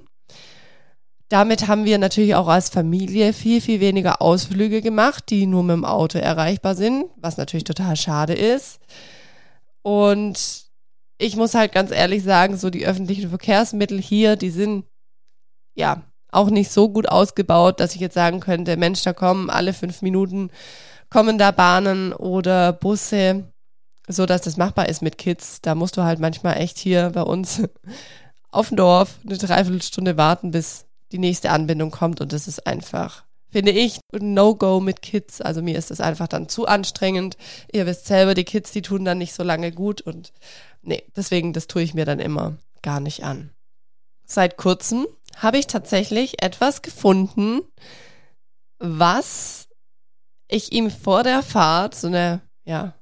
Damit 1.28 1.68
haben 1.68 1.84
wir 1.84 1.98
natürlich 1.98 2.34
auch 2.34 2.48
als 2.48 2.70
Familie 2.70 3.34
viel, 3.34 3.60
viel 3.60 3.80
weniger 3.80 4.22
Ausflüge 4.22 4.80
gemacht, 4.80 5.25
die 5.28 5.46
nur 5.46 5.62
mit 5.62 5.75
dem 5.75 5.84
Auto 5.84 6.18
erreichbar 6.18 6.75
sind, 6.75 7.04
was 7.16 7.37
natürlich 7.37 7.64
total 7.64 7.96
schade 7.96 8.32
ist. 8.32 8.80
Und 9.82 10.64
ich 11.18 11.37
muss 11.37 11.54
halt 11.54 11.72
ganz 11.72 11.90
ehrlich 11.90 12.22
sagen, 12.25 12.56
so 12.56 12.70
die 12.70 12.87
öffentlichen 12.87 13.28
Verkehrsmittel 13.28 14.00
hier, 14.00 14.37
die 14.37 14.50
sind 14.50 14.84
ja 15.78 16.02
auch 16.30 16.50
nicht 16.50 16.70
so 16.70 16.90
gut 16.90 17.08
ausgebaut, 17.08 17.80
dass 17.80 17.94
ich 17.94 18.00
jetzt 18.00 18.14
sagen 18.14 18.40
könnte, 18.40 18.76
Mensch, 18.76 19.02
da 19.02 19.12
kommen 19.12 19.49
alle 19.49 19.73
fünf 19.73 20.02
Minuten 20.02 20.50
kommen 21.11 21.38
da 21.38 21.50
Bahnen 21.50 22.12
oder 22.12 22.73
Busse, 22.73 23.44
so 24.08 24.26
dass 24.26 24.42
das 24.42 24.56
machbar 24.56 24.88
ist 24.88 25.02
mit 25.02 25.18
Kids. 25.18 25.61
Da 25.62 25.75
musst 25.75 25.97
du 25.97 26.02
halt 26.02 26.18
manchmal 26.18 26.58
echt 26.58 26.78
hier 26.78 27.11
bei 27.11 27.23
uns 27.23 27.62
auf 28.50 28.68
dem 28.68 28.76
Dorf 28.76 29.18
eine 29.25 29.38
Dreiviertelstunde 29.38 30.16
warten, 30.16 30.50
bis 30.50 30.87
die 31.12 31.18
nächste 31.18 31.50
Anbindung 31.50 31.90
kommt 31.90 32.20
und 32.20 32.32
das 32.32 32.49
ist 32.49 32.66
einfach, 32.66 33.25
finde 33.49 33.73
ich, 33.73 34.00
No-Go 34.12 34.80
mit 34.80 35.00
Kids. 35.00 35.40
Also 35.40 35.62
mir 35.62 35.78
ist 35.78 35.90
das 35.90 36.00
einfach 36.00 36.28
dann 36.28 36.49
zu 36.49 36.66
anstrengend. 36.66 37.38
Ihr 37.73 37.87
wisst 37.87 38.06
selber, 38.06 38.35
die 38.35 38.44
Kids, 38.44 38.73
die 38.73 38.82
tun 38.82 39.06
dann 39.06 39.18
nicht 39.18 39.32
so 39.32 39.42
lange 39.42 39.73
gut 39.73 40.02
und 40.02 40.32
nee, 40.82 41.02
deswegen, 41.16 41.54
das 41.54 41.66
tue 41.66 41.82
ich 41.82 41.94
mir 41.94 42.04
dann 42.04 42.20
immer 42.20 42.56
gar 42.82 43.00
nicht 43.00 43.25
an. 43.25 43.50
Seit 44.26 44.58
kurzem 44.58 45.06
habe 45.38 45.59
ich 45.59 45.66
tatsächlich 45.66 46.42
etwas 46.42 46.83
gefunden, 46.83 47.62
was 48.78 49.68
ich 50.49 50.73
ihm 50.73 50.90
vor 50.90 51.23
der 51.23 51.42
Fahrt, 51.42 51.95
so 51.95 52.07
eine, 52.07 52.40
ja, 52.64 52.95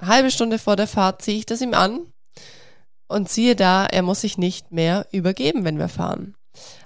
halbe 0.00 0.30
Stunde 0.30 0.58
vor 0.58 0.76
der 0.76 0.86
Fahrt, 0.86 1.22
ziehe 1.22 1.38
ich 1.38 1.46
das 1.46 1.60
ihm 1.60 1.74
an 1.74 2.12
und 3.08 3.28
siehe 3.28 3.56
da, 3.56 3.86
er 3.86 4.02
muss 4.02 4.22
sich 4.22 4.38
nicht 4.38 4.72
mehr 4.72 5.06
übergeben, 5.12 5.64
wenn 5.64 5.78
wir 5.78 5.88
fahren. 5.88 6.34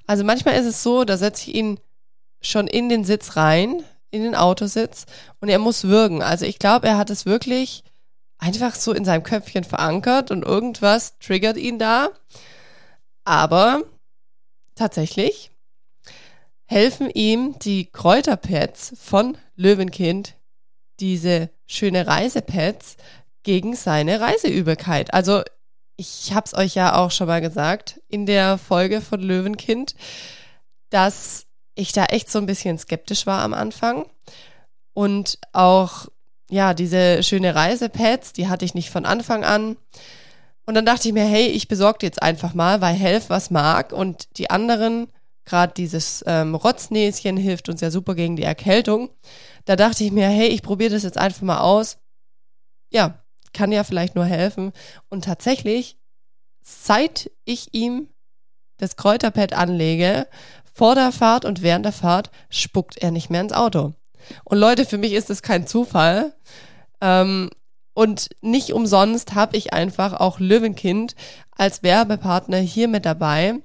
Also 0.06 0.24
manchmal 0.24 0.54
ist 0.54 0.66
es 0.66 0.82
so, 0.82 1.04
da 1.04 1.16
setze 1.16 1.50
ich 1.50 1.56
ihn 1.56 1.80
schon 2.40 2.66
in 2.66 2.88
den 2.88 3.04
Sitz 3.04 3.36
rein, 3.36 3.82
in 4.10 4.22
den 4.22 4.34
Autositz 4.34 5.06
und 5.40 5.48
er 5.48 5.58
muss 5.58 5.84
würgen. 5.84 6.22
Also 6.22 6.44
ich 6.44 6.58
glaube, 6.58 6.86
er 6.86 6.98
hat 6.98 7.10
es 7.10 7.26
wirklich 7.26 7.82
einfach 8.38 8.74
so 8.74 8.92
in 8.92 9.04
seinem 9.04 9.22
Köpfchen 9.22 9.64
verankert 9.64 10.30
und 10.30 10.44
irgendwas 10.44 11.18
triggert 11.18 11.56
ihn 11.56 11.78
da. 11.78 12.10
Aber 13.24 13.82
tatsächlich 14.74 15.50
helfen 16.66 17.10
ihm 17.10 17.58
die 17.58 17.86
Kräuterpads 17.86 18.94
von 18.98 19.36
Löwenkind, 19.56 20.34
diese 21.00 21.50
schöne 21.66 22.06
Reisepads, 22.06 22.96
gegen 23.42 23.76
seine 23.76 24.20
Reiseübelkeit. 24.20 25.12
Also 25.12 25.42
ich 25.96 26.32
habe 26.32 26.46
es 26.46 26.54
euch 26.54 26.74
ja 26.74 26.96
auch 26.96 27.10
schon 27.10 27.28
mal 27.28 27.40
gesagt 27.40 28.00
in 28.08 28.26
der 28.26 28.58
Folge 28.58 29.00
von 29.00 29.20
Löwenkind, 29.20 29.94
dass 30.90 31.46
ich 31.74 31.92
da 31.92 32.06
echt 32.06 32.30
so 32.30 32.38
ein 32.38 32.46
bisschen 32.46 32.78
skeptisch 32.78 33.26
war 33.26 33.42
am 33.42 33.54
Anfang 33.54 34.06
und 34.94 35.38
auch 35.52 36.06
ja 36.50 36.74
diese 36.74 37.22
schöne 37.22 37.54
Reisepads, 37.54 38.32
die 38.32 38.48
hatte 38.48 38.64
ich 38.64 38.74
nicht 38.74 38.90
von 38.90 39.04
Anfang 39.04 39.44
an. 39.44 39.76
Und 40.66 40.74
dann 40.74 40.86
dachte 40.86 41.08
ich 41.08 41.14
mir, 41.14 41.24
hey, 41.24 41.46
ich 41.46 41.68
besorge 41.68 42.06
jetzt 42.06 42.22
einfach 42.22 42.54
mal, 42.54 42.80
weil 42.80 42.94
Helf 42.94 43.28
was 43.28 43.50
mag 43.50 43.92
und 43.92 44.38
die 44.38 44.50
anderen 44.50 45.08
Gerade 45.44 45.74
dieses 45.74 46.24
ähm, 46.26 46.54
Rotznäschen 46.54 47.36
hilft 47.36 47.68
uns 47.68 47.80
ja 47.80 47.90
super 47.90 48.14
gegen 48.14 48.36
die 48.36 48.42
Erkältung. 48.42 49.10
Da 49.66 49.76
dachte 49.76 50.04
ich 50.04 50.10
mir, 50.10 50.28
hey, 50.28 50.48
ich 50.48 50.62
probiere 50.62 50.94
das 50.94 51.02
jetzt 51.02 51.18
einfach 51.18 51.42
mal 51.42 51.60
aus. 51.60 51.98
Ja, 52.90 53.22
kann 53.52 53.72
ja 53.72 53.84
vielleicht 53.84 54.14
nur 54.14 54.24
helfen. 54.24 54.72
Und 55.10 55.24
tatsächlich, 55.24 55.98
seit 56.62 57.30
ich 57.44 57.74
ihm 57.74 58.08
das 58.78 58.96
Kräuterpad 58.96 59.52
anlege, 59.52 60.26
vor 60.72 60.94
der 60.94 61.12
Fahrt 61.12 61.44
und 61.44 61.62
während 61.62 61.84
der 61.84 61.92
Fahrt, 61.92 62.30
spuckt 62.48 62.96
er 62.96 63.10
nicht 63.10 63.30
mehr 63.30 63.42
ins 63.42 63.52
Auto. 63.52 63.92
Und 64.44 64.58
Leute, 64.58 64.86
für 64.86 64.98
mich 64.98 65.12
ist 65.12 65.28
das 65.28 65.42
kein 65.42 65.66
Zufall. 65.66 66.34
Ähm, 67.02 67.50
und 67.94 68.28
nicht 68.42 68.72
umsonst 68.72 69.34
habe 69.34 69.56
ich 69.56 69.72
einfach 69.72 70.12
auch 70.14 70.38
Löwenkind 70.38 71.14
als 71.52 71.82
Werbepartner 71.82 72.58
hier 72.58 72.88
mit 72.88 73.06
dabei 73.06 73.60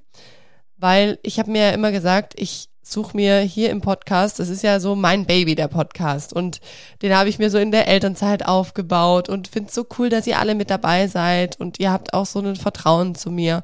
weil 0.80 1.20
ich 1.24 1.40
habe 1.40 1.52
mir 1.52 1.64
ja 1.64 1.72
immer 1.72 1.92
gesagt, 1.92 2.34
ich 2.38 2.70
suche 2.82 3.16
mir 3.16 3.40
hier 3.40 3.70
im 3.70 3.82
Podcast, 3.82 4.40
das 4.40 4.50
ist 4.50 4.64
ja 4.64 4.80
so 4.80 4.96
mein 4.96 5.26
Baby, 5.26 5.54
der 5.54 5.68
Podcast. 5.68 6.34
Und 6.34 6.60
den 7.02 7.16
habe 7.16 7.30
ich 7.30 7.38
mir 7.38 7.52
so 7.52 7.60
in 7.60 7.72
der 7.72 7.88
Elternzeit 7.88 8.48
aufgebaut 8.48 9.30
und 9.30 9.48
finde 9.48 9.70
es 9.70 9.76
so 9.76 9.86
cool, 9.98 10.10
dass 10.10 10.26
ihr 10.26 10.40
alle 10.40 10.56
mit 10.56 10.70
dabei 10.70 11.08
seid 11.08 11.60
und 11.60 11.80
ihr 11.80 11.92
habt 11.92 12.14
auch 12.14 12.26
so 12.26 12.40
ein 12.40 12.56
Vertrauen 12.56 13.14
zu 13.14 13.30
mir. 13.30 13.62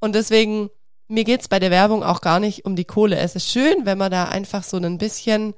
Und 0.00 0.14
deswegen, 0.14 0.68
mir 1.06 1.24
geht's 1.24 1.48
bei 1.48 1.60
der 1.60 1.70
Werbung 1.70 2.02
auch 2.02 2.20
gar 2.20 2.40
nicht 2.40 2.66
um 2.66 2.76
die 2.76 2.84
Kohle. 2.84 3.16
Es 3.16 3.36
ist 3.36 3.48
schön, 3.48 3.86
wenn 3.86 3.96
man 3.96 4.10
da 4.10 4.24
einfach 4.24 4.64
so 4.64 4.76
ein 4.76 4.98
bisschen, 4.98 5.54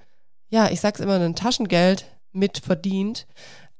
ja, 0.50 0.70
ich 0.70 0.80
sag's 0.80 1.00
immer, 1.00 1.18
ein 1.18 1.34
Taschengeld 1.34 2.04
mit 2.32 2.58
verdient. 2.58 3.26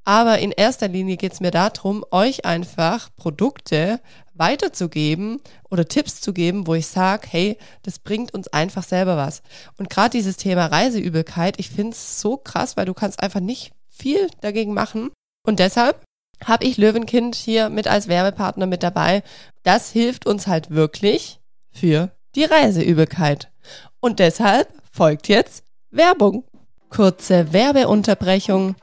Aber 0.03 0.39
in 0.39 0.51
erster 0.51 0.87
Linie 0.87 1.17
geht's 1.17 1.39
mir 1.39 1.51
darum, 1.51 2.03
euch 2.11 2.45
einfach 2.45 3.09
Produkte 3.15 3.99
weiterzugeben 4.33 5.39
oder 5.69 5.87
Tipps 5.87 6.21
zu 6.21 6.33
geben, 6.33 6.65
wo 6.65 6.73
ich 6.73 6.87
sage, 6.87 7.27
hey, 7.29 7.57
das 7.83 7.99
bringt 7.99 8.33
uns 8.33 8.47
einfach 8.47 8.83
selber 8.83 9.17
was. 9.17 9.43
Und 9.77 9.89
gerade 9.89 10.09
dieses 10.09 10.37
Thema 10.37 10.65
Reiseübelkeit, 10.65 11.59
ich 11.59 11.69
finde 11.69 11.91
es 11.91 12.19
so 12.19 12.37
krass, 12.37 12.77
weil 12.77 12.85
du 12.85 12.93
kannst 12.93 13.21
einfach 13.21 13.39
nicht 13.39 13.73
viel 13.87 14.29
dagegen 14.41 14.73
machen. 14.73 15.11
Und 15.45 15.59
deshalb 15.59 16.03
habe 16.43 16.65
ich 16.65 16.77
Löwenkind 16.77 17.35
hier 17.35 17.69
mit 17.69 17.87
als 17.87 18.07
Werbepartner 18.07 18.65
mit 18.65 18.81
dabei. 18.81 19.21
Das 19.63 19.91
hilft 19.91 20.25
uns 20.25 20.47
halt 20.47 20.71
wirklich 20.71 21.39
für 21.71 22.11
die 22.35 22.45
Reiseübelkeit. 22.45 23.51
Und 23.99 24.19
deshalb 24.19 24.73
folgt 24.91 25.27
jetzt 25.27 25.63
Werbung. 25.91 26.45
Kurze 26.91 27.53
Werbeunterbrechung. 27.53 28.75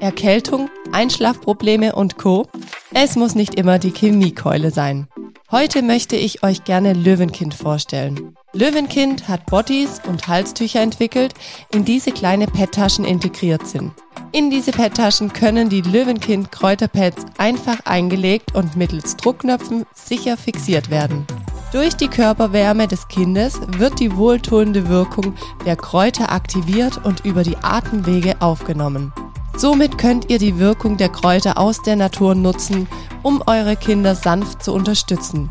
Erkältung, 0.00 0.70
Einschlafprobleme 0.92 1.94
und 1.94 2.16
Co. 2.16 2.46
Es 2.94 3.16
muss 3.16 3.34
nicht 3.34 3.56
immer 3.56 3.80
die 3.80 3.90
Chemiekeule 3.90 4.70
sein. 4.70 5.08
Heute 5.50 5.82
möchte 5.82 6.14
ich 6.14 6.44
euch 6.44 6.62
gerne 6.62 6.92
Löwenkind 6.92 7.54
vorstellen. 7.54 8.36
Löwenkind 8.52 9.28
hat 9.28 9.46
Bodies 9.46 10.00
und 10.06 10.28
Halstücher 10.28 10.80
entwickelt, 10.80 11.34
in 11.72 11.84
diese 11.84 12.12
kleine 12.12 12.46
PET-Taschen 12.46 13.04
integriert 13.04 13.66
sind. 13.66 13.92
In 14.30 14.50
diese 14.50 14.70
PET-Taschen 14.70 15.32
können 15.32 15.68
die 15.68 15.80
Löwenkind 15.80 16.52
Kräuterpads 16.52 17.26
einfach 17.38 17.80
eingelegt 17.86 18.54
und 18.54 18.76
mittels 18.76 19.16
Druckknöpfen 19.16 19.84
sicher 19.94 20.36
fixiert 20.36 20.90
werden. 20.90 21.26
Durch 21.70 21.94
die 21.94 22.08
Körperwärme 22.08 22.88
des 22.88 23.08
Kindes 23.08 23.60
wird 23.76 24.00
die 24.00 24.16
wohltuende 24.16 24.88
Wirkung 24.88 25.34
der 25.66 25.76
Kräuter 25.76 26.32
aktiviert 26.32 27.04
und 27.04 27.26
über 27.26 27.42
die 27.42 27.58
Atemwege 27.58 28.36
aufgenommen. 28.40 29.12
Somit 29.54 29.98
könnt 29.98 30.30
ihr 30.30 30.38
die 30.38 30.58
Wirkung 30.58 30.96
der 30.96 31.10
Kräuter 31.10 31.58
aus 31.58 31.82
der 31.82 31.96
Natur 31.96 32.34
nutzen, 32.34 32.88
um 33.22 33.42
eure 33.46 33.76
Kinder 33.76 34.14
sanft 34.14 34.62
zu 34.62 34.72
unterstützen. 34.72 35.50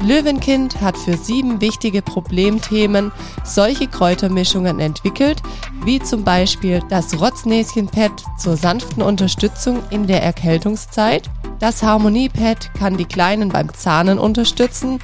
Löwenkind 0.00 0.80
hat 0.80 0.96
für 0.96 1.16
sieben 1.16 1.60
wichtige 1.60 2.02
Problemthemen 2.02 3.10
solche 3.42 3.88
Kräutermischungen 3.88 4.78
entwickelt, 4.78 5.42
wie 5.84 5.98
zum 5.98 6.22
Beispiel 6.22 6.80
das 6.88 7.20
Rotznäschen-Pad 7.20 8.12
zur 8.38 8.56
sanften 8.56 9.02
Unterstützung 9.02 9.82
in 9.90 10.06
der 10.06 10.22
Erkältungszeit, 10.22 11.28
das 11.58 11.82
Harmonie-Pad 11.82 12.72
kann 12.74 12.96
die 12.96 13.04
Kleinen 13.04 13.48
beim 13.48 13.74
Zahnen 13.74 14.20
unterstützen 14.20 15.00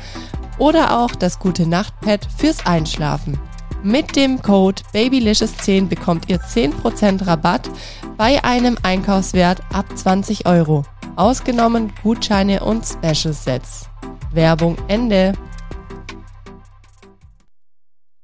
oder 0.58 0.98
auch 0.98 1.14
das 1.14 1.38
Gute 1.38 1.66
Nacht 1.66 2.00
Pad 2.00 2.26
fürs 2.36 2.66
Einschlafen. 2.66 3.38
Mit 3.82 4.16
dem 4.16 4.40
Code 4.40 4.82
Babylicious10 4.94 5.88
bekommt 5.88 6.30
ihr 6.30 6.40
10% 6.40 7.26
Rabatt 7.26 7.68
bei 8.16 8.42
einem 8.42 8.78
Einkaufswert 8.82 9.60
ab 9.72 9.86
20 9.94 10.46
Euro. 10.46 10.84
Ausgenommen 11.16 11.92
Gutscheine 12.02 12.64
und 12.64 12.86
Special 12.86 13.34
Sets. 13.34 13.90
Werbung 14.32 14.76
Ende. 14.88 15.34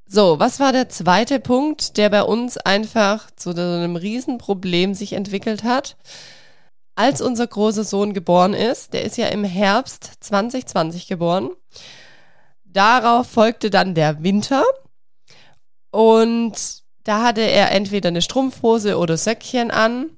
So, 0.06 0.40
was 0.40 0.58
war 0.58 0.72
der 0.72 0.88
zweite 0.88 1.38
Punkt, 1.38 1.96
der 1.96 2.10
bei 2.10 2.22
uns 2.22 2.56
einfach 2.56 3.30
zu 3.36 3.50
einem 3.50 3.96
Riesenproblem 3.96 4.94
sich 4.94 5.12
entwickelt 5.12 5.62
hat? 5.62 5.96
Als 6.96 7.20
unser 7.20 7.46
großer 7.46 7.84
Sohn 7.84 8.12
geboren 8.12 8.52
ist, 8.54 8.92
der 8.92 9.04
ist 9.04 9.16
ja 9.16 9.28
im 9.28 9.44
Herbst 9.44 10.12
2020 10.20 11.06
geboren, 11.06 11.50
darauf 12.72 13.28
folgte 13.28 13.70
dann 13.70 13.94
der 13.94 14.22
Winter 14.22 14.64
und 15.90 16.82
da 17.04 17.24
hatte 17.24 17.40
er 17.40 17.72
entweder 17.72 18.08
eine 18.08 18.22
Strumpfhose 18.22 18.98
oder 18.98 19.16
Söckchen 19.16 19.70
an 19.70 20.10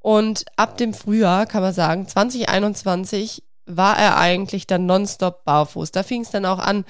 und 0.00 0.44
ab 0.56 0.76
dem 0.76 0.94
Frühjahr, 0.94 1.46
kann 1.46 1.62
man 1.62 1.74
sagen, 1.74 2.06
2021 2.06 3.42
war 3.66 3.98
er 3.98 4.16
eigentlich 4.16 4.66
dann 4.66 4.86
nonstop 4.86 5.44
barfuß. 5.44 5.90
Da 5.90 6.04
fing 6.04 6.22
es 6.22 6.30
dann 6.30 6.46
auch 6.46 6.60
an, 6.60 6.84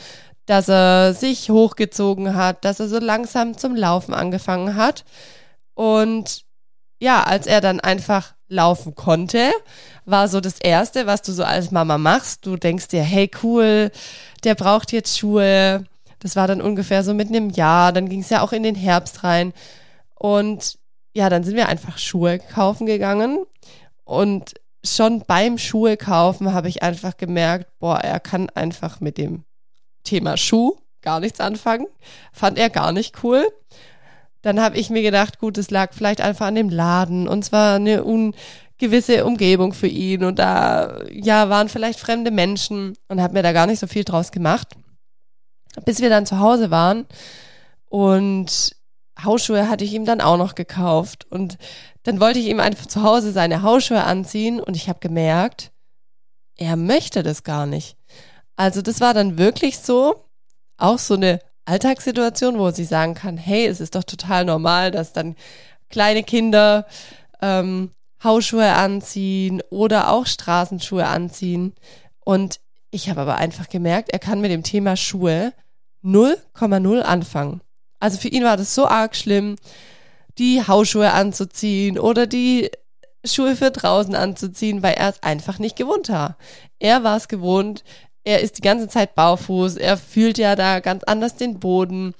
dass 0.44 0.68
er 0.68 1.14
sich 1.14 1.50
hochgezogen 1.50 2.34
hat, 2.36 2.64
dass 2.64 2.78
er 2.78 2.88
so 2.88 2.98
langsam 2.98 3.56
zum 3.56 3.74
Laufen 3.74 4.14
angefangen 4.14 4.76
hat. 4.76 5.04
Und 5.74 6.44
ja, 7.00 7.24
als 7.24 7.46
er 7.46 7.60
dann 7.60 7.80
einfach 7.80 8.34
laufen 8.48 8.94
konnte, 8.94 9.50
war 10.04 10.28
so 10.28 10.40
das 10.40 10.60
Erste, 10.60 11.06
was 11.06 11.22
du 11.22 11.32
so 11.32 11.44
als 11.44 11.70
Mama 11.70 11.98
machst. 11.98 12.46
Du 12.46 12.56
denkst 12.56 12.88
dir, 12.88 13.02
hey 13.02 13.30
cool, 13.42 13.90
der 14.44 14.54
braucht 14.54 14.92
jetzt 14.92 15.18
Schuhe. 15.18 15.84
Das 16.20 16.36
war 16.36 16.46
dann 16.46 16.62
ungefähr 16.62 17.02
so 17.02 17.14
mitten 17.14 17.34
im 17.34 17.50
Jahr. 17.50 17.92
Dann 17.92 18.08
ging 18.08 18.20
es 18.20 18.30
ja 18.30 18.42
auch 18.42 18.52
in 18.52 18.62
den 18.62 18.74
Herbst 18.74 19.24
rein. 19.24 19.52
Und 20.14 20.78
ja, 21.14 21.28
dann 21.28 21.44
sind 21.44 21.56
wir 21.56 21.68
einfach 21.68 21.98
Schuhe 21.98 22.38
kaufen 22.38 22.86
gegangen. 22.86 23.44
Und 24.04 24.54
schon 24.84 25.24
beim 25.26 25.58
Schuhe 25.58 25.96
kaufen 25.96 26.52
habe 26.52 26.68
ich 26.68 26.82
einfach 26.82 27.16
gemerkt, 27.16 27.66
boah, 27.78 27.98
er 27.98 28.20
kann 28.20 28.50
einfach 28.50 29.00
mit 29.00 29.18
dem 29.18 29.44
Thema 30.04 30.36
Schuh 30.36 30.76
gar 31.02 31.20
nichts 31.20 31.40
anfangen. 31.40 31.86
Fand 32.32 32.58
er 32.58 32.70
gar 32.70 32.92
nicht 32.92 33.22
cool. 33.22 33.46
Dann 34.42 34.60
habe 34.60 34.76
ich 34.76 34.90
mir 34.90 35.02
gedacht, 35.02 35.38
gut, 35.38 35.58
es 35.58 35.70
lag 35.70 35.92
vielleicht 35.92 36.20
einfach 36.20 36.46
an 36.46 36.54
dem 36.54 36.68
Laden. 36.68 37.26
Und 37.28 37.44
zwar 37.44 37.76
eine 37.76 38.04
ungewisse 38.04 39.24
Umgebung 39.24 39.72
für 39.72 39.88
ihn. 39.88 40.24
Und 40.24 40.38
da 40.38 41.02
ja 41.10 41.48
waren 41.48 41.68
vielleicht 41.68 41.98
fremde 41.98 42.30
Menschen. 42.30 42.96
Und 43.08 43.20
habe 43.20 43.34
mir 43.34 43.42
da 43.42 43.52
gar 43.52 43.66
nicht 43.66 43.80
so 43.80 43.86
viel 43.86 44.04
draus 44.04 44.30
gemacht. 44.30 44.74
Bis 45.84 46.00
wir 46.00 46.10
dann 46.10 46.26
zu 46.26 46.38
Hause 46.38 46.70
waren. 46.70 47.06
Und 47.88 48.76
Hausschuhe 49.22 49.68
hatte 49.68 49.84
ich 49.84 49.94
ihm 49.94 50.04
dann 50.04 50.20
auch 50.20 50.36
noch 50.36 50.54
gekauft. 50.54 51.26
Und 51.30 51.58
dann 52.04 52.20
wollte 52.20 52.38
ich 52.38 52.46
ihm 52.46 52.60
einfach 52.60 52.86
zu 52.86 53.02
Hause 53.02 53.32
seine 53.32 53.62
Hausschuhe 53.62 54.04
anziehen. 54.04 54.60
Und 54.60 54.76
ich 54.76 54.88
habe 54.88 55.00
gemerkt, 55.00 55.72
er 56.56 56.76
möchte 56.76 57.22
das 57.22 57.42
gar 57.42 57.66
nicht. 57.66 57.96
Also 58.56 58.80
das 58.80 59.00
war 59.00 59.12
dann 59.12 59.38
wirklich 59.38 59.78
so, 59.78 60.24
auch 60.78 60.98
so 60.98 61.14
eine 61.14 61.40
Alltagssituation, 61.66 62.58
wo 62.58 62.70
sie 62.70 62.84
sagen 62.84 63.14
kann, 63.14 63.36
hey, 63.36 63.66
es 63.66 63.80
ist 63.80 63.94
doch 63.94 64.04
total 64.04 64.44
normal, 64.44 64.90
dass 64.90 65.12
dann 65.12 65.36
kleine 65.90 66.22
Kinder 66.22 66.86
ähm, 67.42 67.90
Hausschuhe 68.22 68.72
anziehen 68.72 69.62
oder 69.70 70.10
auch 70.10 70.26
Straßenschuhe 70.26 71.06
anziehen. 71.06 71.74
Und 72.24 72.60
ich 72.90 73.10
habe 73.10 73.20
aber 73.20 73.36
einfach 73.36 73.68
gemerkt, 73.68 74.10
er 74.12 74.18
kann 74.18 74.40
mit 74.40 74.50
dem 74.50 74.62
Thema 74.62 74.96
Schuhe 74.96 75.52
0,0 76.04 77.00
anfangen. 77.00 77.60
Also 78.00 78.18
für 78.18 78.28
ihn 78.28 78.44
war 78.44 78.56
das 78.56 78.74
so 78.74 78.86
arg 78.86 79.16
schlimm, 79.16 79.56
die 80.38 80.66
Hausschuhe 80.66 81.12
anzuziehen 81.12 81.98
oder 81.98 82.26
die 82.26 82.70
Schuhe 83.24 83.56
für 83.56 83.70
draußen 83.70 84.14
anzuziehen, 84.14 84.82
weil 84.82 84.94
er 84.94 85.10
es 85.10 85.22
einfach 85.22 85.58
nicht 85.58 85.76
gewohnt 85.76 86.08
war. 86.08 86.36
Er 86.78 87.02
war 87.02 87.16
es 87.16 87.28
gewohnt, 87.28 87.84
er 88.26 88.40
ist 88.40 88.58
die 88.58 88.62
ganze 88.62 88.88
Zeit 88.88 89.14
barfuß, 89.14 89.76
er 89.76 89.96
fühlt 89.96 90.36
ja 90.36 90.56
da 90.56 90.80
ganz 90.80 91.04
anders 91.04 91.36
den 91.36 91.60
Boden. 91.60 92.12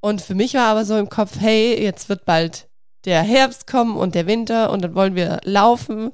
Und 0.00 0.20
für 0.20 0.34
mich 0.34 0.52
war 0.52 0.66
aber 0.66 0.84
so 0.84 0.98
im 0.98 1.08
Kopf, 1.08 1.40
hey, 1.40 1.82
jetzt 1.82 2.10
wird 2.10 2.26
bald 2.26 2.68
der 3.06 3.22
Herbst 3.22 3.66
kommen 3.66 3.96
und 3.96 4.14
der 4.14 4.26
Winter 4.26 4.70
und 4.70 4.84
dann 4.84 4.94
wollen 4.94 5.14
wir 5.14 5.40
laufen. 5.44 6.12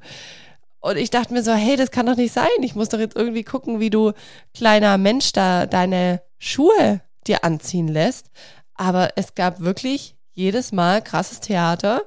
Und 0.79 0.95
ich 0.95 1.09
dachte 1.09 1.33
mir 1.33 1.43
so, 1.43 1.51
hey, 1.51 1.75
das 1.75 1.91
kann 1.91 2.05
doch 2.05 2.15
nicht 2.15 2.31
sein. 2.31 2.47
Ich 2.61 2.73
muss 2.73 2.87
doch 2.87 2.99
jetzt 2.99 3.17
irgendwie 3.17 3.43
gucken, 3.43 3.81
wie 3.81 3.89
du 3.89 4.13
kleiner 4.55 4.97
Mensch 4.97 5.33
da 5.33 5.65
deine 5.65 6.21
Schuhe 6.37 7.01
dir 7.27 7.43
anziehen 7.43 7.89
lässt. 7.89 8.31
Aber 8.75 9.09
es 9.17 9.35
gab 9.35 9.59
wirklich 9.59 10.15
jedes 10.31 10.71
Mal 10.71 11.01
krasses 11.01 11.41
Theater. 11.41 12.03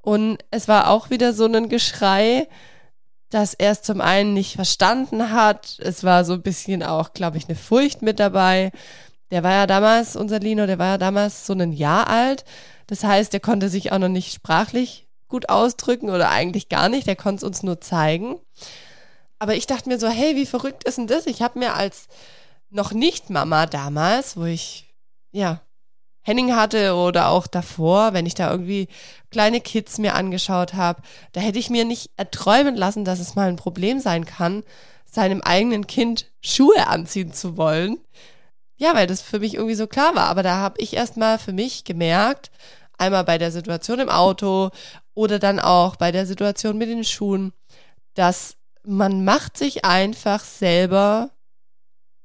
Und 0.00 0.38
es 0.50 0.66
war 0.66 0.88
auch 0.88 1.10
wieder 1.10 1.34
so 1.34 1.44
ein 1.44 1.68
Geschrei, 1.68 2.48
dass 3.30 3.54
er 3.54 3.72
es 3.72 3.82
zum 3.82 4.00
einen 4.00 4.34
nicht 4.34 4.54
verstanden 4.54 5.32
hat. 5.32 5.78
Es 5.80 6.04
war 6.04 6.24
so 6.24 6.34
ein 6.34 6.42
bisschen 6.42 6.82
auch, 6.82 7.12
glaube 7.12 7.36
ich, 7.36 7.48
eine 7.48 7.56
Furcht 7.56 8.02
mit 8.02 8.18
dabei. 8.20 8.70
Der 9.30 9.42
war 9.42 9.52
ja 9.52 9.66
damals, 9.66 10.16
unser 10.16 10.40
Lino, 10.40 10.66
der 10.66 10.78
war 10.78 10.86
ja 10.86 10.98
damals 10.98 11.46
so 11.46 11.52
ein 11.52 11.72
Jahr 11.72 12.08
alt. 12.08 12.44
Das 12.86 13.04
heißt, 13.04 13.32
der 13.32 13.40
konnte 13.40 13.68
sich 13.68 13.92
auch 13.92 13.98
noch 13.98 14.08
nicht 14.08 14.32
sprachlich 14.32 15.06
gut 15.28 15.50
ausdrücken 15.50 16.08
oder 16.08 16.30
eigentlich 16.30 16.70
gar 16.70 16.88
nicht. 16.88 17.06
Der 17.06 17.16
konnte 17.16 17.38
es 17.38 17.44
uns 17.44 17.62
nur 17.62 17.80
zeigen. 17.80 18.36
Aber 19.38 19.54
ich 19.54 19.66
dachte 19.66 19.88
mir 19.88 19.98
so, 19.98 20.08
hey, 20.08 20.34
wie 20.34 20.46
verrückt 20.46 20.84
ist 20.84 20.98
denn 20.98 21.06
das? 21.06 21.26
Ich 21.26 21.42
habe 21.42 21.58
mir 21.58 21.74
als 21.74 22.08
noch 22.70 22.92
nicht 22.92 23.30
Mama 23.30 23.66
damals, 23.66 24.36
wo 24.36 24.44
ich 24.44 24.94
ja 25.30 25.60
Henning 26.28 26.54
hatte 26.54 26.94
oder 26.94 27.28
auch 27.28 27.46
davor, 27.46 28.12
wenn 28.12 28.26
ich 28.26 28.34
da 28.34 28.50
irgendwie 28.50 28.88
kleine 29.30 29.62
Kids 29.62 29.96
mir 29.96 30.14
angeschaut 30.14 30.74
habe, 30.74 31.00
da 31.32 31.40
hätte 31.40 31.58
ich 31.58 31.70
mir 31.70 31.86
nicht 31.86 32.10
erträumen 32.18 32.76
lassen, 32.76 33.06
dass 33.06 33.18
es 33.18 33.34
mal 33.34 33.48
ein 33.48 33.56
Problem 33.56 33.98
sein 33.98 34.26
kann, 34.26 34.62
seinem 35.10 35.40
eigenen 35.40 35.86
Kind 35.86 36.30
Schuhe 36.42 36.86
anziehen 36.86 37.32
zu 37.32 37.56
wollen. 37.56 37.98
Ja, 38.76 38.94
weil 38.94 39.06
das 39.06 39.22
für 39.22 39.40
mich 39.40 39.54
irgendwie 39.54 39.74
so 39.74 39.86
klar 39.86 40.14
war. 40.14 40.26
Aber 40.26 40.42
da 40.42 40.56
habe 40.56 40.80
ich 40.80 40.94
erst 40.94 41.16
mal 41.16 41.38
für 41.38 41.54
mich 41.54 41.84
gemerkt, 41.84 42.50
einmal 42.98 43.24
bei 43.24 43.38
der 43.38 43.50
Situation 43.50 43.98
im 43.98 44.10
Auto 44.10 44.68
oder 45.14 45.38
dann 45.38 45.58
auch 45.58 45.96
bei 45.96 46.12
der 46.12 46.26
Situation 46.26 46.76
mit 46.76 46.90
den 46.90 47.04
Schuhen, 47.04 47.54
dass 48.12 48.54
man 48.84 49.24
macht 49.24 49.56
sich 49.56 49.86
einfach 49.86 50.44
selber 50.44 51.30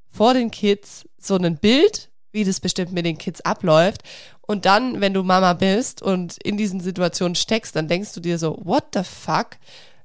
vor 0.09 0.33
den 0.33 0.51
Kids 0.51 1.07
so 1.17 1.35
ein 1.37 1.57
Bild 1.57 2.09
wie 2.33 2.43
das 2.43 2.59
bestimmt 2.59 2.91
mit 2.91 3.05
den 3.05 3.17
Kids 3.17 3.41
abläuft. 3.41 4.01
Und 4.41 4.65
dann, 4.65 4.99
wenn 4.99 5.13
du 5.13 5.23
Mama 5.23 5.53
bist 5.53 6.01
und 6.01 6.37
in 6.43 6.57
diesen 6.57 6.81
Situationen 6.81 7.35
steckst, 7.35 7.75
dann 7.75 7.87
denkst 7.87 8.11
du 8.13 8.19
dir 8.19 8.37
so, 8.37 8.59
what 8.63 8.87
the 8.93 9.03
fuck? 9.03 9.51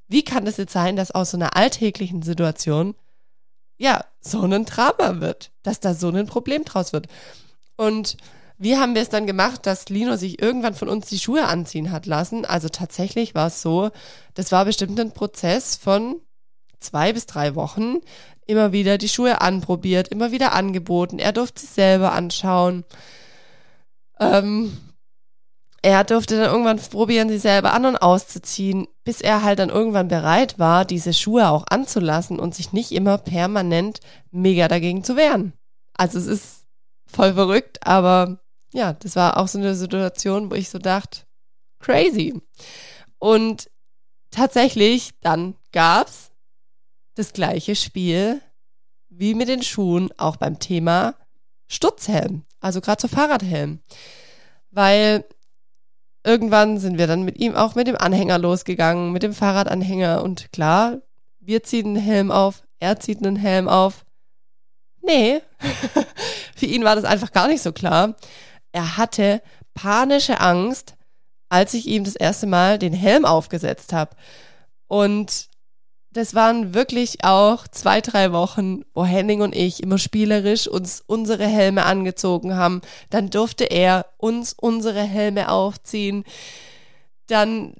Wie 0.07 0.23
kann 0.23 0.45
das 0.45 0.59
jetzt 0.59 0.73
sein, 0.73 0.95
dass 0.95 1.11
aus 1.11 1.33
so 1.33 1.37
einer 1.37 1.57
alltäglichen 1.57 2.23
Situation 2.23 2.95
ja 3.77 4.05
so 4.21 4.43
ein 4.43 4.65
Drama 4.65 5.21
wird, 5.21 5.51
dass 5.63 5.81
da 5.81 5.95
so 5.95 6.09
ein 6.11 6.27
Problem 6.27 6.65
draus 6.65 6.93
wird? 6.93 7.09
Und 7.77 8.17
wie 8.59 8.77
haben 8.77 8.95
wir 8.95 9.03
es 9.03 9.09
dann 9.09 9.27
gemacht, 9.27 9.67
dass 9.67 9.89
Lino 9.89 10.17
sich 10.17 10.43
irgendwann 10.43 10.75
von 10.75 10.89
uns 10.89 11.07
die 11.07 11.19
Schuhe 11.19 11.47
anziehen 11.47 11.93
hat 11.93 12.07
lassen? 12.07 12.45
Also 12.45 12.69
tatsächlich 12.69 13.35
war 13.35 13.47
es 13.49 13.63
so, 13.63 13.91
das 14.35 14.53
war 14.53 14.65
bestimmt 14.65 14.99
ein 15.01 15.13
Prozess 15.13 15.77
von 15.77 16.21
zwei 16.81 17.13
bis 17.13 17.27
drei 17.27 17.55
Wochen, 17.55 17.99
immer 18.49 18.73
wieder 18.73 18.99
die 18.99 19.09
Schuhe 19.09 19.41
anprobiert, 19.41 20.09
immer 20.09 20.33
wieder 20.33 20.53
angeboten. 20.53 21.19
Er 21.19 21.33
durfte 21.33 21.61
sie 21.61 21.67
selber 21.73 22.13
anschauen. 22.13 22.85
Ähm, 24.19 24.77
er 25.83 26.03
durfte 26.03 26.37
dann 26.37 26.51
irgendwann 26.51 26.79
probieren, 26.79 27.29
sie 27.29 27.39
selber 27.39 27.73
an 27.73 27.87
und 27.87 27.97
auszuziehen, 27.99 28.89
bis 29.05 29.21
er 29.21 29.45
halt 29.45 29.61
dann 29.61 29.69
irgendwann 29.69 30.09
bereit 30.09 30.59
war, 30.59 30.85
diese 30.85 31.13
Schuhe 31.13 31.49
auch 31.49 31.67
anzulassen 31.69 32.41
und 32.41 32.55
sich 32.55 32.73
nicht 32.73 32.91
immer 32.91 33.19
permanent 33.19 34.01
mega 34.31 34.67
dagegen 34.67 35.05
zu 35.05 35.17
wehren. 35.17 35.53
Also 35.95 36.19
es 36.19 36.27
ist 36.27 36.67
voll 37.07 37.35
verrückt, 37.35 37.87
aber 37.87 38.41
ja, 38.73 38.95
das 38.95 39.15
war 39.15 39.37
auch 39.37 39.49
so 39.49 39.59
eine 39.59 39.75
Situation, 39.75 40.51
wo 40.51 40.55
ich 40.55 40.69
so 40.69 40.79
dachte, 40.79 41.21
crazy. 41.81 42.41
Und 43.19 43.71
tatsächlich, 44.31 45.11
dann 45.21 45.55
gab's 45.73 46.28
das 47.19 47.33
gleiche 47.33 47.75
Spiel 47.75 48.41
wie 49.09 49.35
mit 49.35 49.49
den 49.49 49.63
Schuhen 49.63 50.11
auch 50.17 50.37
beim 50.37 50.59
Thema 50.59 51.15
Stutzhelm, 51.67 52.45
also 52.61 52.81
gerade 52.81 53.03
so 53.03 53.09
Fahrradhelm. 53.09 53.81
Weil 54.71 55.25
irgendwann 56.25 56.79
sind 56.79 56.99
wir 56.99 57.07
dann 57.07 57.25
mit 57.25 57.39
ihm 57.39 57.57
auch 57.57 57.75
mit 57.75 57.89
dem 57.89 57.97
Anhänger 57.97 58.39
losgegangen, 58.39 59.13
mit 59.13 59.23
dem 59.23 59.35
Fahrradanhänger 59.35 60.23
und 60.23 60.53
klar, 60.53 60.99
wir 61.41 61.63
ziehen 61.63 61.87
einen 61.87 61.97
Helm 61.97 62.31
auf, 62.31 62.63
er 62.79 63.01
zieht 63.01 63.19
einen 63.19 63.37
Helm 63.37 63.69
auf. 63.69 64.05
Nee, 65.03 65.41
für 66.57 66.67
ihn 66.67 66.85
war 66.85 66.95
das 66.95 67.05
einfach 67.05 67.33
gar 67.33 67.49
nicht 67.49 67.63
so 67.63 67.73
klar. 67.73 68.15
Er 68.73 68.97
hatte 68.97 69.43
panische 69.75 70.41
Angst, 70.41 70.95
als 71.49 71.75
ich 71.75 71.87
ihm 71.87 72.05
das 72.05 72.15
erste 72.15 72.47
Mal 72.47 72.79
den 72.79 72.93
Helm 72.93 73.25
aufgesetzt 73.25 73.93
habe. 73.93 74.15
Und 74.87 75.48
das 76.19 76.35
waren 76.35 76.75
wirklich 76.75 77.25
auch 77.25 77.69
zwei, 77.69 78.01
drei 78.01 78.33
Wochen, 78.33 78.83
wo 78.93 79.05
Henning 79.05 79.41
und 79.41 79.55
ich 79.55 79.83
immer 79.83 79.99
spielerisch 79.99 80.67
uns 80.67 81.03
unsere 81.07 81.47
Helme 81.47 81.85
angezogen 81.85 82.57
haben. 82.57 82.83
Dann 83.11 83.31
durfte 83.31 83.65
er 83.65 84.07
uns 84.17 84.53
unsere 84.53 85.03
Helme 85.03 85.49
aufziehen. 85.49 86.25
Dann 87.29 87.75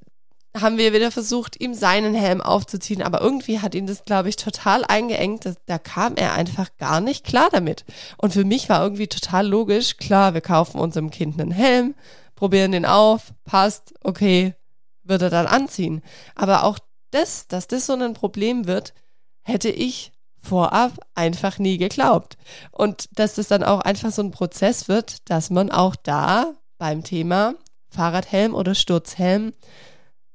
haben 0.57 0.79
wir 0.79 0.93
wieder 0.93 1.11
versucht, 1.11 1.61
ihm 1.61 1.75
seinen 1.75 2.15
Helm 2.15 2.41
aufzuziehen, 2.41 3.03
aber 3.03 3.21
irgendwie 3.21 3.59
hat 3.61 3.75
ihn 3.75 3.87
das, 3.87 4.05
glaube 4.05 4.29
ich, 4.29 4.37
total 4.37 4.85
eingeengt. 4.85 5.45
Das, 5.45 5.57
da 5.67 5.79
kam 5.79 6.15
er 6.15 6.35
einfach 6.35 6.69
gar 6.79 7.01
nicht 7.01 7.25
klar 7.25 7.49
damit. 7.51 7.85
Und 8.19 8.33
für 8.33 8.45
mich 8.45 8.69
war 8.69 8.83
irgendwie 8.83 9.09
total 9.09 9.47
logisch, 9.47 9.97
klar, 9.97 10.35
wir 10.35 10.41
kaufen 10.41 10.81
unserem 10.81 11.11
Kind 11.11 11.41
einen 11.41 11.51
Helm, 11.51 11.95
probieren 12.37 12.73
den 12.73 12.87
auf, 12.87 13.35
passt, 13.45 13.95
okay, 14.03 14.55
wird 15.03 15.23
er 15.23 15.31
dann 15.31 15.47
anziehen. 15.47 16.03
Aber 16.35 16.65
auch 16.65 16.79
das, 17.11 17.49
dass 17.49 17.67
das 17.67 17.87
so 17.87 17.95
ein 17.95 18.15
Problem 18.15 18.67
wird, 18.67 18.95
hätte 19.43 19.71
ich 19.71 20.13
vorab 20.41 20.93
einfach 21.15 21.59
nie 21.59 21.79
geglaubt. 21.79 22.37
Und 22.71 23.09
dass 23.19 23.35
das 23.35 23.49
dann 23.49 23.63
auch 23.63 23.81
einfach 23.81 24.11
so 24.11 24.23
ein 24.23 24.31
Prozess 24.31 24.89
wird, 24.89 25.29
dass 25.31 25.51
man 25.51 25.71
auch 25.71 25.97
da 25.97 26.55
beim 26.79 27.03
Thema 27.03 27.55
Fahrradhelm 27.91 28.55
oder 28.55 28.75
Sturzhelm, 28.75 29.53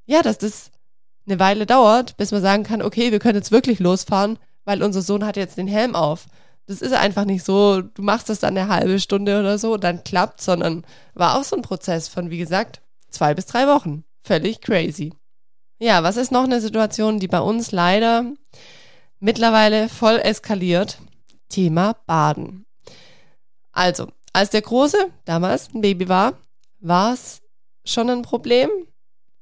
ja, 0.05 0.21
dass 0.21 0.37
das 0.37 0.71
eine 1.25 1.39
Weile 1.39 1.65
dauert, 1.65 2.17
bis 2.17 2.31
man 2.31 2.41
sagen 2.41 2.63
kann, 2.63 2.81
okay, 2.81 3.11
wir 3.11 3.19
können 3.19 3.37
jetzt 3.37 3.51
wirklich 3.51 3.79
losfahren, 3.79 4.37
weil 4.65 4.83
unser 4.83 5.01
Sohn 5.01 5.25
hat 5.25 5.37
jetzt 5.37 5.57
den 5.57 5.67
Helm 5.67 5.95
auf. 5.95 6.25
Das 6.65 6.81
ist 6.81 6.93
einfach 6.93 7.25
nicht 7.25 7.43
so, 7.43 7.81
du 7.81 8.01
machst 8.01 8.29
das 8.29 8.39
dann 8.39 8.57
eine 8.57 8.69
halbe 8.69 8.99
Stunde 8.99 9.39
oder 9.39 9.57
so, 9.57 9.77
dann 9.77 10.03
klappt, 10.03 10.41
sondern 10.41 10.85
war 11.13 11.37
auch 11.37 11.43
so 11.43 11.55
ein 11.55 11.61
Prozess 11.61 12.07
von, 12.07 12.29
wie 12.29 12.37
gesagt, 12.37 12.81
zwei 13.09 13.33
bis 13.33 13.45
drei 13.45 13.67
Wochen. 13.67 14.03
Völlig 14.23 14.61
crazy. 14.61 15.13
Ja, 15.79 16.03
was 16.03 16.17
ist 16.17 16.31
noch 16.31 16.43
eine 16.43 16.61
Situation, 16.61 17.19
die 17.19 17.27
bei 17.27 17.39
uns 17.39 17.71
leider 17.71 18.25
mittlerweile 19.19 19.89
voll 19.89 20.19
eskaliert? 20.19 20.99
Thema 21.49 21.95
Baden. 22.05 22.65
Also, 23.71 24.07
als 24.33 24.51
der 24.51 24.61
Große 24.61 24.97
damals 25.25 25.73
ein 25.73 25.81
Baby 25.81 26.09
war, 26.09 26.33
war 26.79 27.13
es 27.13 27.41
schon 27.85 28.09
ein 28.09 28.21
Problem. 28.21 28.69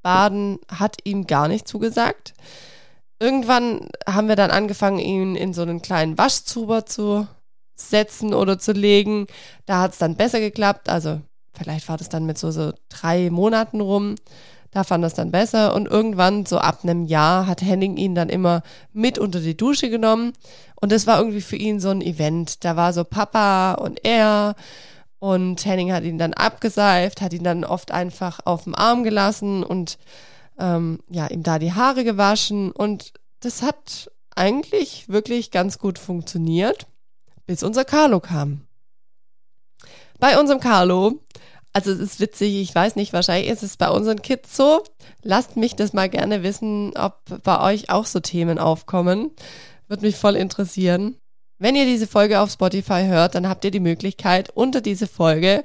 Baden 0.02 0.60
hat 0.67 0.98
ihm 1.04 1.28
gar 1.28 1.48
nicht 1.48 1.67
zugesagt. 1.67 2.34
Irgendwann 3.20 3.89
haben 4.08 4.28
wir 4.28 4.36
dann 4.36 4.52
angefangen, 4.52 5.00
ihn 5.00 5.36
in 5.36 5.54
so 5.54 5.62
einen 5.62 5.82
kleinen 5.82 6.17
Waschzuber 6.17 6.86
zu 6.86 7.28
setzen 7.76 8.34
oder 8.34 8.58
zu 8.58 8.72
legen. 8.72 9.28
Da 9.65 9.82
hat 9.82 9.91
es 9.91 10.00
dann 10.00 10.15
besser 10.15 10.39
geklappt. 10.39 10.89
Also 10.89 11.22
vielleicht 11.54 11.88
war 11.88 11.98
das 11.98 12.10
dann 12.10 12.26
mit 12.26 12.38
so, 12.38 12.52
so 12.52 12.74
drei 12.89 13.30
Monaten 13.30 13.80
rum. 13.82 14.15
Da 14.72 14.86
fand 14.86 15.04
das 15.04 15.14
dann 15.14 15.32
besser. 15.32 15.76
Und 15.76 15.88
irgendwann, 15.88 16.46
so 16.46 16.58
ab 16.58 16.80
einem 16.84 17.06
Jahr, 17.06 17.46
hat 17.46 17.62
Henning 17.62 17.98
ihn 17.98 18.16
dann 18.16 18.30
immer 18.30 18.64
mit 18.94 19.20
unter 19.20 19.42
die 19.42 19.58
Dusche 19.58 19.90
genommen. 19.90 20.34
Und 20.80 20.92
das 20.92 21.08
war 21.08 21.20
irgendwie 21.20 21.42
für 21.42 21.58
ihn 21.58 21.80
so 21.80 21.90
ein 21.90 22.02
Event. 22.02 22.64
Da 22.64 22.76
war 22.76 22.94
so 22.94 23.04
Papa 23.04 23.74
und 23.74 24.04
er. 24.06 24.56
Und 25.20 25.66
Henning 25.66 25.92
hat 25.94 26.04
ihn 26.04 26.18
dann 26.18 26.34
abgeseift, 26.34 27.22
hat 27.22 27.34
ihn 27.34 27.44
dann 27.44 27.64
oft 27.64 27.92
einfach 27.92 28.40
auf 28.46 28.64
dem 28.64 28.74
Arm 28.74 29.04
gelassen 29.04 29.64
und 29.64 30.00
ähm, 30.58 31.00
ja, 31.10 31.28
ihm 31.28 31.44
da 31.44 31.60
die 31.60 31.74
Haare 31.74 32.04
gewaschen. 32.04 32.72
Und 32.72 33.14
das 33.42 33.62
hat 33.62 34.10
eigentlich 34.36 35.10
wirklich 35.10 35.52
ganz 35.52 35.78
gut 35.80 36.00
funktioniert, 36.00 36.88
bis 37.46 37.62
unser 37.62 37.86
Carlo 37.86 38.20
kam. 38.20 38.62
Bei 40.20 40.40
unserem 40.40 40.60
Carlo, 40.60 41.20
also 41.74 41.92
es 41.92 42.00
ist 42.00 42.20
witzig, 42.20 42.56
ich 42.62 42.76
weiß 42.76 42.96
nicht, 42.96 43.14
wahrscheinlich 43.14 43.50
ist 43.50 43.64
es 43.64 43.78
bei 43.78 43.90
unseren 43.90 44.22
Kids 44.22 44.56
so. 44.56 44.84
Lasst 45.24 45.56
mich 45.56 45.76
das 45.76 45.94
mal 45.94 46.10
gerne 46.10 46.44
wissen, 46.44 46.94
ob 46.98 47.22
bei 47.44 47.62
euch 47.62 47.90
auch 47.90 48.06
so 48.06 48.20
Themen 48.20 48.60
aufkommen. 48.60 49.32
Würde 49.88 50.06
mich 50.06 50.18
voll 50.18 50.36
interessieren. 50.36 51.16
Wenn 51.60 51.76
ihr 51.76 51.86
diese 51.86 52.08
Folge 52.08 52.40
auf 52.40 52.52
Spotify 52.52 53.06
hört, 53.06 53.36
dann 53.36 53.48
habt 53.48 53.64
ihr 53.64 53.72
die 53.72 53.80
Möglichkeit, 53.80 54.50
unter 54.50 54.82
diese 54.82 55.08
Folge 55.08 55.64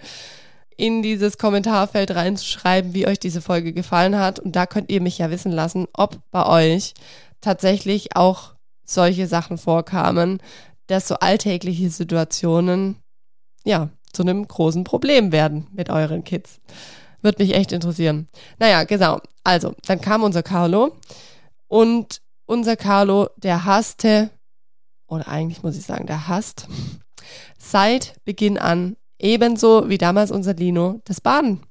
in 0.76 1.02
dieses 1.02 1.38
Kommentarfeld 1.38 2.14
reinzuschreiben, 2.14 2.92
wie 2.92 3.06
euch 3.06 3.18
diese 3.18 3.40
Folge 3.40 3.72
gefallen 3.72 4.16
hat. 4.18 4.38
Und 4.38 4.54
da 4.54 4.66
könnt 4.66 4.90
ihr 4.90 5.00
mich 5.00 5.18
ja 5.18 5.30
wissen 5.30 5.52
lassen, 5.52 5.86
ob 5.94 6.20
bei 6.30 6.46
euch 6.46 6.92
tatsächlich 7.40 8.14
auch 8.14 8.54
solche 8.84 9.26
Sachen 9.26 9.58
vorkamen, 9.58 10.38
dass 10.86 11.08
so 11.08 11.16
alltägliche 11.16 11.90
Situationen, 11.90 12.96
ja, 13.64 13.88
zu 14.16 14.22
einem 14.22 14.46
großen 14.46 14.84
Problem 14.84 15.30
werden 15.30 15.68
mit 15.72 15.90
euren 15.90 16.24
Kids. 16.24 16.60
Würde 17.22 17.42
mich 17.42 17.54
echt 17.54 17.72
interessieren. 17.72 18.28
Naja, 18.58 18.84
genau. 18.84 19.20
Also, 19.44 19.74
dann 19.86 20.00
kam 20.00 20.22
unser 20.22 20.42
Carlo 20.42 20.96
und 21.68 22.20
unser 22.46 22.76
Carlo, 22.76 23.28
der 23.36 23.64
hasste 23.64 24.30
oder 25.08 25.28
eigentlich 25.28 25.62
muss 25.62 25.76
ich 25.76 25.84
sagen, 25.84 26.06
der 26.06 26.28
hasst 26.28 26.68
seit 27.58 28.14
Beginn 28.24 28.58
an, 28.58 28.96
ebenso 29.18 29.88
wie 29.88 29.98
damals 29.98 30.30
unser 30.30 30.54
Lino, 30.54 31.00
das 31.04 31.20
Baden. 31.20 31.62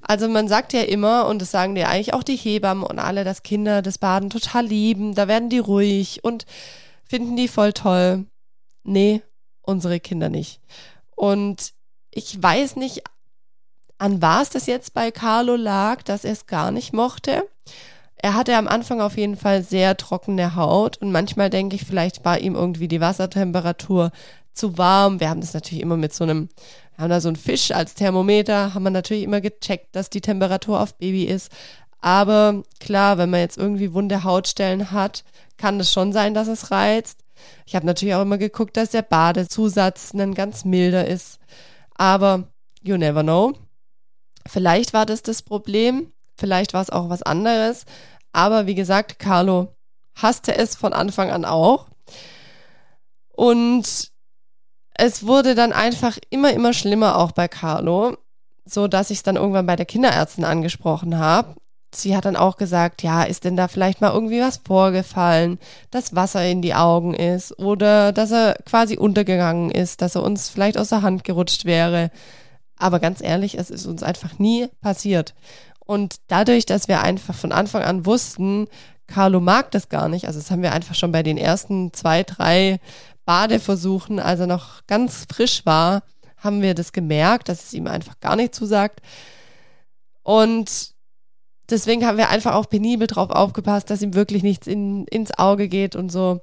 Also 0.00 0.28
man 0.28 0.48
sagt 0.48 0.72
ja 0.72 0.82
immer, 0.82 1.26
und 1.26 1.42
das 1.42 1.50
sagen 1.50 1.74
dir 1.74 1.88
eigentlich 1.88 2.14
auch 2.14 2.22
die 2.22 2.36
Hebammen 2.36 2.84
und 2.84 2.98
alle, 2.98 3.24
dass 3.24 3.42
Kinder 3.42 3.82
das 3.82 3.98
Baden 3.98 4.30
total 4.30 4.66
lieben, 4.66 5.14
da 5.14 5.26
werden 5.26 5.50
die 5.50 5.58
ruhig 5.58 6.22
und 6.22 6.46
finden 7.04 7.36
die 7.36 7.48
voll 7.48 7.72
toll. 7.72 8.26
Nee, 8.84 9.22
unsere 9.62 9.98
Kinder 9.98 10.28
nicht. 10.28 10.60
Und 11.16 11.72
ich 12.16 12.42
weiß 12.42 12.76
nicht, 12.76 13.02
an 13.98 14.22
was 14.22 14.50
das 14.50 14.66
jetzt 14.66 14.94
bei 14.94 15.10
Carlo 15.10 15.54
lag, 15.54 16.02
dass 16.02 16.24
er 16.24 16.32
es 16.32 16.46
gar 16.46 16.70
nicht 16.70 16.92
mochte. 16.92 17.46
Er 18.16 18.34
hatte 18.34 18.56
am 18.56 18.68
Anfang 18.68 19.02
auf 19.02 19.18
jeden 19.18 19.36
Fall 19.36 19.62
sehr 19.62 19.96
trockene 19.98 20.56
Haut 20.56 20.96
und 20.96 21.12
manchmal 21.12 21.50
denke 21.50 21.76
ich, 21.76 21.84
vielleicht 21.84 22.24
war 22.24 22.38
ihm 22.38 22.54
irgendwie 22.54 22.88
die 22.88 23.02
Wassertemperatur 23.02 24.10
zu 24.54 24.78
warm. 24.78 25.20
Wir 25.20 25.28
haben 25.28 25.42
das 25.42 25.52
natürlich 25.52 25.82
immer 25.82 25.98
mit 25.98 26.14
so 26.14 26.24
einem, 26.24 26.48
wir 26.94 27.04
haben 27.04 27.10
da 27.10 27.20
so 27.20 27.28
einen 27.28 27.36
Fisch 27.36 27.70
als 27.70 27.94
Thermometer, 27.94 28.72
haben 28.72 28.84
wir 28.84 28.90
natürlich 28.90 29.24
immer 29.24 29.42
gecheckt, 29.42 29.94
dass 29.94 30.08
die 30.08 30.22
Temperatur 30.22 30.80
auf 30.80 30.96
Baby 30.96 31.24
ist. 31.24 31.52
Aber 32.00 32.62
klar, 32.80 33.18
wenn 33.18 33.28
man 33.28 33.40
jetzt 33.40 33.58
irgendwie 33.58 33.92
wunde 33.92 34.24
Hautstellen 34.24 34.90
hat, 34.90 35.24
kann 35.58 35.78
es 35.80 35.92
schon 35.92 36.14
sein, 36.14 36.32
dass 36.32 36.48
es 36.48 36.70
reizt. 36.70 37.20
Ich 37.66 37.74
habe 37.74 37.84
natürlich 37.84 38.14
auch 38.14 38.22
immer 38.22 38.38
geguckt, 38.38 38.76
dass 38.78 38.90
der 38.90 39.02
Badezusatz 39.02 40.14
ein 40.14 40.34
ganz 40.34 40.64
milder 40.64 41.06
ist. 41.06 41.38
Aber 41.98 42.44
you 42.82 42.96
never 42.96 43.22
know. 43.22 43.54
Vielleicht 44.46 44.92
war 44.92 45.06
das 45.06 45.22
das 45.22 45.42
Problem. 45.42 46.12
Vielleicht 46.36 46.74
war 46.74 46.82
es 46.82 46.90
auch 46.90 47.08
was 47.08 47.22
anderes. 47.22 47.84
Aber 48.32 48.66
wie 48.66 48.74
gesagt, 48.74 49.18
Carlo 49.18 49.74
hasste 50.14 50.56
es 50.56 50.76
von 50.76 50.92
Anfang 50.92 51.30
an 51.30 51.44
auch. 51.44 51.88
Und 53.34 54.10
es 54.94 55.26
wurde 55.26 55.54
dann 55.54 55.72
einfach 55.72 56.18
immer, 56.30 56.52
immer 56.52 56.72
schlimmer 56.72 57.18
auch 57.18 57.32
bei 57.32 57.48
Carlo, 57.48 58.16
so 58.64 58.88
dass 58.88 59.10
ich 59.10 59.18
es 59.18 59.22
dann 59.22 59.36
irgendwann 59.36 59.66
bei 59.66 59.76
der 59.76 59.86
Kinderärztin 59.86 60.44
angesprochen 60.44 61.18
habe. 61.18 61.54
Sie 62.02 62.16
hat 62.16 62.24
dann 62.24 62.36
auch 62.36 62.56
gesagt, 62.56 63.02
ja, 63.02 63.22
ist 63.22 63.44
denn 63.44 63.56
da 63.56 63.68
vielleicht 63.68 64.00
mal 64.00 64.12
irgendwie 64.12 64.40
was 64.40 64.60
vorgefallen, 64.64 65.58
dass 65.90 66.14
Wasser 66.14 66.44
in 66.46 66.62
die 66.62 66.74
Augen 66.74 67.14
ist 67.14 67.58
oder 67.58 68.12
dass 68.12 68.30
er 68.32 68.56
quasi 68.64 68.96
untergegangen 68.96 69.70
ist, 69.70 70.02
dass 70.02 70.14
er 70.14 70.22
uns 70.22 70.48
vielleicht 70.48 70.78
aus 70.78 70.90
der 70.90 71.02
Hand 71.02 71.24
gerutscht 71.24 71.64
wäre. 71.64 72.10
Aber 72.76 73.00
ganz 73.00 73.22
ehrlich, 73.22 73.58
es 73.58 73.70
ist 73.70 73.86
uns 73.86 74.02
einfach 74.02 74.38
nie 74.38 74.68
passiert. 74.80 75.34
Und 75.86 76.16
dadurch, 76.28 76.66
dass 76.66 76.88
wir 76.88 77.02
einfach 77.02 77.34
von 77.34 77.52
Anfang 77.52 77.82
an 77.82 78.06
wussten, 78.06 78.68
Carlo 79.06 79.40
mag 79.40 79.70
das 79.70 79.88
gar 79.88 80.08
nicht, 80.08 80.26
also 80.26 80.38
das 80.38 80.50
haben 80.50 80.62
wir 80.62 80.72
einfach 80.72 80.94
schon 80.94 81.12
bei 81.12 81.22
den 81.22 81.38
ersten 81.38 81.92
zwei, 81.92 82.24
drei 82.24 82.80
Badeversuchen, 83.24 84.18
als 84.18 84.40
er 84.40 84.46
noch 84.46 84.86
ganz 84.86 85.26
frisch 85.32 85.64
war, 85.64 86.02
haben 86.38 86.62
wir 86.62 86.74
das 86.74 86.92
gemerkt, 86.92 87.48
dass 87.48 87.64
es 87.64 87.72
ihm 87.72 87.86
einfach 87.86 88.18
gar 88.20 88.36
nicht 88.36 88.54
zusagt. 88.54 89.00
Und 90.22 90.95
deswegen 91.70 92.06
haben 92.06 92.18
wir 92.18 92.30
einfach 92.30 92.54
auch 92.54 92.68
penibel 92.68 93.06
drauf 93.06 93.30
aufgepasst, 93.30 93.90
dass 93.90 94.02
ihm 94.02 94.14
wirklich 94.14 94.42
nichts 94.42 94.66
in, 94.66 95.06
ins 95.06 95.36
Auge 95.38 95.68
geht 95.68 95.96
und 95.96 96.10
so. 96.10 96.40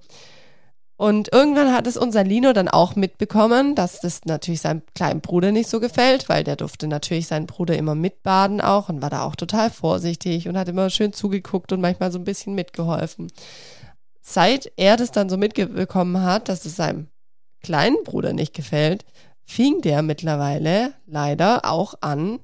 Und 0.95 1.33
irgendwann 1.33 1.73
hat 1.73 1.87
es 1.87 1.97
unser 1.97 2.23
Lino 2.23 2.53
dann 2.53 2.67
auch 2.67 2.95
mitbekommen, 2.95 3.75
dass 3.75 3.99
das 3.99 4.25
natürlich 4.25 4.61
seinem 4.61 4.83
kleinen 4.95 5.21
Bruder 5.21 5.51
nicht 5.51 5.67
so 5.67 5.79
gefällt, 5.79 6.29
weil 6.29 6.43
der 6.43 6.55
durfte 6.55 6.87
natürlich 6.87 7.27
seinen 7.27 7.47
Bruder 7.47 7.75
immer 7.75 7.95
mitbaden 7.95 8.61
auch 8.61 8.89
und 8.89 9.01
war 9.01 9.09
da 9.09 9.23
auch 9.23 9.35
total 9.35 9.69
vorsichtig 9.69 10.47
und 10.47 10.57
hat 10.57 10.69
immer 10.69 10.89
schön 10.89 11.11
zugeguckt 11.11 11.71
und 11.71 11.81
manchmal 11.81 12.11
so 12.11 12.19
ein 12.19 12.23
bisschen 12.23 12.53
mitgeholfen. 12.53 13.31
Seit 14.21 14.71
er 14.77 14.95
das 14.95 15.11
dann 15.11 15.29
so 15.29 15.37
mitbekommen 15.37 16.21
hat, 16.21 16.47
dass 16.47 16.63
es 16.63 16.75
seinem 16.75 17.07
kleinen 17.61 18.01
Bruder 18.03 18.31
nicht 18.31 18.53
gefällt, 18.53 19.03
fing 19.45 19.81
der 19.81 20.03
mittlerweile 20.03 20.93
leider 21.05 21.65
auch 21.65 21.95
an, 22.01 22.39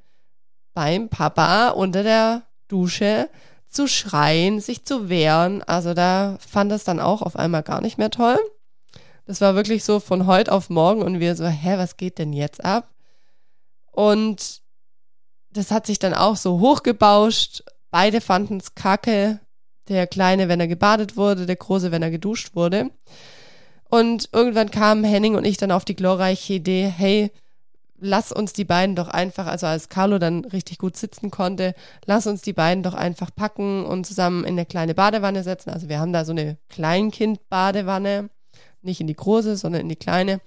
beim 0.73 1.09
Papa 1.09 1.69
unter 1.69 2.03
der 2.03 2.43
Dusche 2.69 3.29
zu 3.67 3.87
schreien, 3.87 4.61
sich 4.61 4.85
zu 4.85 5.09
wehren. 5.09 5.61
Also 5.63 5.93
da 5.93 6.37
fand 6.39 6.71
es 6.71 6.85
dann 6.85 6.99
auch 6.99 7.21
auf 7.21 7.35
einmal 7.35 7.63
gar 7.63 7.81
nicht 7.81 7.97
mehr 7.97 8.09
toll. 8.09 8.39
Das 9.25 9.41
war 9.41 9.55
wirklich 9.55 9.83
so 9.83 9.99
von 9.99 10.25
heute 10.25 10.51
auf 10.51 10.69
morgen 10.69 11.01
und 11.01 11.19
wir 11.19 11.35
so, 11.35 11.45
hä, 11.45 11.77
was 11.77 11.97
geht 11.97 12.17
denn 12.17 12.33
jetzt 12.33 12.63
ab? 12.63 12.89
Und 13.91 14.61
das 15.51 15.71
hat 15.71 15.85
sich 15.85 15.99
dann 15.99 16.13
auch 16.13 16.35
so 16.35 16.59
hochgebauscht. 16.59 17.63
Beide 17.91 18.21
fanden 18.21 18.57
es 18.57 18.75
kacke. 18.75 19.39
Der 19.87 20.07
Kleine, 20.07 20.47
wenn 20.47 20.59
er 20.59 20.67
gebadet 20.67 21.17
wurde, 21.17 21.45
der 21.45 21.55
Große, 21.55 21.91
wenn 21.91 22.03
er 22.03 22.11
geduscht 22.11 22.55
wurde. 22.55 22.91
Und 23.89 24.29
irgendwann 24.31 24.71
kamen 24.71 25.03
Henning 25.03 25.35
und 25.35 25.45
ich 25.45 25.57
dann 25.57 25.71
auf 25.71 25.83
die 25.83 25.95
glorreiche 25.95 26.53
Idee, 26.53 26.93
hey, 26.95 27.31
lass 27.99 28.31
uns 28.31 28.53
die 28.53 28.65
beiden 28.65 28.95
doch 28.95 29.07
einfach, 29.07 29.47
also 29.47 29.67
als 29.67 29.89
Carlo 29.89 30.19
dann 30.19 30.45
richtig 30.45 30.77
gut 30.77 30.97
sitzen 30.97 31.31
konnte, 31.31 31.73
lass 32.05 32.27
uns 32.27 32.41
die 32.41 32.53
beiden 32.53 32.83
doch 32.83 32.93
einfach 32.93 33.29
packen 33.35 33.85
und 33.85 34.05
zusammen 34.05 34.43
in 34.43 34.53
eine 34.53 34.65
kleine 34.65 34.95
Badewanne 34.95 35.43
setzen. 35.43 35.69
Also 35.69 35.89
wir 35.89 35.99
haben 35.99 36.13
da 36.13 36.25
so 36.25 36.31
eine 36.31 36.57
Kleinkind-Badewanne, 36.69 38.29
nicht 38.81 39.01
in 39.01 39.07
die 39.07 39.15
große, 39.15 39.57
sondern 39.57 39.81
in 39.81 39.89
die 39.89 39.95
kleine. 39.95 40.41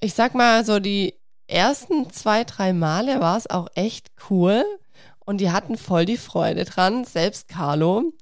Ich 0.00 0.14
sag 0.14 0.34
mal, 0.34 0.64
so 0.64 0.78
die 0.78 1.14
ersten 1.46 2.10
zwei, 2.10 2.44
drei 2.44 2.72
Male 2.72 3.20
war 3.20 3.36
es 3.36 3.48
auch 3.48 3.68
echt 3.74 4.10
cool 4.30 4.64
und 5.24 5.38
die 5.38 5.50
hatten 5.50 5.76
voll 5.76 6.04
die 6.04 6.16
Freude 6.16 6.64
dran, 6.64 7.04
selbst 7.04 7.48
Carlo. 7.48 8.12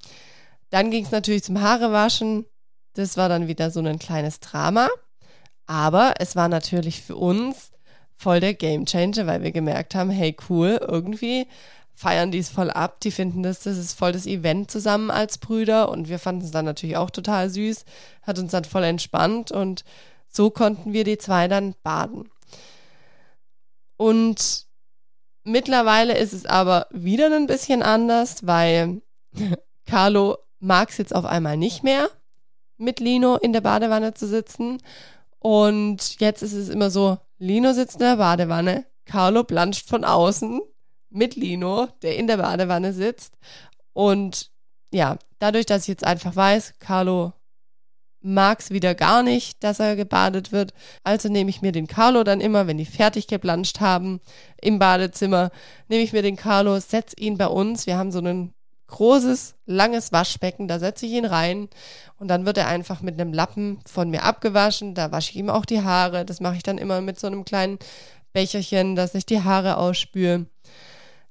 Dann 0.71 0.91
ging 0.91 1.05
es 1.05 1.11
natürlich 1.11 1.45
zum 1.45 1.61
Haarewaschen. 1.61 2.47
Das 2.95 3.17
war 3.17 3.29
dann 3.29 3.47
wieder 3.47 3.71
so 3.71 3.81
ein 3.81 3.99
kleines 3.99 4.41
Drama. 4.41 4.89
Aber 5.67 6.15
es 6.19 6.37
war 6.37 6.49
natürlich 6.49 7.03
für 7.03 7.17
uns 7.17 7.71
voll 8.17 8.41
der 8.41 8.55
Gamechanger, 8.55 9.27
weil 9.27 9.43
wir 9.43 9.53
gemerkt 9.53 9.95
haben, 9.95 10.11
hey 10.11 10.37
cool, 10.49 10.81
irgendwie 10.81 11.47
feiern 11.95 12.31
die 12.31 12.39
es 12.39 12.51
voll 12.51 12.71
ab. 12.71 13.01
Die 13.01 13.11
finden 13.11 13.43
das, 13.43 13.61
das 13.61 13.79
ist 13.79 13.99
voll 13.99 14.13
das 14.13 14.27
Event 14.27 14.71
zusammen 14.71 15.11
als 15.11 15.39
Brüder 15.39 15.89
und 15.89 16.09
wir 16.09 16.19
fanden 16.19 16.45
es 16.45 16.51
dann 16.51 16.65
natürlich 16.65 16.97
auch 16.97 17.11
total 17.11 17.49
süß, 17.49 17.85
hat 18.23 18.39
uns 18.39 18.53
dann 18.53 18.65
voll 18.65 18.85
entspannt 18.85 19.53
und 19.53 19.85
so 20.29 20.51
konnten 20.51 20.93
wir 20.93 21.05
die 21.05 21.19
zwei 21.19 21.49
dann 21.49 21.75
baden. 21.83 22.29
Und 23.97 24.67
mittlerweile 25.45 26.17
ist 26.19 26.35
es 26.35 26.45
aber 26.45 26.87
wieder 26.91 27.35
ein 27.35 27.47
bisschen 27.47 27.83
anders, 27.83 28.47
weil 28.47 29.01
Carlo 29.87 30.39
mag 30.59 30.91
es 30.91 30.99
jetzt 30.99 31.15
auf 31.15 31.25
einmal 31.25 31.57
nicht 31.57 31.83
mehr, 31.83 32.11
mit 32.77 33.01
Lino 33.01 33.37
in 33.37 33.55
der 33.55 33.63
Badewanne 33.63 34.13
zu 34.13 34.27
sitzen. 34.27 34.83
Und 35.39 36.21
jetzt 36.21 36.43
ist 36.43 36.53
es 36.53 36.69
immer 36.69 36.91
so, 36.91 37.19
Lino 37.39 37.73
sitzt 37.73 37.97
in 37.97 38.01
der 38.01 38.17
Badewanne, 38.17 38.87
Carlo 39.05 39.45
planscht 39.45 39.89
von 39.89 40.05
außen 40.05 40.61
mit 41.11 41.37
Lino, 41.37 41.89
der 42.03 42.17
in 42.17 42.27
der 42.27 42.39
Badewanne 42.39 42.93
sitzt. 42.93 43.39
Und 43.93 44.51
ja, 44.93 45.19
dadurch, 45.39 45.67
dass 45.67 45.83
ich 45.83 45.89
jetzt 45.89 46.05
einfach 46.05 46.35
weiß, 46.35 46.75
Carlo 46.79 47.33
mag 48.21 48.61
es 48.61 48.71
wieder 48.71 48.95
gar 48.95 49.23
nicht, 49.23 49.63
dass 49.63 49.79
er 49.79 49.95
gebadet 49.95 50.51
wird. 50.51 50.73
Also 51.05 51.29
nehme 51.29 51.51
ich 51.51 51.63
mir 51.63 51.73
den 51.73 51.87
Carlo 51.87 52.25
dann 52.25 52.41
immer, 52.41 52.67
wenn 52.67 52.79
die 52.79 52.85
fertig 52.85 53.29
geplanscht 53.29 53.81
haben 53.81 54.21
im 54.61 54.79
Badezimmer, 54.79 55.51
nehme 55.89 56.03
ich 56.03 56.13
mir 56.13 56.23
den 56.23 56.37
Carlo, 56.37 56.79
setze 56.81 57.17
ihn 57.19 57.39
bei 57.39 57.47
uns. 57.47 57.87
Wir 57.87 57.97
haben 57.97 58.11
so 58.11 58.19
ein 58.19 58.53
großes, 58.89 59.55
langes 59.67 60.13
Waschbecken, 60.13 60.69
da 60.69 60.79
setze 60.79 61.07
ich 61.07 61.13
ihn 61.13 61.25
rein 61.25 61.69
und 62.19 62.29
dann 62.29 62.47
wird 62.47 62.59
er 62.59 62.69
einfach 62.69 63.03
mit 63.03 63.21
einem 63.21 63.33
Lappen 63.33 63.81
von 63.87 64.11
mir 64.11 64.23
abgewaschen. 64.23 64.95
Da 64.95 65.13
wasche 65.13 65.31
ich 65.31 65.37
ihm 65.37 65.51
auch 65.51 65.65
die 65.65 65.83
Haare. 65.83 66.25
Das 66.25 66.41
mache 66.41 66.57
ich 66.57 66.63
dann 66.63 66.79
immer 66.79 67.01
mit 67.01 67.19
so 67.19 67.27
einem 67.27 67.45
kleinen 67.45 67.79
Becherchen, 68.33 68.97
dass 68.97 69.15
ich 69.15 69.27
die 69.27 69.43
Haare 69.43 69.77
ausspüre. 69.77 70.47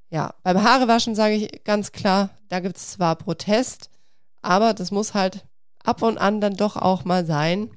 Ja, 0.09 0.33
beim 0.43 0.63
Haarewaschen 0.63 1.15
sage 1.15 1.35
ich 1.35 1.63
ganz 1.63 1.91
klar, 1.91 2.29
da 2.49 2.59
gibt 2.59 2.77
es 2.77 2.91
zwar 2.91 3.15
Protest, 3.15 3.89
aber 4.41 4.73
das 4.73 4.91
muss 4.91 5.13
halt 5.13 5.45
ab 5.83 6.01
und 6.01 6.17
an 6.17 6.41
dann 6.41 6.55
doch 6.55 6.75
auch 6.75 7.05
mal 7.05 7.25
sein. 7.25 7.71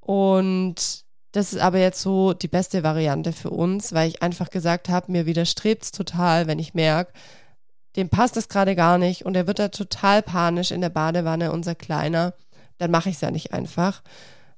Und 0.00 1.04
das 1.32 1.52
ist 1.52 1.60
aber 1.60 1.78
jetzt 1.78 2.00
so 2.00 2.32
die 2.32 2.48
beste 2.48 2.82
Variante 2.82 3.32
für 3.32 3.50
uns, 3.50 3.92
weil 3.92 4.08
ich 4.08 4.22
einfach 4.22 4.50
gesagt 4.50 4.88
habe, 4.88 5.12
mir 5.12 5.26
widerstrebt 5.26 5.84
es 5.84 5.92
total, 5.92 6.46
wenn 6.46 6.58
ich 6.58 6.72
merke, 6.72 7.12
dem 7.96 8.08
passt 8.08 8.36
es 8.36 8.48
gerade 8.48 8.76
gar 8.76 8.98
nicht 8.98 9.24
und 9.24 9.36
er 9.36 9.46
wird 9.46 9.58
da 9.58 9.68
total 9.68 10.22
panisch 10.22 10.70
in 10.70 10.80
der 10.80 10.90
Badewanne, 10.90 11.52
unser 11.52 11.74
Kleiner, 11.74 12.34
dann 12.78 12.90
mache 12.90 13.08
ich 13.08 13.16
es 13.16 13.20
ja 13.22 13.30
nicht 13.30 13.52
einfach, 13.52 14.02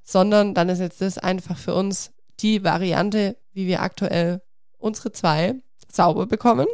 sondern 0.02 0.54
dann 0.54 0.68
ist 0.68 0.80
jetzt 0.80 1.00
das 1.00 1.18
einfach 1.18 1.56
für 1.56 1.74
uns 1.74 2.10
die 2.40 2.64
Variante, 2.64 3.36
wie 3.52 3.66
wir 3.66 3.82
aktuell 3.82 4.42
unsere 4.78 5.12
zwei 5.12 5.54
sauber 5.90 6.26
bekommen. 6.26 6.66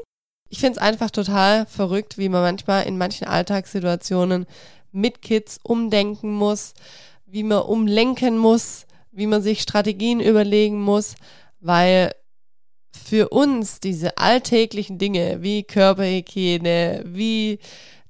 Ich 0.48 0.60
finde 0.60 0.78
es 0.78 0.78
einfach 0.78 1.10
total 1.10 1.66
verrückt, 1.66 2.18
wie 2.18 2.28
man 2.28 2.42
manchmal 2.42 2.86
in 2.86 2.98
manchen 2.98 3.26
Alltagssituationen 3.26 4.46
mit 4.92 5.22
Kids 5.22 5.58
umdenken 5.62 6.32
muss, 6.32 6.74
wie 7.26 7.42
man 7.42 7.62
umlenken 7.62 8.38
muss, 8.38 8.86
wie 9.10 9.26
man 9.26 9.42
sich 9.42 9.62
Strategien 9.62 10.20
überlegen 10.20 10.80
muss, 10.80 11.16
weil 11.60 12.12
für 12.94 13.28
uns 13.30 13.80
diese 13.80 14.18
alltäglichen 14.18 14.98
Dinge 14.98 15.42
wie 15.42 15.64
Körperhygiene, 15.64 17.02
wie 17.06 17.58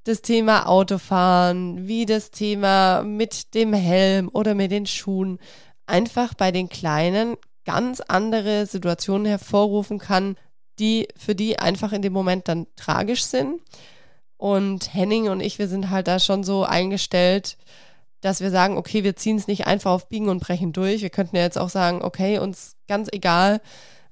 das 0.04 0.20
Thema 0.20 0.68
Autofahren, 0.68 1.88
wie 1.88 2.04
das 2.04 2.30
Thema 2.30 3.02
mit 3.02 3.54
dem 3.54 3.72
Helm 3.72 4.28
oder 4.32 4.54
mit 4.54 4.70
den 4.70 4.86
Schuhen 4.86 5.38
einfach 5.86 6.34
bei 6.34 6.52
den 6.52 6.68
Kleinen 6.68 7.36
ganz 7.64 8.00
andere 8.00 8.66
Situationen 8.66 9.26
hervorrufen 9.26 9.98
kann, 9.98 10.36
die 10.78 11.08
für 11.16 11.34
die 11.34 11.58
einfach 11.58 11.92
in 11.92 12.02
dem 12.02 12.12
Moment 12.12 12.48
dann 12.48 12.66
tragisch 12.76 13.24
sind. 13.24 13.60
Und 14.36 14.92
Henning 14.92 15.30
und 15.30 15.40
ich, 15.40 15.58
wir 15.58 15.68
sind 15.68 15.88
halt 15.88 16.06
da 16.06 16.18
schon 16.18 16.44
so 16.44 16.64
eingestellt, 16.64 17.56
dass 18.20 18.40
wir 18.40 18.50
sagen, 18.50 18.76
okay, 18.76 19.04
wir 19.04 19.16
ziehen 19.16 19.36
es 19.36 19.46
nicht 19.46 19.66
einfach 19.66 19.92
auf 19.92 20.08
Biegen 20.08 20.28
und 20.28 20.40
Brechen 20.40 20.72
durch. 20.72 21.00
Wir 21.00 21.10
könnten 21.10 21.36
ja 21.36 21.42
jetzt 21.42 21.58
auch 21.58 21.70
sagen, 21.70 22.02
okay, 22.02 22.38
uns 22.38 22.76
ganz 22.86 23.08
egal, 23.10 23.60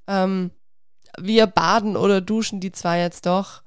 ähm, 0.07 0.51
wir 1.19 1.47
baden 1.47 1.97
oder 1.97 2.21
duschen 2.21 2.61
die 2.61 2.73
zwei 2.73 3.01
jetzt 3.01 3.27
doch. 3.27 3.63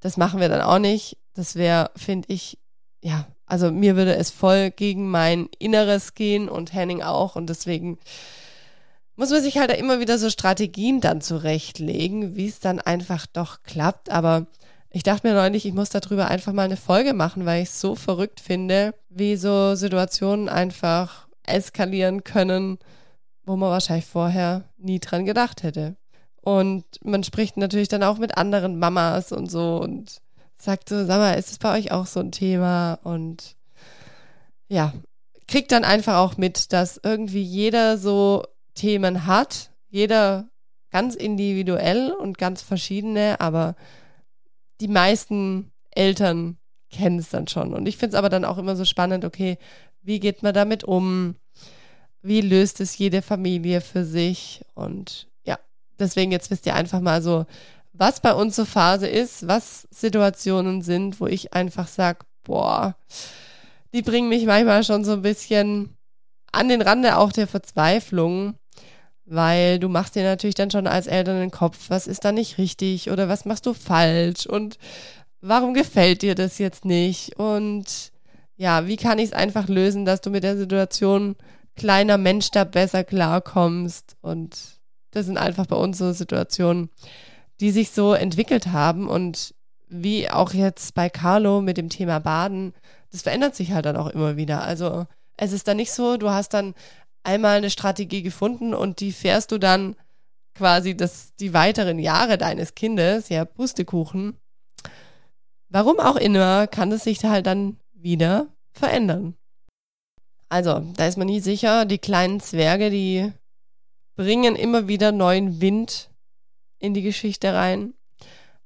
Das 0.00 0.16
machen 0.16 0.40
wir 0.40 0.48
dann 0.48 0.62
auch 0.62 0.78
nicht. 0.78 1.16
Das 1.34 1.54
wäre, 1.54 1.90
finde 1.96 2.32
ich, 2.32 2.58
ja, 3.02 3.26
also 3.46 3.70
mir 3.70 3.96
würde 3.96 4.16
es 4.16 4.30
voll 4.30 4.70
gegen 4.70 5.10
mein 5.10 5.48
Inneres 5.58 6.14
gehen 6.14 6.48
und 6.48 6.72
Henning 6.72 7.02
auch. 7.02 7.36
Und 7.36 7.48
deswegen 7.48 7.98
muss 9.16 9.30
man 9.30 9.42
sich 9.42 9.58
halt 9.58 9.70
immer 9.72 10.00
wieder 10.00 10.18
so 10.18 10.30
Strategien 10.30 11.00
dann 11.00 11.20
zurechtlegen, 11.20 12.36
wie 12.36 12.48
es 12.48 12.60
dann 12.60 12.80
einfach 12.80 13.26
doch 13.26 13.62
klappt. 13.62 14.10
Aber 14.10 14.46
ich 14.90 15.02
dachte 15.02 15.26
mir 15.26 15.34
neulich, 15.34 15.66
ich 15.66 15.74
muss 15.74 15.90
darüber 15.90 16.28
einfach 16.28 16.52
mal 16.52 16.64
eine 16.64 16.76
Folge 16.76 17.14
machen, 17.14 17.46
weil 17.46 17.62
ich 17.62 17.68
es 17.68 17.80
so 17.80 17.94
verrückt 17.94 18.40
finde, 18.40 18.94
wie 19.08 19.36
so 19.36 19.74
Situationen 19.74 20.48
einfach 20.48 21.28
eskalieren 21.44 22.24
können, 22.24 22.78
wo 23.44 23.56
man 23.56 23.70
wahrscheinlich 23.70 24.06
vorher 24.06 24.64
nie 24.78 25.00
dran 25.00 25.24
gedacht 25.24 25.62
hätte. 25.62 25.96
Und 26.42 26.84
man 27.02 27.24
spricht 27.24 27.56
natürlich 27.56 27.88
dann 27.88 28.02
auch 28.02 28.18
mit 28.18 28.36
anderen 28.36 28.78
Mamas 28.78 29.32
und 29.32 29.50
so 29.50 29.76
und 29.76 30.20
sagt 30.56 30.88
so, 30.88 31.04
sag 31.04 31.18
mal, 31.18 31.34
ist 31.34 31.50
es 31.50 31.58
bei 31.58 31.76
euch 31.78 31.92
auch 31.92 32.06
so 32.06 32.20
ein 32.20 32.32
Thema? 32.32 32.98
Und 33.04 33.56
ja, 34.68 34.92
kriegt 35.46 35.72
dann 35.72 35.84
einfach 35.84 36.16
auch 36.16 36.36
mit, 36.36 36.72
dass 36.72 37.00
irgendwie 37.02 37.42
jeder 37.42 37.96
so 37.96 38.44
Themen 38.74 39.26
hat, 39.26 39.70
jeder 39.88 40.48
ganz 40.90 41.14
individuell 41.14 42.12
und 42.12 42.38
ganz 42.38 42.62
verschiedene, 42.62 43.40
aber 43.40 43.76
die 44.80 44.88
meisten 44.88 45.70
Eltern 45.90 46.58
kennen 46.90 47.18
es 47.18 47.30
dann 47.30 47.48
schon. 47.48 47.72
Und 47.72 47.86
ich 47.86 47.96
finde 47.96 48.14
es 48.14 48.18
aber 48.18 48.28
dann 48.28 48.44
auch 48.44 48.58
immer 48.58 48.76
so 48.76 48.84
spannend, 48.84 49.24
okay, 49.24 49.58
wie 50.02 50.20
geht 50.20 50.42
man 50.42 50.54
damit 50.54 50.84
um? 50.84 51.36
Wie 52.20 52.40
löst 52.40 52.80
es 52.80 52.98
jede 52.98 53.22
Familie 53.22 53.80
für 53.80 54.04
sich? 54.04 54.64
Und 54.74 55.28
Deswegen 56.02 56.32
jetzt 56.32 56.50
wisst 56.50 56.66
ihr 56.66 56.74
einfach 56.74 57.00
mal 57.00 57.22
so, 57.22 57.46
was 57.92 58.20
bei 58.20 58.34
uns 58.34 58.56
so 58.56 58.64
Phase 58.64 59.06
ist, 59.06 59.46
was 59.48 59.86
Situationen 59.90 60.82
sind, 60.82 61.20
wo 61.20 61.26
ich 61.26 61.52
einfach 61.52 61.88
sag, 61.88 62.24
boah, 62.44 62.96
die 63.92 64.02
bringen 64.02 64.28
mich 64.28 64.46
manchmal 64.46 64.84
schon 64.84 65.04
so 65.04 65.12
ein 65.12 65.22
bisschen 65.22 65.96
an 66.52 66.68
den 66.68 66.82
Rande 66.82 67.16
auch 67.16 67.32
der 67.32 67.46
Verzweiflung, 67.46 68.54
weil 69.24 69.78
du 69.78 69.88
machst 69.88 70.14
dir 70.14 70.24
natürlich 70.24 70.54
dann 70.54 70.70
schon 70.70 70.86
als 70.86 71.06
Eltern 71.06 71.38
den 71.38 71.50
Kopf, 71.50 71.86
was 71.88 72.06
ist 72.06 72.24
da 72.24 72.32
nicht 72.32 72.58
richtig 72.58 73.10
oder 73.10 73.28
was 73.28 73.44
machst 73.44 73.66
du 73.66 73.74
falsch 73.74 74.46
und 74.46 74.78
warum 75.40 75.74
gefällt 75.74 76.22
dir 76.22 76.34
das 76.34 76.58
jetzt 76.58 76.84
nicht? 76.84 77.38
Und 77.38 78.12
ja, 78.56 78.86
wie 78.86 78.96
kann 78.96 79.18
ich 79.18 79.26
es 79.26 79.32
einfach 79.32 79.68
lösen, 79.68 80.04
dass 80.04 80.20
du 80.20 80.30
mit 80.30 80.44
der 80.44 80.56
Situation 80.56 81.36
kleiner 81.76 82.18
Mensch 82.18 82.50
da 82.50 82.64
besser 82.64 83.04
klarkommst? 83.04 84.16
Und 84.20 84.81
das 85.12 85.26
sind 85.26 85.38
einfach 85.38 85.66
bei 85.66 85.76
uns 85.76 85.98
so 85.98 86.12
Situationen, 86.12 86.90
die 87.60 87.70
sich 87.70 87.90
so 87.90 88.12
entwickelt 88.12 88.68
haben 88.68 89.08
und 89.08 89.54
wie 89.88 90.28
auch 90.30 90.52
jetzt 90.52 90.94
bei 90.94 91.08
Carlo 91.08 91.60
mit 91.60 91.76
dem 91.76 91.90
Thema 91.90 92.18
Baden, 92.18 92.72
das 93.12 93.22
verändert 93.22 93.54
sich 93.54 93.72
halt 93.72 93.86
dann 93.86 93.96
auch 93.96 94.08
immer 94.08 94.36
wieder. 94.36 94.62
Also 94.62 95.06
es 95.36 95.52
ist 95.52 95.68
dann 95.68 95.76
nicht 95.76 95.92
so, 95.92 96.16
du 96.16 96.30
hast 96.30 96.54
dann 96.54 96.74
einmal 97.22 97.58
eine 97.58 97.70
Strategie 97.70 98.22
gefunden 98.22 98.74
und 98.74 99.00
die 99.00 99.12
fährst 99.12 99.52
du 99.52 99.58
dann 99.58 99.96
quasi 100.54 100.96
das, 100.96 101.34
die 101.36 101.54
weiteren 101.54 101.98
Jahre 101.98 102.38
deines 102.38 102.74
Kindes, 102.74 103.28
ja, 103.28 103.44
Pustekuchen. 103.44 104.36
Warum 105.68 106.00
auch 106.00 106.16
immer, 106.16 106.66
kann 106.66 106.92
es 106.92 107.04
sich 107.04 107.24
halt 107.24 107.46
dann 107.46 107.76
wieder 107.92 108.48
verändern. 108.72 109.34
Also, 110.48 110.80
da 110.96 111.06
ist 111.06 111.16
man 111.16 111.28
nie 111.28 111.40
sicher. 111.40 111.86
Die 111.86 111.98
kleinen 111.98 112.40
Zwerge, 112.40 112.90
die 112.90 113.32
bringen 114.16 114.56
immer 114.56 114.88
wieder 114.88 115.12
neuen 115.12 115.60
Wind 115.60 116.10
in 116.78 116.94
die 116.94 117.02
Geschichte 117.02 117.54
rein. 117.54 117.94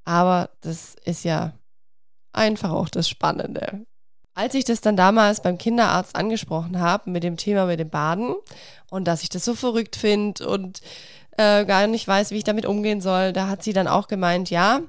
Aber 0.05 0.51
das 0.61 0.97
ist 1.05 1.24
ja 1.24 1.53
einfach 2.32 2.70
auch 2.70 2.88
das 2.88 3.09
Spannende. 3.09 3.84
Als 4.34 4.55
ich 4.55 4.64
das 4.64 4.80
dann 4.82 4.97
damals 4.97 5.40
beim 5.40 5.59
Kinderarzt 5.59 6.14
angesprochen 6.14 6.78
habe 6.78 7.11
mit 7.11 7.22
dem 7.22 7.36
Thema 7.36 7.66
mit 7.66 7.80
dem 7.80 7.88
Baden 7.88 8.34
und 8.90 9.09
dass 9.09 9.22
ich 9.22 9.30
das 9.30 9.44
so 9.44 9.55
verrückt 9.55 9.97
finde 9.97 10.47
und 10.47 10.82
äh, 11.38 11.64
gar 11.64 11.86
nicht 11.86 12.07
weiß, 12.07 12.30
wie 12.30 12.36
ich 12.36 12.44
damit 12.44 12.66
umgehen 12.66 13.01
soll. 13.01 13.32
Da 13.32 13.49
hat 13.49 13.62
sie 13.62 13.72
dann 13.72 13.88
auch 13.88 14.09
gemeint, 14.09 14.51
ja, 14.51 14.80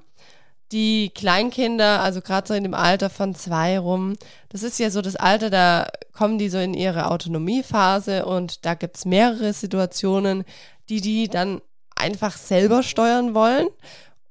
die 0.72 1.12
Kleinkinder, 1.16 2.02
also 2.02 2.22
gerade 2.22 2.48
so 2.48 2.54
in 2.54 2.64
dem 2.64 2.74
Alter 2.74 3.10
von 3.10 3.36
zwei 3.36 3.80
rum, 3.80 4.16
das 4.50 4.64
ist 4.64 4.80
ja 4.80 4.90
so 4.90 5.02
das 5.02 5.16
Alter, 5.16 5.50
da 5.50 5.88
kommen 6.14 6.38
die 6.38 6.50
so 6.50 6.58
in 6.58 6.74
ihre 6.74 7.10
Autonomiephase 7.10 8.26
und 8.26 8.66
da 8.66 8.74
gibt's 8.74 9.06
mehrere 9.06 9.54
Situationen, 9.54 10.44
die 10.90 11.02
die 11.02 11.28
dann 11.28 11.62
einfach 11.96 12.38
selber 12.38 12.84
steuern 12.84 13.34
wollen. 13.34 13.68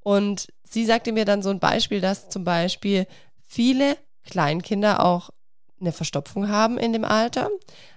Und 0.01 0.49
sie 0.63 0.85
sagte 0.85 1.13
mir 1.13 1.25
dann 1.25 1.43
so 1.43 1.51
ein 1.51 1.59
Beispiel, 1.59 2.01
dass 2.01 2.29
zum 2.29 2.45
Beispiel 2.45 3.07
viele 3.47 3.97
Kleinkinder 4.25 5.05
auch 5.05 5.31
eine 5.81 5.93
Verstopfung 5.93 6.49
haben 6.49 6.79
in 6.79 6.93
dem 6.93 7.05
Alter, 7.05 7.51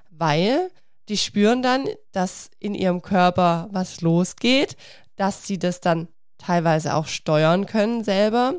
weil 0.09 0.69
die 1.07 1.17
spüren 1.17 1.61
dann, 1.61 1.87
dass 2.11 2.51
in 2.59 2.75
ihrem 2.75 3.01
Körper 3.01 3.67
was 3.71 4.01
losgeht, 4.01 4.77
dass 5.15 5.45
sie 5.45 5.57
das 5.57 5.81
dann 5.81 6.07
teilweise 6.39 6.95
auch 6.95 7.05
steuern 7.05 7.67
können 7.67 8.03
selber 8.03 8.55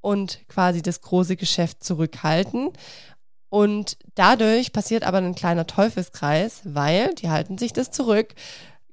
und 0.00 0.40
quasi 0.48 0.82
das 0.82 1.00
große 1.00 1.36
Geschäft 1.36 1.84
zurückhalten. 1.84 2.72
Und 3.48 3.96
dadurch 4.14 4.72
passiert 4.72 5.04
aber 5.04 5.18
ein 5.18 5.34
kleiner 5.34 5.66
Teufelskreis, 5.66 6.62
weil 6.64 7.14
die 7.14 7.30
halten 7.30 7.58
sich 7.58 7.72
das 7.72 7.90
zurück, 7.90 8.34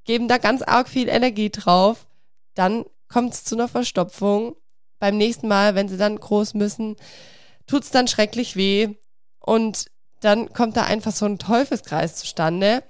geben 0.04 0.28
da 0.28 0.38
ganz 0.38 0.62
arg 0.62 0.90
viel 0.90 1.10
Energie 1.10 1.50
drauf, 1.50 2.08
dann 2.56 2.86
kommt 3.08 3.34
es 3.34 3.44
zu 3.44 3.56
einer 3.56 3.68
Verstopfung. 3.68 4.56
Beim 5.00 5.18
nächsten 5.18 5.48
Mal, 5.48 5.76
wenn 5.76 5.90
sie 5.90 5.98
dann 5.98 6.20
groß 6.20 6.56
müssen, 6.56 6.96
tut 7.68 7.84
es 7.84 7.92
dann 7.92 8.08
schrecklich 8.08 8.56
weh 8.56 8.96
und 9.40 9.86
dann 10.22 10.52
kommt 10.52 10.76
da 10.76 10.84
einfach 10.84 11.12
so 11.12 11.26
ein 11.26 11.38
Teufelskreis 11.38 12.16
zustande 12.16 12.84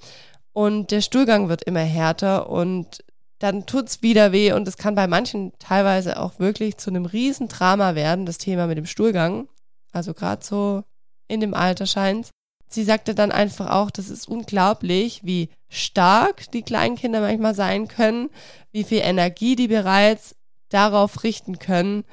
und 0.54 0.92
der 0.92 1.02
Stuhlgang 1.02 1.50
wird 1.50 1.64
immer 1.64 1.82
härter 1.82 2.50
und 2.50 3.04
dann 3.40 3.66
tut's 3.66 4.02
wieder 4.02 4.32
weh 4.32 4.52
und 4.54 4.68
es 4.68 4.78
kann 4.78 4.96
bei 4.96 5.08
manchen 5.08 5.54
teilweise 5.60 6.20
auch 6.20 6.40
wirklich 6.40 6.78
zu 6.78 6.90
einem 6.90 7.06
riesen 7.06 7.48
Drama 7.48 7.96
werden, 7.96 8.26
das 8.26 8.38
Thema 8.38 8.68
mit 8.68 8.78
dem 8.78 8.86
Stuhlgang. 8.86 9.48
Also 9.92 10.14
gerade 10.14 10.44
so 10.44 10.84
in 11.28 11.40
dem 11.40 11.54
Alter 11.54 11.86
scheint's. 11.86 12.32
Sie 12.68 12.84
sagte 12.84 13.16
dann 13.16 13.32
einfach 13.32 13.70
auch, 13.70 13.92
das 13.92 14.10
ist 14.10 14.28
unglaublich, 14.28 15.22
wie 15.24 15.50
stark 15.70 16.52
die 16.52 16.64
Kleinkinder 16.64 17.22
manchmal 17.22 17.56
sein 17.56 17.88
können, 17.88 18.30
wie 18.72 18.84
viel 18.84 19.00
Energie 19.00 19.56
die 19.56 19.70
bereits 19.70 20.36
darauf 20.70 21.24
richten 21.24 21.60
können 21.60 22.04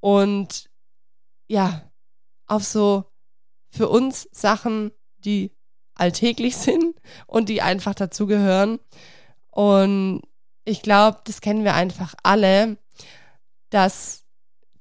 und 0.00 0.70
ja, 1.48 1.82
auf 2.46 2.64
so 2.64 3.04
für 3.70 3.88
uns 3.88 4.28
Sachen, 4.32 4.92
die 5.18 5.52
alltäglich 5.94 6.56
sind 6.56 6.94
und 7.26 7.48
die 7.48 7.62
einfach 7.62 7.94
dazugehören. 7.94 8.78
Und 9.50 10.22
ich 10.64 10.82
glaube, 10.82 11.18
das 11.24 11.40
kennen 11.40 11.64
wir 11.64 11.74
einfach 11.74 12.14
alle, 12.22 12.76
dass 13.70 14.24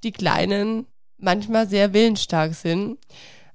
die 0.04 0.12
Kleinen 0.12 0.88
manchmal 1.18 1.68
sehr 1.68 1.94
willensstark 1.94 2.54
sind. 2.54 2.98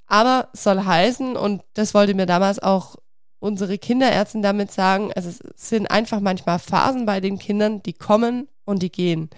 Aber 0.07 0.49
soll 0.53 0.85
heißen, 0.85 1.37
und 1.37 1.63
das 1.75 1.95
wollte 1.95 2.15
mir 2.15 2.27
damals 2.27 2.59
auch 2.59 2.97
unsere 3.39 3.79
Kinderärztin 3.79 4.43
damit 4.43 4.73
sagen, 4.73 5.13
also 5.15 5.29
es 5.29 5.41
sind 5.57 5.91
einfach 5.91 6.21
manchmal 6.21 6.59
Phasen 6.59 7.05
bei 7.07 7.21
den 7.21 7.39
Kindern, 7.39 7.83
die 7.83 7.93
kommen 7.93 8.49
und 8.65 8.83
die 8.83 8.93
gehen. 8.93 9.31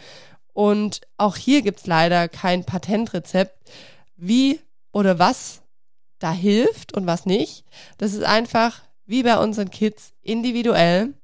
Und 0.52 1.00
auch 1.18 1.36
hier 1.36 1.62
gibt's 1.62 1.86
leider 1.86 2.28
kein 2.28 2.64
Patentrezept, 2.64 3.70
wie 4.16 4.60
oder 4.92 5.18
was 5.18 5.62
da 6.18 6.32
hilft 6.32 6.94
und 6.94 7.06
was 7.06 7.26
nicht. 7.26 7.64
Das 7.98 8.14
ist 8.14 8.24
einfach 8.24 8.82
wie 9.04 9.22
bei 9.22 9.38
unseren 9.38 9.70
Kids 9.70 10.14
individuell. 10.22 11.14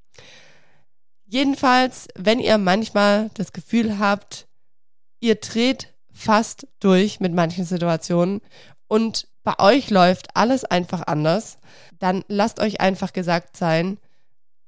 Jedenfalls, 1.33 2.09
wenn 2.15 2.41
ihr 2.41 2.59
manchmal 2.59 3.31
das 3.33 3.55
Gefühl 3.55 3.99
habt, 3.99 4.47
ihr 5.19 5.37
dreht 5.37 5.95
fast 6.13 6.67
durch 6.79 7.21
mit 7.21 7.33
manchen 7.33 7.65
Situationen 7.65 8.43
und 8.87 9.29
bei 9.43 9.59
euch 9.59 9.89
läuft 9.89 10.37
alles 10.37 10.67
einfach 10.67 11.07
anders, 11.07 11.57
dann 11.99 12.23
lasst 12.29 12.61
euch 12.61 12.83
einfach 12.83 13.15
gesagt 13.15 13.57
sein, 13.57 13.97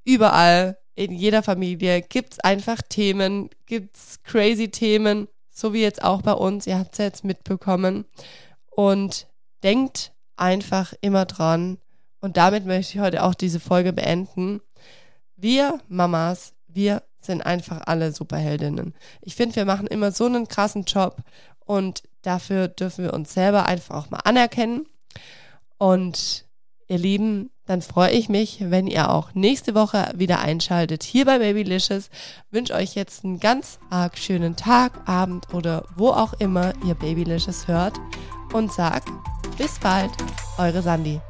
überall 0.06 0.78
in 0.94 1.12
jeder 1.12 1.42
Familie 1.42 2.00
gibt's 2.00 2.40
einfach 2.40 2.80
Themen, 2.80 3.50
gibt's 3.66 4.22
crazy 4.22 4.70
Themen, 4.70 5.28
so 5.50 5.74
wie 5.74 5.82
jetzt 5.82 6.02
auch 6.02 6.22
bei 6.22 6.32
uns, 6.32 6.66
ihr 6.66 6.78
habt's 6.78 6.96
ja 6.96 7.04
jetzt 7.04 7.24
mitbekommen 7.24 8.06
und 8.70 9.26
denkt 9.62 10.14
einfach 10.36 10.94
immer 11.02 11.26
dran 11.26 11.76
und 12.22 12.38
damit 12.38 12.64
möchte 12.64 12.94
ich 12.94 13.00
heute 13.00 13.22
auch 13.22 13.34
diese 13.34 13.60
Folge 13.60 13.92
beenden. 13.92 14.62
Wir 15.36 15.80
Mamas 15.88 16.53
wir 16.74 17.02
sind 17.18 17.42
einfach 17.42 17.82
alle 17.86 18.12
Superheldinnen. 18.12 18.94
Ich 19.22 19.34
finde, 19.34 19.56
wir 19.56 19.64
machen 19.64 19.86
immer 19.86 20.12
so 20.12 20.26
einen 20.26 20.48
krassen 20.48 20.84
Job 20.84 21.16
und 21.64 22.02
dafür 22.22 22.68
dürfen 22.68 23.04
wir 23.04 23.14
uns 23.14 23.32
selber 23.32 23.66
einfach 23.66 23.96
auch 23.96 24.10
mal 24.10 24.20
anerkennen. 24.24 24.86
Und 25.78 26.44
ihr 26.88 26.98
Lieben, 26.98 27.50
dann 27.66 27.80
freue 27.80 28.10
ich 28.10 28.28
mich, 28.28 28.58
wenn 28.60 28.86
ihr 28.86 29.10
auch 29.10 29.34
nächste 29.34 29.74
Woche 29.74 30.12
wieder 30.14 30.40
einschaltet 30.40 31.02
hier 31.02 31.24
bei 31.24 31.38
Babylicious. 31.38 32.10
Wünsche 32.50 32.74
euch 32.74 32.94
jetzt 32.94 33.24
einen 33.24 33.40
ganz 33.40 33.78
arg 33.90 34.18
schönen 34.18 34.56
Tag, 34.56 35.08
Abend 35.08 35.52
oder 35.54 35.86
wo 35.96 36.10
auch 36.10 36.34
immer 36.34 36.74
ihr 36.84 36.94
Babylicious 36.94 37.66
hört 37.68 37.98
und 38.52 38.72
sag 38.72 39.02
bis 39.56 39.78
bald, 39.78 40.10
eure 40.58 40.82
Sandy. 40.82 41.20